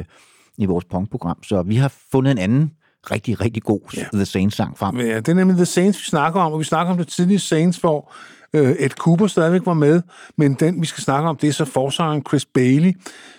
[0.57, 1.43] i vores punkprogram.
[1.43, 2.71] Så vi har fundet en anden
[3.11, 4.05] rigtig, rigtig god ja.
[4.13, 4.97] The Saints-sang frem.
[4.99, 7.39] Ja, det er nemlig The Saints, vi snakker om, og vi snakker om det tidlige
[7.39, 8.13] Saints, hvor
[8.53, 10.01] øh, Ed Cooper stadigvæk var med,
[10.37, 12.93] men den, vi skal snakke om, det er så forsangeren Chris Bailey,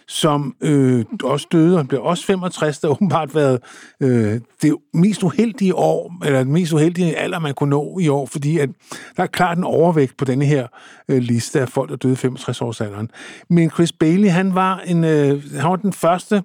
[0.08, 3.60] som øh, også døde, han blev også 65, der åbenbart været
[4.00, 8.26] øh, det mest uheldige år, eller den mest uheldige alder, man kunne nå i år,
[8.26, 8.68] fordi at
[9.16, 10.66] der er klart en overvægt på denne her
[11.08, 13.10] øh, liste af folk, der døde 65 års alderen.
[13.50, 16.42] Men Chris Bailey, han var, en, øh, han var den første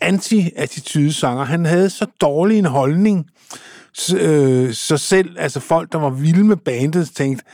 [0.00, 1.44] anti-attitude-sanger.
[1.44, 3.26] Han havde så dårlig en holdning,
[3.92, 7.44] så, øh, så selv altså folk, der var vilde med bandet, tænkte,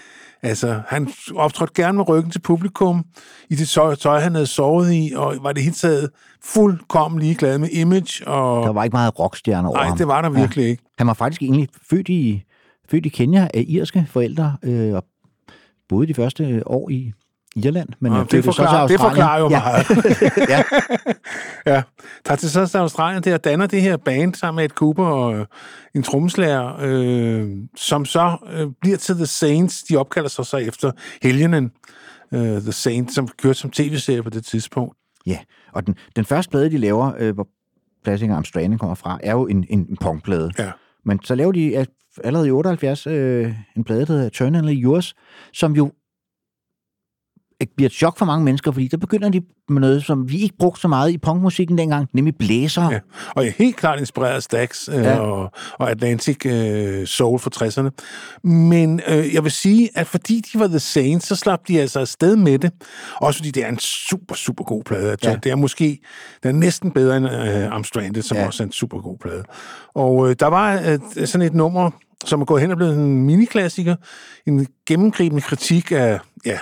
[0.42, 3.04] altså, han optrådte gerne med ryggen til publikum,
[3.50, 6.10] i det tøj, tøj han havde sovet i, og var det hele taget
[6.44, 8.28] fuldkommen ligeglad med image.
[8.28, 8.64] Og...
[8.64, 9.98] Der var ikke meget rockstjerne over Nej, ham.
[9.98, 10.82] det var der virkelig ikke.
[10.98, 12.42] Han var faktisk egentlig født i,
[12.90, 15.04] født i Kenya af irske forældre, øh, og
[15.88, 17.12] boede de første år i
[17.56, 17.88] Irland.
[18.00, 19.60] Men Nå, øh, det, forklarer, det forklarer jo ja.
[19.62, 19.86] meget.
[20.54, 20.62] ja.
[21.74, 21.82] ja.
[22.24, 25.04] Tager til så til Australien der og danner det her band sammen med et Cooper
[25.04, 25.46] og øh,
[25.94, 29.82] en trommeslager, øh, som så øh, bliver til The Saints.
[29.82, 31.70] De opkalder sig så efter helgenen.
[32.34, 34.96] Øh, The Saints, som kørte som tv-serie på det tidspunkt.
[35.26, 35.38] Ja,
[35.72, 37.48] og den, den første plade, de laver, øh, hvor
[38.04, 40.50] Plastic Arm Stranding kommer fra, er jo en, en, en punkplade.
[40.58, 40.70] Ja.
[41.04, 41.86] Men så laver de
[42.24, 45.14] allerede i 78 øh, en plade, der hedder Eternally Yours,
[45.52, 45.92] som jo
[47.76, 50.56] bliver et chok for mange mennesker, fordi der begynder de med noget, som vi ikke
[50.58, 52.90] brugte så meget i punkmusikken dengang, nemlig blæser.
[52.90, 52.98] Ja.
[53.34, 55.18] Og jeg er helt klart inspireret af Stax øh, Ja.
[55.18, 57.90] og, og Atlantic øh, Soul fra 60'erne.
[58.48, 62.00] Men øh, jeg vil sige, at fordi de var The Saints, så slap de altså
[62.00, 62.72] afsted med det.
[63.16, 65.16] Også fordi det er en super, super god plade.
[65.24, 65.36] Ja.
[65.42, 65.98] Det er måske
[66.42, 68.36] den er næsten bedre end øh, I'm Stranded, som.
[68.36, 68.46] Ja.
[68.46, 69.44] også er en super god plade.
[69.94, 70.82] Og øh, der var
[71.16, 71.90] øh, sådan et nummer,
[72.24, 73.96] som er gået hen og blevet en miniklassiker.
[74.46, 76.58] En gennemgribende kritik af ja,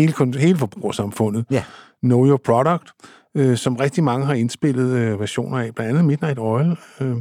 [0.00, 1.44] hele, hele forbrugersamfundet.
[1.50, 1.64] Ja.
[2.02, 2.90] Know Your Product,
[3.34, 7.16] øh, som rigtig mange har indspillet øh, versioner af, blandt andet Midnight Oil, øh,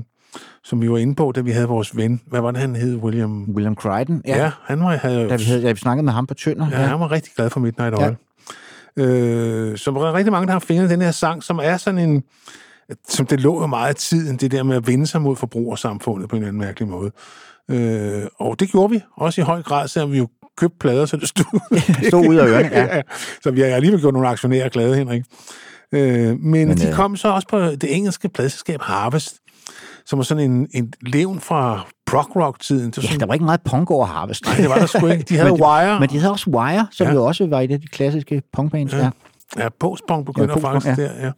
[0.63, 2.95] som vi var inde på, da vi havde vores ven, hvad var det, han hed,
[2.95, 3.43] William?
[3.43, 4.21] William Crichton.
[4.27, 6.67] Ja, ja han var, havde, Da vi, havde, da vi snakkede med ham på Tønder.
[6.71, 8.15] ja, han var rigtig glad for Midnight Oil.
[8.97, 9.03] Ja.
[9.03, 12.09] Øh, så der er rigtig mange, der har fundet den her sang, som er sådan
[12.09, 12.23] en,
[13.07, 16.29] som det lå jo meget af tiden, det der med at vende sig mod forbrugersamfundet
[16.29, 17.11] på en eller anden mærkelig måde.
[17.69, 20.27] Øh, og det gjorde vi også i høj grad, selvom vi jo
[20.59, 21.79] købte plader, så det stod,
[22.09, 23.01] Stod ud af ørerne, ja.
[23.43, 25.23] Så vi har alligevel gjort nogle aktionærer glade, Henrik.
[25.91, 29.35] Øh, men, men de øh, kom så også på det engelske pladselskab Harvest,
[30.05, 32.85] som var sådan en, en levn fra prog rock-tiden.
[32.91, 34.45] Det var Ja, sådan, der var ikke meget punk over Harvest.
[34.45, 35.23] Nej, det var der sgu ikke.
[35.23, 35.99] De havde men, Wire.
[35.99, 37.11] Men de havde også Wire, som Ja.
[37.11, 37.15] ja.
[37.19, 38.93] jo også var et af de klassiske punkbands.
[38.93, 38.97] Ja.
[38.97, 39.09] Ja.
[39.57, 41.03] Ja, postpunk begynder Ja, ja, faktisk ja.
[41.03, 41.31] der, ja.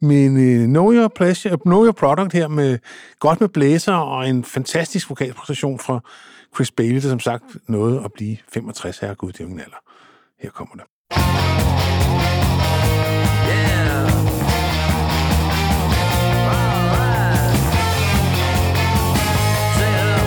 [0.00, 2.78] Men uh, know, your pleasure, know Your Product her med
[3.20, 6.00] godt med blæser og en fantastisk vokalpræstation fra
[6.56, 9.14] Chris Bailey, der som sagt nåede at blive 65 her.
[9.14, 9.76] Gud, det er jo ingen alder.
[10.38, 10.84] Her kommer det.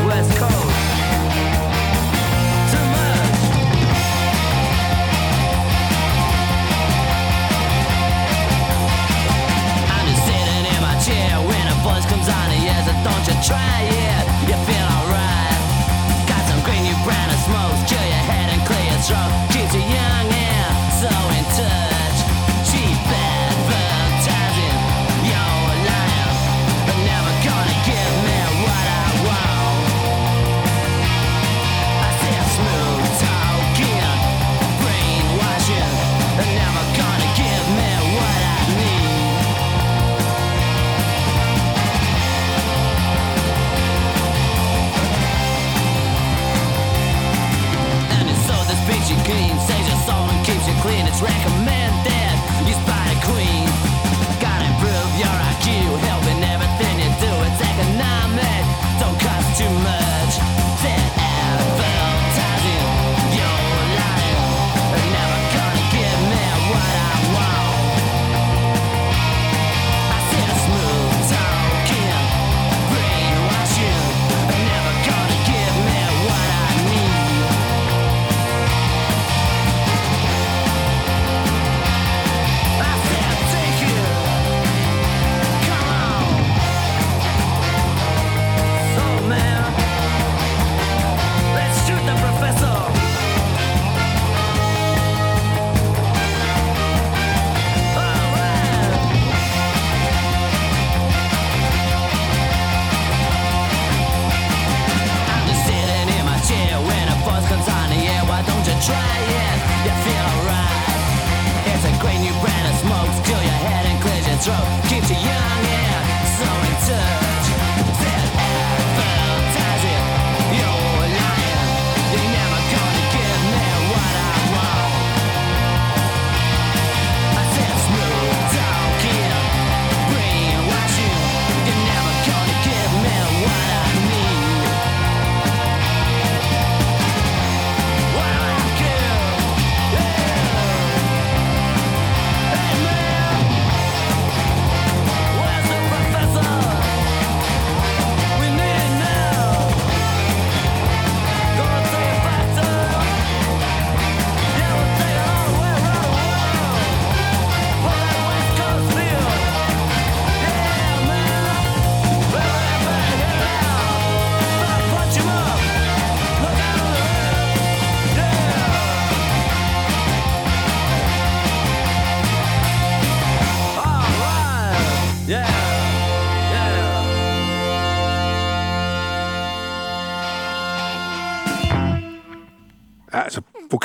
[0.08, 0.60] West Coast.
[17.50, 19.32] smoke, chill your head and clear your throat.
[19.50, 21.89] Keeps you young and so in touch.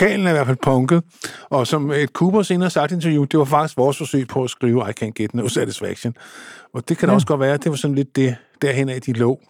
[0.04, 1.02] Vokalen er i hvert fald punket,
[1.50, 4.50] og som et Cooper senere sagt i interview, det var faktisk vores forsøg på at
[4.50, 6.14] skrive I Can't Get No Satisfaction.
[6.74, 7.14] Og det kan da Ja.
[7.14, 9.40] også godt være, at det var sådan lidt det, derhen af de lå.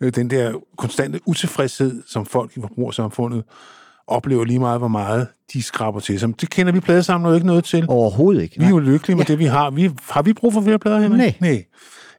[0.00, 3.42] Øh, Den der konstante utilfredshed, som folk i forbrugersamfundet
[4.06, 6.40] oplever lige meget, hvor meget de skraber til sig.
[6.40, 7.84] Det kender vi pladesamler jo ikke noget til.
[7.88, 8.54] Overhovedet ikke.
[8.58, 9.32] Vi er jo lykkelige med ja.
[9.32, 9.70] det, vi har.
[9.70, 11.18] Vi, har vi brug for flere plader, Henrik?
[11.18, 11.34] Nej.
[11.50, 11.64] Nej.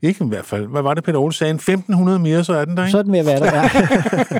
[0.02, 0.68] Ikke i hvert fald.
[0.68, 1.52] Hvad var det, Peter Ole sagde?
[1.52, 2.92] En 1500 mere, så er den der, ikke?
[2.92, 3.54] Sådan vil jeg være der.
[3.56, 3.70] Ja.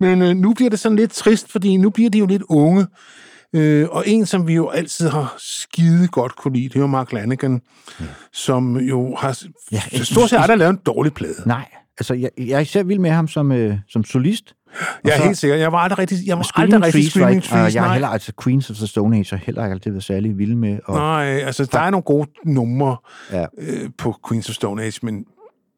[0.00, 2.86] Men øh, nu bliver det sådan lidt trist, fordi nu bliver de jo lidt unge.
[3.52, 7.12] Øh, og en, som vi jo altid har skide godt kunne lide, det var Mark
[7.12, 7.60] Lanigan,
[8.00, 8.04] ja.
[8.32, 9.38] som jo har
[9.72, 11.34] ja, stort set aldrig lavet en dårlig plade.
[11.46, 11.66] Nej,
[11.98, 14.54] altså jeg, jeg er især vild med ham som, øh, som solist.
[15.04, 15.56] Jeg er så- helt sikker.
[15.56, 17.52] Jeg var aldrig rigtig, jeg var aldrig rigtig Trees, Screaming right?
[17.66, 20.04] Og jeg er heller, altså Queens of the Stone Age, har heller ikke altid været
[20.04, 20.78] særlig vild med.
[20.84, 22.96] Og, Nej, altså der er nogle gode numre
[23.32, 23.44] Ja.
[23.58, 25.24] øh, på Queens of Stone Age, men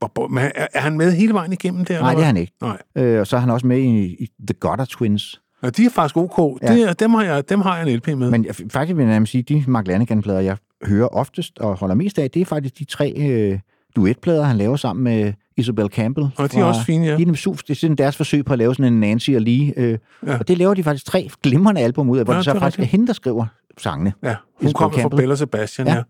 [0.02, 2.00] er, han med hele vejen igennem der?
[2.00, 2.52] Nej, det er han ikke.
[2.62, 2.78] Nej.
[2.96, 5.40] Øh, og så er han også med i, i The Goddard Twins.
[5.62, 6.58] Og de er faktisk ok.
[6.62, 6.74] Ja.
[6.74, 8.30] Det, dem, har jeg, dem har jeg en LP med.
[8.30, 11.94] Men jeg, faktisk vil jeg nærmest sige, de Mark Lanigan-plader, jeg hører oftest og holder
[11.94, 13.58] mest af, det er faktisk de tre øh,
[13.96, 16.26] duetplader, han laver sammen med Isabel Campbell.
[16.36, 17.16] Og de er fra- også fine, ja.
[17.16, 19.40] De er, super, det er sådan deres forsøg på at lave sådan en Nancy og
[19.40, 19.72] Lee.
[19.76, 20.38] Øh, Ja.
[20.38, 22.60] Og det laver de faktisk tre glimrende album ud af, hvor Ja, det så det
[22.60, 23.46] faktisk er hende, der skriver
[23.82, 24.12] sangene.
[24.22, 25.08] Ja, hun kommer fra.
[25.08, 25.94] Bella Sebastian, ja.
[25.94, 26.02] Ja.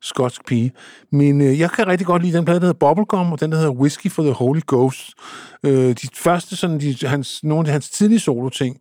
[0.00, 0.72] Skotsk pige.
[1.12, 3.58] Men øh, jeg kan rigtig godt lide den plade, der hedder Bubblegum, og den, der
[3.58, 5.14] hedder Whiskey for the Holy Ghost.
[5.64, 8.76] Øh, de første, sådan, de, hans, nogle af hans tidlige solo-ting,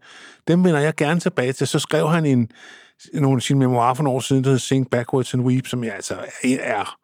[0.47, 1.67] dem vender jeg gerne tilbage til.
[1.67, 2.49] Så skrev han en,
[3.13, 5.83] nogle af sine memoirer for nogle år siden, der hedder Sing Backwards and Weep, som
[5.83, 6.13] jeg altså
[6.43, 6.95] er, er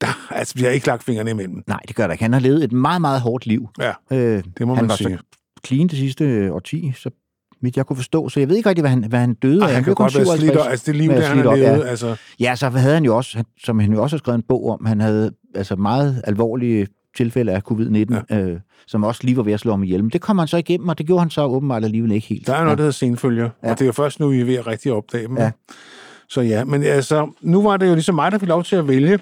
[0.00, 1.62] der, altså, vi har ikke lagt fingrene imellem.
[1.66, 2.24] Nej, det gør der ikke.
[2.24, 3.68] Han har levet et meget, meget hårdt liv.
[3.78, 5.18] Ja, øh, det må han man var sige.
[5.18, 5.24] så
[5.66, 7.10] clean det sidste årti, så
[7.64, 8.28] vidt jeg kunne forstå.
[8.28, 9.74] Så jeg ved ikke rigtig, hvad han, hvad han døde Ej, af.
[9.74, 10.70] han kan blev kun godt være 57 slidt op.
[10.70, 11.82] Altså, det liv, der han har levet, ja.
[11.82, 12.16] altså...
[12.40, 14.70] Ja, så havde han jo også, han- som han jo også har skrevet en bog
[14.70, 16.86] om, han havde altså meget alvorlige
[17.16, 18.40] tilfælde af covid-19, ja.
[18.40, 20.02] øh, som også lige var ved at slå om ihjel.
[20.04, 22.46] Men det kom han så igennem, og det gjorde han så åbenbart alligevel ikke helt.
[22.46, 23.70] Der er noget, der hedder senfølger, ja.
[23.70, 25.36] og det er jo først nu, vi er ved at rigtig opdage dem.
[25.38, 25.50] Ja.
[26.28, 28.88] Så ja, men altså, nu var det jo ligesom mig, der fik lov til at
[28.88, 29.18] vælge.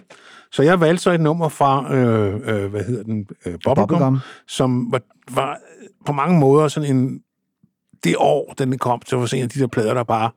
[0.52, 4.18] Så jeg valgte så et nummer fra, øh, øh, hvad hedder den, øh, Bubblegum, Bubblegum.
[4.48, 5.00] som var,
[5.34, 5.58] var
[6.06, 7.20] på mange måder sådan en,
[8.04, 10.30] det år, den kom, så var sådan en af de der plader, der bare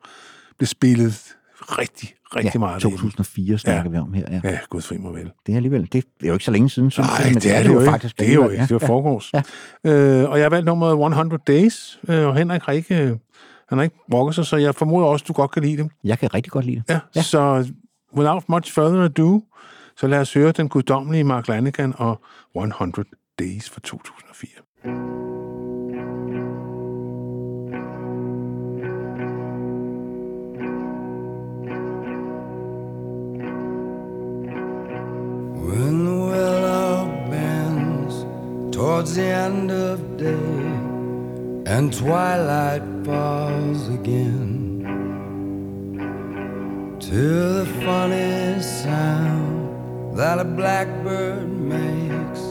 [0.58, 2.82] blev spillet rigtig, rigtig ja, meget.
[2.82, 3.90] 2004 snakker Ja.
[3.90, 4.26] vi om her.
[4.32, 4.40] Ja.
[4.44, 5.32] Ja, gud fri mig vel.
[5.46, 6.92] Det er alligevel, det er jo ikke så længe siden.
[6.98, 7.92] Nej, men det, er det, jo ikke.
[7.92, 8.62] faktisk Det er jo ikke.
[8.64, 9.32] Det var Ja, forgårs.
[9.34, 9.42] Ja.
[9.92, 13.18] Øh, og jeg valgte nummeret 100 Days, øh, og Henrik har ikke, øh,
[13.70, 15.90] han har ikke brokket sig, så jeg formoder også, du godt kan lide dem.
[16.04, 16.94] Jeg kan rigtig godt lide det.
[16.94, 17.22] Ja, ja.
[17.22, 17.68] så
[18.18, 19.44] without much further ado,
[19.98, 22.22] så lad os høre den guddommelige Mark Lanigan og
[22.56, 23.10] 100
[23.40, 25.25] Days fra 2004.
[35.68, 38.16] When the willow bends
[38.76, 40.66] towards the end of day
[41.74, 44.56] and twilight falls again
[47.00, 47.28] to
[47.58, 52.42] the funny sound that a blackbird makes,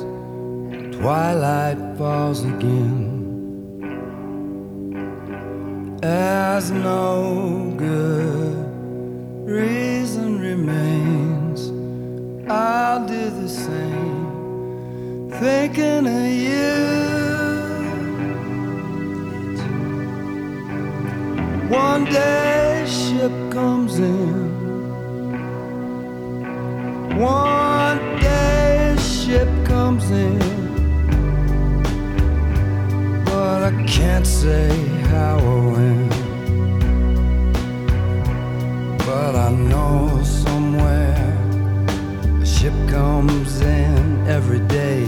[0.99, 3.13] twilight falls again.
[6.03, 8.57] As no good
[9.47, 11.34] reason remains,
[12.47, 16.75] I'll do the same, thinking of you.
[21.71, 24.53] One day ship comes in.
[27.19, 30.39] One day ship comes in.
[33.25, 34.69] But I can't say
[35.09, 36.09] how or when.
[38.99, 40.23] But I know
[42.65, 45.05] somewhere comes in every day.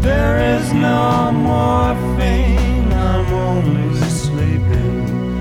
[0.00, 5.40] There is no morphine, I'm only sleeping.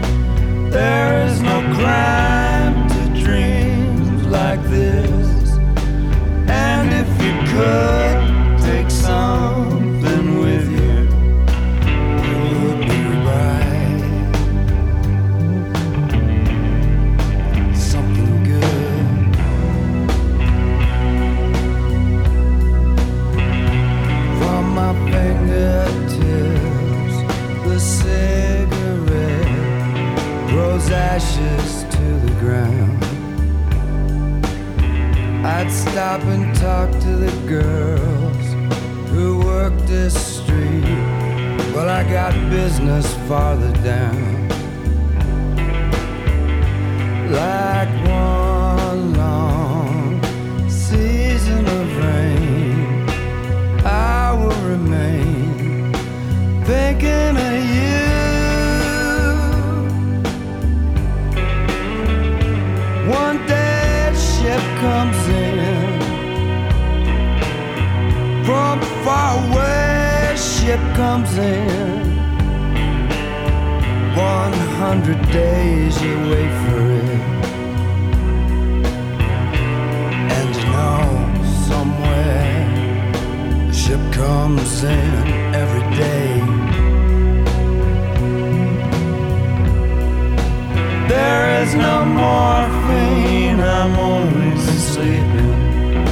[0.70, 5.58] There is no crime to dreams like this.
[6.48, 8.11] And if you could
[30.92, 33.04] ashes to the ground.
[35.46, 38.48] I'd stop and talk to the girls
[39.10, 40.84] who work this street,
[41.74, 44.50] but I got business farther down.
[47.32, 50.22] Like one long
[50.70, 53.10] season of rain,
[53.86, 55.94] I will remain
[56.66, 57.38] thinking
[69.02, 70.36] from far away.
[70.38, 72.20] Ship comes in.
[74.16, 77.22] One hundred days you wait for it,
[80.38, 81.04] and you know
[81.68, 82.54] somewhere
[83.68, 86.42] the ship comes in every day.
[91.08, 96.06] There is no morphine, I'm only sleeping.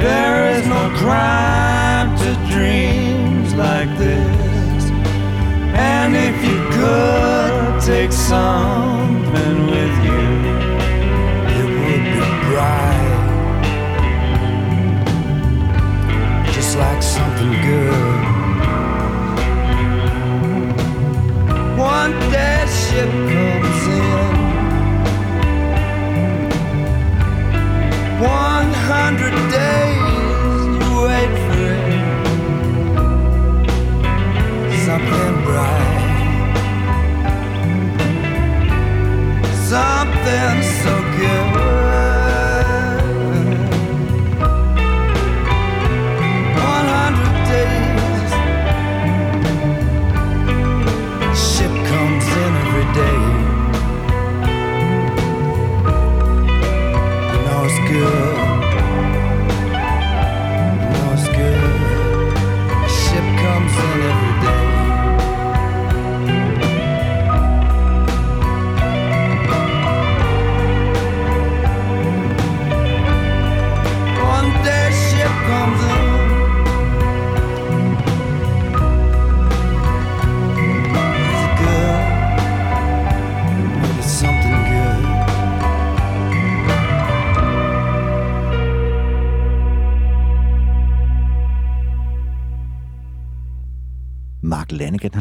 [0.00, 4.84] There is no crime to dreams like this.
[5.76, 10.24] And if you could take something with you,
[11.58, 13.22] it would be bright,
[16.52, 18.22] just like something good.
[21.78, 24.34] One day ship comes in.
[28.20, 29.23] 100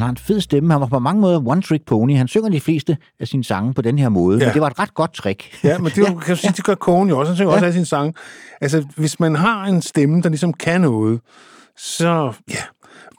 [0.04, 0.74] har en fed stemme.
[0.74, 2.18] Han var på mange måder one-trick pony.
[2.18, 4.44] Han synger de fleste af sine sange på den her måde, ja.
[4.44, 4.48] Ja.
[4.48, 5.64] men det var et ret godt trick.
[5.64, 7.30] Ja, men det jo, kan du sige, det gør Cohen jo også.
[7.30, 7.56] Han synger ja.
[7.56, 8.16] også af sin sang.
[8.62, 11.20] Altså, hvis man har en stemme, der ligesom kan noget,
[11.78, 12.56] så ja,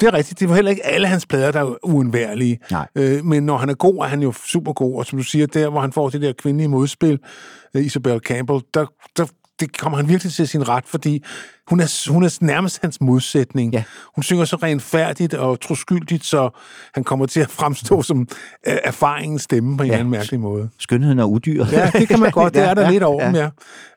[0.00, 0.40] det er rigtigt.
[0.40, 2.58] Det var heller ikke alle hans plader, der er uundværlige.
[2.70, 2.86] Nej.
[2.94, 4.98] Øh, men når han er god, er han jo super god.
[4.98, 7.18] Og som du siger, der hvor han får det der kvindelige modspil,
[7.74, 8.86] øh, Isabel Campbell, der,
[9.16, 9.26] der
[9.60, 11.24] det kommer han virkelig til sin ret, fordi
[11.70, 13.72] hun er, hun er nærmest hans modsætning.
[13.72, 13.82] Ja.
[14.14, 16.50] Hun synger så renfærdigt og troskyldigt, så
[16.94, 18.20] han kommer til at fremstå som
[18.68, 19.94] øh, erfaringens stemme på en Ja.
[19.94, 20.70] anden mærkelig måde.
[20.78, 21.64] Skønheden er udyr.
[21.72, 22.54] Ja, det kan man godt.
[22.54, 23.50] Det er der Ja, lidt over ja.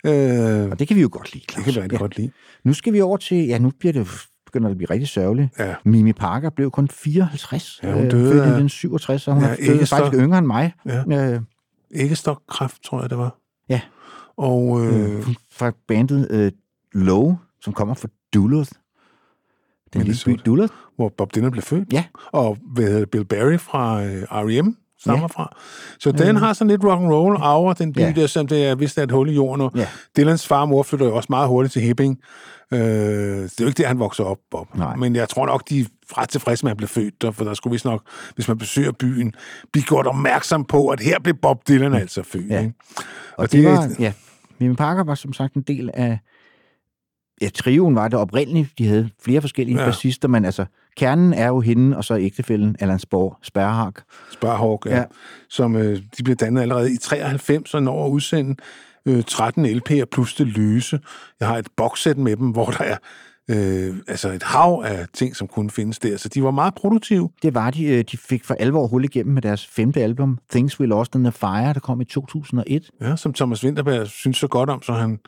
[0.05, 0.63] ja.
[0.63, 1.65] Øh, Og det kan vi jo godt lide, det Claus.
[1.65, 2.31] kan vi rigtig godt lide.
[2.63, 4.07] Nu skal vi over til, ja, nu bliver det,
[4.45, 5.49] begynder det at blive rigtig sørgeligt.
[5.59, 5.75] Ja.
[5.85, 7.79] Mimi Parker blev kun 54.
[7.83, 10.37] Ja, hun øh, døde i af- 1967, så hun Ja, er ikke døde faktisk yngre
[10.37, 10.73] end mig.
[10.85, 11.33] Ja.
[11.33, 11.41] Øh,
[11.95, 13.35] Æggestokkræft, tror jeg, det var.
[13.69, 13.81] Ja.
[14.37, 16.51] Og øh, øh, fra bandet øh,
[16.93, 17.35] Low,
[17.67, 18.71] som kommer fra Duluth.
[19.93, 20.39] Den lille by.
[20.45, 20.73] Duluth.
[20.95, 21.93] hvor Bob Dylan blev født.
[21.93, 22.03] Ja.
[22.31, 24.77] Og hvad hedder Bill Berry fra øh, R.E.M.
[24.99, 25.25] stammer Ja.
[25.27, 25.55] fra.
[25.99, 26.41] Så den Øh.
[26.41, 28.11] har sådan lidt rock and roll over den by Ja.
[28.15, 29.61] der, som det er, hvis der er et hul i jorden.
[29.61, 29.87] Og Ja.
[30.17, 32.19] Dylans far og mor flytter jo også meget hurtigt til Hibbing.
[32.73, 34.75] Øh, det er jo ikke der, han vokser op, Bob.
[34.75, 34.95] Nej.
[34.95, 35.85] Men jeg tror nok, de er
[36.17, 38.01] ret tilfredse med, at han blev født der, for der skulle vist nok,
[38.35, 39.33] hvis man besøger byen,
[39.71, 42.49] blive gjort opmærksom på, at her blev Bob Dylan altså født.
[42.49, 42.59] Ja.
[42.59, 42.73] Ikke?
[42.97, 43.03] Og,
[43.37, 44.13] og det, det var, ja,
[44.59, 46.19] Mimi Parker var som sagt en del af,
[47.41, 48.69] ja, trioen var det oprindeligt.
[48.77, 49.85] De havde flere forskellige Ja.
[49.85, 50.65] bassister, men altså,
[50.97, 53.93] kernen er jo hende, og så ægtefælden Allan Spor, Sperrehak.
[54.31, 54.97] Sparhawk, ja.
[54.97, 55.03] ja.
[55.49, 58.55] Som øh, de blev dannet allerede i 93, og når at udsende
[59.05, 60.99] øh, 13 LP'er plus det løse.
[61.39, 62.97] Jeg har et boxsæt med dem, hvor der er
[63.49, 66.17] øh, altså et hav af ting, som kunne findes der.
[66.17, 67.29] Så de var meget produktive.
[67.41, 67.83] Det var de.
[67.85, 71.23] øh, De fik for alvor hul igennem med deres femte album, Things We Lost in
[71.23, 72.89] the Fire, der kom i 2001.
[73.01, 75.19] Ja, som Thomas Winterberg synes så godt om, så han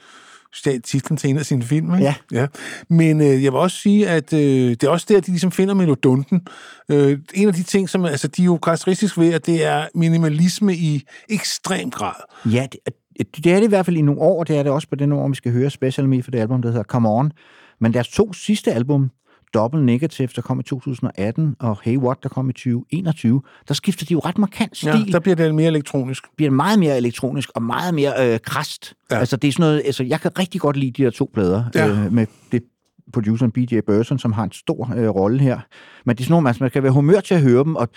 [0.54, 1.94] stjal titlen til en af sine film.
[1.94, 2.06] Ikke?
[2.06, 2.16] Ja.
[2.32, 2.48] ja.
[2.90, 4.40] Men øh, jeg vil også sige, at øh,
[4.70, 6.48] det er også der, de ligesom finder melodunten.
[6.92, 9.88] Øh, en af de ting, som altså, de er jo karakteristisk ved, at det er
[9.96, 12.50] minimalisme i ekstrem grad.
[12.52, 12.80] Ja, det,
[13.44, 14.44] det er det i hvert fald i nogle år.
[14.44, 16.62] Det er det også på den år, vi skal høre Special Me for det album,
[16.62, 17.32] der hedder Come On.
[17.82, 19.12] Men deres to sidste album,
[19.54, 24.06] Double Negative, der kom i 2018, og Hey What, der kom i 2021, der skifter
[24.06, 24.88] de jo ret markant stil.
[25.08, 26.24] Ja, der bliver det mere elektronisk.
[26.38, 28.94] bliver meget mere elektronisk og meget mere øh, krast.
[29.12, 29.18] Ja.
[29.20, 31.64] Altså, det er sådan noget, altså, jeg kan rigtig godt lide de her to plader
[31.76, 31.88] Ja.
[31.88, 32.64] øh, med det
[33.14, 33.80] produceren B.J.
[33.88, 35.60] Burson, som har en stor øh, rolle her.
[36.06, 37.90] Men det er sådan nogle, altså, man kan være humør til at høre dem, og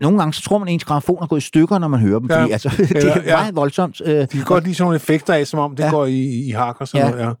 [0.00, 2.18] nogle gange så tror man, at ens gramofon er gået i stykker, når man hører
[2.18, 2.40] dem, Ja.
[2.40, 3.36] fordi altså, det er ja.
[3.36, 4.02] meget voldsomt.
[4.04, 5.90] Øh, De kan godt lide sådan nogle effekter af, som om det Ja.
[5.90, 7.10] går i, i hak og sådan ja.
[7.12, 7.24] noget.
[7.26, 7.32] Ja.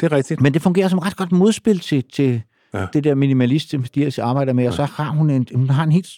[0.00, 0.40] Det er rigtigt.
[0.40, 2.42] Men det fungerer som ret godt modspil til, til
[2.74, 2.80] ja.
[2.80, 2.86] Ja.
[2.92, 5.92] det der minimalist, som de arbejder med, og så har hun en, hun har en
[5.92, 6.08] helt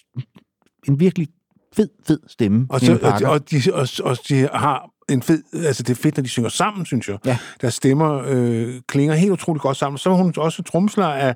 [0.87, 1.27] en virkelig
[1.75, 2.65] fed, fed stemme.
[2.69, 5.43] Og, så, og, de, og, de, og, og de har en fed...
[5.53, 7.17] Altså, det er fedt, når de synger sammen, synes jeg.
[7.25, 7.37] Ja.
[7.61, 9.97] Deres stemmer øh, klinger helt utroligt godt sammen.
[9.97, 11.35] Så var hun også tromsler af,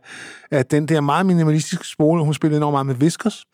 [0.52, 2.24] af den der meget minimalistiske spole.
[2.24, 3.46] Hun spillede enormt meget med Whiskers,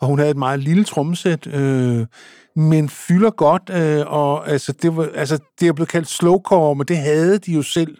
[0.00, 2.06] og hun havde et meget lille trommesæt, øh,
[2.56, 6.86] men fylder godt, øh, og altså, det, var, altså, det er blevet kaldt slowcore, men
[6.86, 7.96] det havde de jo selv,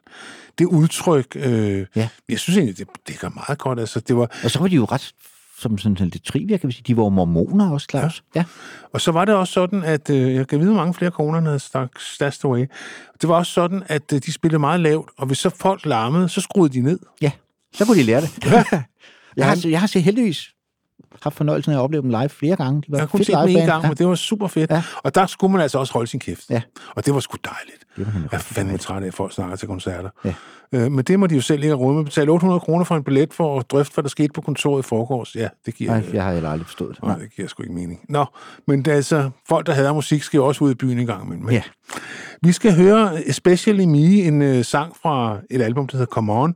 [0.58, 1.26] det udtryk.
[1.36, 2.08] Øh, Ja.
[2.28, 3.80] Jeg synes egentlig, det, det gør meget godt.
[3.80, 5.12] Altså, det var, Og så var de jo ret
[5.58, 6.84] som sådan sådan lidt trivia, kan vi sige.
[6.86, 8.22] De var jo mormoner også, Claus.
[8.34, 8.40] Ja.
[8.40, 8.44] ja.
[8.92, 11.40] Og så var det også sådan, at øh, jeg kan vide, hvor mange flere koner,
[11.40, 12.66] havde stak Stashed Away.
[13.20, 16.28] Det var også sådan, at øh, de spillede meget lavt, og hvis så folk larmede,
[16.28, 16.98] så skruede de ned.
[17.20, 17.30] Ja,
[17.74, 18.44] så kunne de lære det.
[19.36, 20.48] jeg, har, jeg har set heldigvis
[21.22, 22.82] haft fornøjelsen af at opleve dem live flere gange.
[22.86, 24.70] De var Jeg kunne se dem en gang, men det var super fedt.
[24.70, 24.76] Ja.
[24.76, 24.82] Ja.
[25.02, 26.50] Og der skulle man altså også holde sin kæft.
[26.50, 26.62] Ja.
[26.96, 27.84] Og det var sgu dejligt.
[27.96, 30.10] Det var Jeg er fandme træt af, at folk snakker til koncerter.
[30.24, 30.34] Ja.
[30.74, 32.04] Øh, men det må de jo selv ikke have råd med.
[32.04, 34.88] Betale 800 kroner for en billet for at drøfte, hvad der skete på kontoret i
[34.88, 35.36] forgårs.
[35.36, 37.02] Ja, det giver, Nej, jeg har heller aldrig forstået det.
[37.02, 38.00] nej, det giver sgu ikke mening.
[38.08, 38.24] Nå,
[38.66, 41.06] men det er altså, folk, der hader musik, skal jo også ud i byen en
[41.06, 41.50] gang imellem.
[41.50, 41.62] Ja.
[42.42, 46.54] Vi skal høre Especially Me, en øh, sang fra et album, der hedder Come On,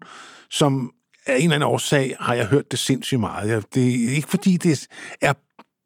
[0.51, 0.91] som
[1.27, 3.51] af en eller anden årsag har jeg hørt det sindssygt meget.
[3.51, 4.89] Jeg, det er ikke fordi, det
[5.21, 5.33] er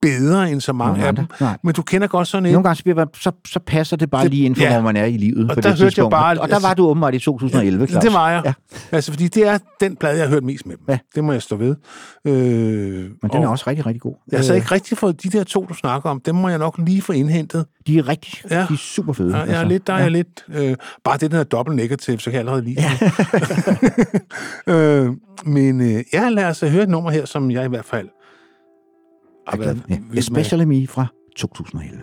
[0.03, 1.57] bedre end så mange Nogle af dem, Nej.
[1.65, 2.53] men du kender godt sådan en...
[2.53, 4.73] Nogle gange så, bliver så, så passer det bare Det- lige ind for, ja.
[4.73, 6.11] hvor man er i livet Og på der det hørte jeg tidspunkt.
[6.11, 8.05] bare- og der altså- var du åbenbart i 2011, Claus.
[8.05, 8.43] Det var jeg.
[8.45, 8.53] Ja.
[8.93, 8.97] Ja.
[8.97, 10.85] Altså, fordi det er den plade, jeg har hørt mest med dem.
[10.89, 10.99] Ja.
[11.15, 11.77] Det må jeg stå ved.
[12.27, 14.15] Øh, Men den er også rigtig, rigtig god.
[14.33, 16.21] Jeg har så Øh, ikke rigtig fået de der to, du snakker om.
[16.27, 17.67] Dem må jeg nok lige få indhentet.
[17.87, 18.57] De er rigtig, Ja.
[18.57, 19.37] de er super fede.
[19.37, 19.69] Ja, jeg er altså.
[19.69, 20.03] lidt, der er Ja.
[20.03, 20.45] jeg lidt...
[20.55, 23.13] Øh, bare det, der hedder dobbelt negativ, så kan jeg allerede lide det.
[24.75, 25.11] øh,
[25.47, 28.09] men øh, ja, lad os høre et nummer her, som jeg i hvert fald
[29.59, 30.19] med.
[30.19, 31.07] Especially Me fra
[31.37, 32.03] 2011.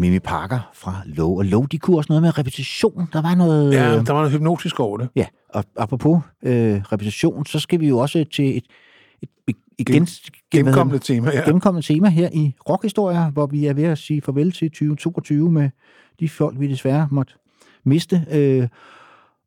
[0.00, 1.38] Mimi Parker fra Low.
[1.38, 3.08] Og Low, de kunne også noget med repetition.
[3.12, 3.72] Der var noget...
[3.72, 5.08] Ja, der var noget hypnotisk over det.
[5.16, 8.64] Ja, og apropos øh, repetition, så skal vi jo også til et,
[9.22, 10.06] et, et igen,
[10.50, 11.80] genkommende tema, ja.
[11.80, 15.70] tema her i rockhistorier, hvor vi er ved at sige farvel til 2022 med
[16.20, 17.34] de folk, vi desværre måtte
[17.84, 18.26] miste.
[18.30, 18.68] Øh,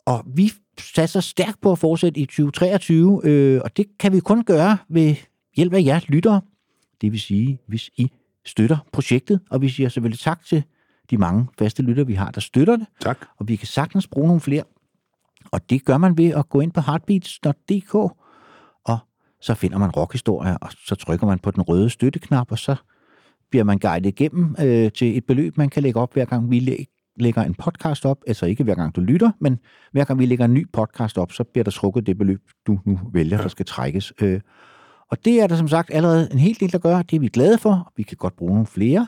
[0.05, 4.43] og vi satser stærkt på at fortsætte i 2023, øh, og det kan vi kun
[4.43, 5.15] gøre ved
[5.55, 6.41] hjælp af jer lyttere.
[7.01, 8.11] Det vil sige, hvis I
[8.45, 10.63] støtter projektet, og vi siger selvfølgelig tak til
[11.09, 12.87] de mange faste lyttere, vi har, der støtter det.
[12.99, 13.25] Tak.
[13.37, 14.63] Og vi kan sagtens bruge nogle flere.
[15.51, 17.95] Og det gør man ved at gå ind på heartbeats.dk,
[18.85, 18.97] og
[19.41, 22.75] så finder man rockhistorier, og så trykker man på den røde støtteknap, og så
[23.49, 26.59] bliver man guidet igennem øh, til et beløb, man kan lægge op, hver gang vi
[26.59, 26.83] læ-
[27.15, 28.17] lægger en podcast op.
[28.27, 29.59] Altså ikke hver gang du lytter, men
[29.91, 32.79] hver gang vi lægger en ny podcast op, så bliver der trukket det beløb, du
[32.85, 34.13] nu vælger, der skal trækkes.
[34.21, 34.41] Øh,
[35.11, 37.01] og det er der som sagt allerede en hel del, der gør.
[37.01, 37.91] Det er vi glade for.
[37.97, 39.07] Vi kan godt bruge nogle flere,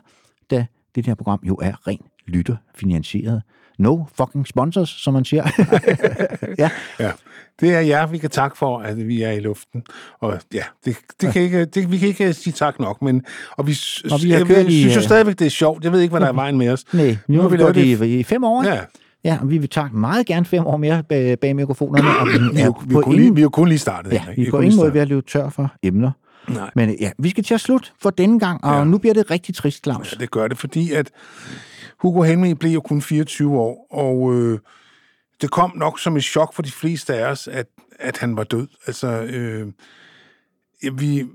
[0.51, 0.65] da
[0.95, 3.41] det her program jo er rent lytterfinansieret.
[3.79, 5.43] No fucking sponsors, som man siger.
[6.57, 6.69] ja.
[6.99, 7.11] ja.
[7.59, 9.83] Det er jer, vi kan takke for, at vi er i luften.
[10.19, 13.67] Og ja, det, det kan ikke, det, vi kan ikke sige tak nok, men og
[13.67, 13.77] vi,
[14.11, 15.83] Og vi jeg, jeg synes jo øh, stadigvæk, det er sjovt.
[15.83, 16.93] Jeg ved ikke, hvad der er vejen med os.
[16.93, 18.63] Nej, nu har vi lavet det i, i fem år.
[18.63, 18.79] Ja.
[19.25, 22.09] Ja, og vi vil tage meget gerne fem år mere bag, bag mikrofonerne.
[22.19, 24.41] Og vi, Vi er vi jo kun lige- vi er kun lige startet, Ja, vi
[24.41, 26.11] Vi er på ingen måde ved at løbe tør for emner.
[26.49, 26.71] Nej.
[26.75, 28.83] Men ja, vi skal til at slutte for denne gang, og ja.
[28.83, 30.13] nu bliver det rigtig trist, Claus.
[30.13, 31.11] Ja, det gør det, fordi at
[31.99, 34.59] Hugo Henry blev jo kun 24 år, og øh,
[35.41, 37.65] det kom nok som et chok for de fleste af os, at,
[37.99, 38.67] at han var død.
[38.87, 39.67] Altså, øh,
[40.93, 41.25] vi,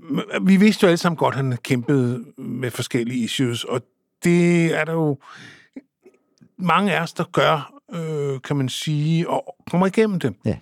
[0.41, 3.81] vi vidste jo alle sammen godt, at han kæmpede med forskellige issues, og
[4.23, 5.17] det er der jo
[6.57, 10.33] mange af os, der gør, øh, kan man sige, og kommer igennem det.
[10.45, 10.55] Ja.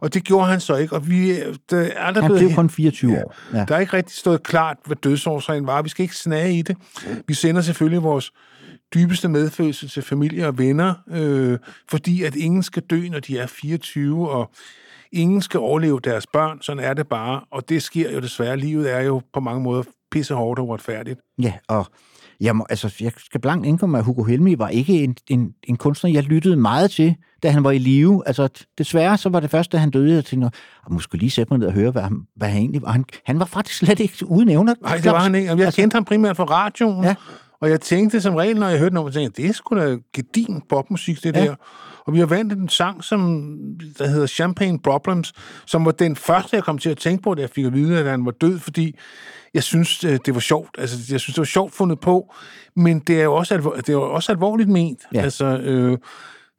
[0.00, 1.40] Og det gjorde han så ikke, og vi
[1.70, 3.34] der er aldrig Han blev kun 24 år.
[3.54, 3.64] Ja.
[3.68, 5.82] der er ikke rigtig stået klart, hvad dødsårsagen var.
[5.82, 6.76] Vi skal ikke snage i det.
[7.28, 8.32] Vi sender selvfølgelig vores
[8.94, 11.58] dybeste medfølelse til familie og venner, øh,
[11.90, 14.50] fordi at ingen skal dø, når de er 24, og
[15.12, 16.62] ingen skal overleve deres børn.
[16.62, 18.56] Sådan er det bare, og det sker jo desværre.
[18.56, 21.20] Livet er jo på mange måder pissehårdt og uretfærdigt.
[21.42, 21.86] Ja, og
[22.40, 25.76] jeg, må, altså, jeg skal blankt indkomme, at Hugo Helmi var ikke en, en, en
[25.76, 28.22] kunstner, jeg lyttede meget til, da han var i live.
[28.26, 28.48] Altså,
[28.78, 30.46] desværre så var det først, da han døde, jeg tænkte,
[30.86, 32.92] at måske lige sætte mig ned og høre, hvad han, hvad han egentlig var.
[32.92, 34.74] Han, han var faktisk slet ikke uden evner.
[34.82, 35.56] Nej, det var han ikke.
[35.58, 37.14] Jeg kendte ham primært fra radioen, Ja.
[37.60, 40.62] Og jeg tænkte som regel, når jeg hørte noget, tænkte, det er sgu da gedin
[40.68, 41.44] popmusik, det Ja.
[41.44, 41.54] der.
[42.06, 43.52] Og vi har vandt en sang, som,
[43.98, 45.32] der hedder Champagne Problems,
[45.66, 47.98] som var den første, jeg kom til at tænke på, da jeg fik at vide,
[47.98, 48.94] at han var død, fordi
[49.54, 50.70] jeg synes, øh, det var sjovt.
[50.78, 52.34] Altså, jeg synes, det var sjovt fundet på,
[52.76, 55.00] men det er jo også, alvor, det er jo også alvorligt ment.
[55.14, 55.20] Ja.
[55.20, 55.98] Altså, øh,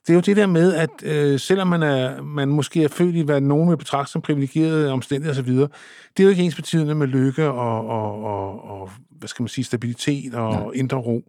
[0.08, 3.16] det er jo det der med, at øh, selvom man, er, man måske er født
[3.16, 5.52] i, hvad nogen vil betragte som privilegerede omstændigheder osv.,
[6.18, 8.90] det er jo ikke ens betydende med lykke og, og, og, og
[9.22, 10.72] hvad skal man sige, stabilitet og Nej.
[10.74, 11.24] indre ro.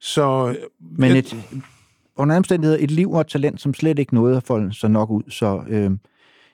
[0.00, 1.34] Så, Men jeg, et,
[2.16, 5.10] under omstændigheder et liv og et talent, som slet ikke nåede at folde sig nok
[5.10, 5.22] ud.
[5.30, 5.90] Så øh,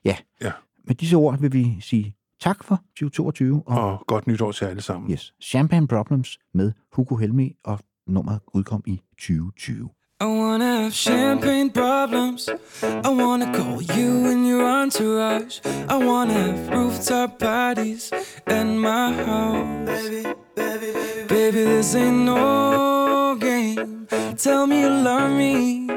[0.04, 0.16] ja.
[0.42, 0.52] Ja.
[0.84, 3.62] med disse ord vil vi sige tak for 2022.
[3.66, 5.10] Og, og godt nytår til alle sammen.
[5.12, 5.34] Yes.
[5.42, 9.88] Champagne Problems med Hugo Helmi, og nummeret udkom i 2020.
[10.22, 12.50] I wanna have champagne problems.
[12.82, 15.60] I wanna call you and your entourage.
[15.88, 18.12] I wanna have rooftop parties
[18.46, 19.86] at my house.
[19.86, 24.06] Baby, baby, baby, baby, this ain't no game.
[24.36, 25.88] Tell me you love me.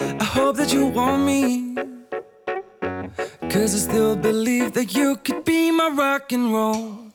[0.00, 1.74] I hope that you want me.
[3.50, 7.10] Cause I still believe that you could be my rock and roll.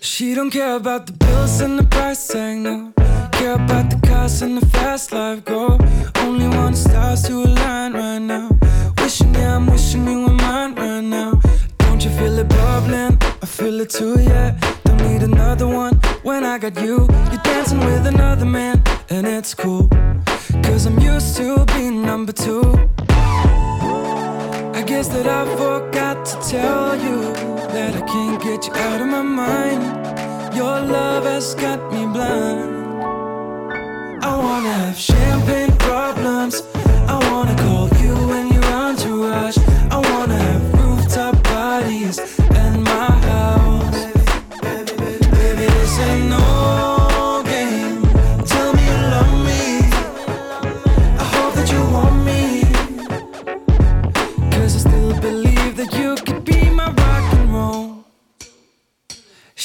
[0.00, 2.94] She don't care about the bills and the price tag, no.
[3.36, 5.78] Care about the cars and the fast life, go.
[6.16, 8.48] Only want the stars to align right now.
[8.98, 11.40] Wishing, yeah, I'm wishing you were mine right now.
[11.78, 13.18] Don't you feel it bubbling?
[13.42, 14.58] I feel it too, yeah.
[14.84, 17.06] Don't need another one when I got you.
[17.30, 19.88] You're dancing with another man, and it's cool.
[20.64, 22.62] Cause I'm used to being number two.
[24.78, 27.32] I guess that I forgot to tell you
[27.74, 29.82] that I can't get you out of my mind.
[30.56, 32.85] Your love has got me blind.
[34.26, 36.62] I wanna have champagne problems.
[37.06, 39.56] I wanna call you and your entourage.
[39.88, 40.75] I wanna have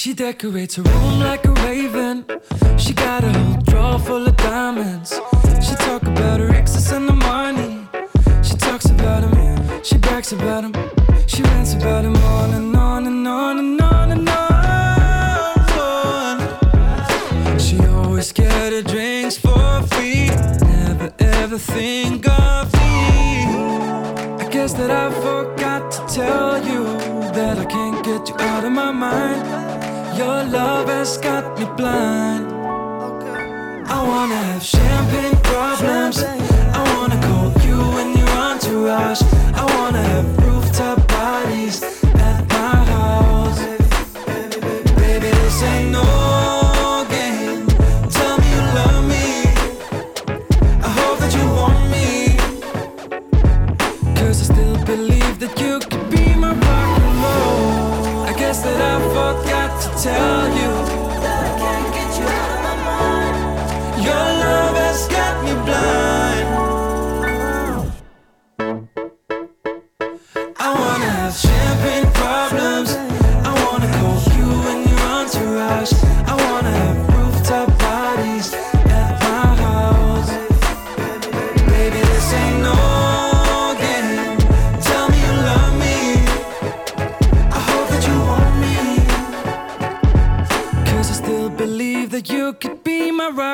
[0.01, 2.25] She decorates her room like a raven.
[2.75, 5.11] She got a whole drawer full of diamonds.
[5.61, 7.87] She talk about her exes and the money.
[8.41, 10.73] She talks about him, she brags about him.
[11.27, 14.27] She rants about him on and on and on and on and
[17.47, 17.59] on.
[17.59, 20.29] She always get her drinks for free.
[20.65, 23.45] Never ever think of me.
[24.43, 26.85] I guess that I forgot to tell you
[27.33, 29.90] that I can't get you out of my mind.
[30.17, 32.51] Your love has got me blind.
[33.87, 36.21] I wanna have champagne problems.
[36.23, 39.21] I wanna call you and your entourage.
[39.55, 43.59] I wanna have rooftop parties at my house.
[44.99, 46.30] Baby, this ain't no
[60.01, 60.90] tell you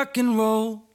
[0.08, 0.87] rock and roll.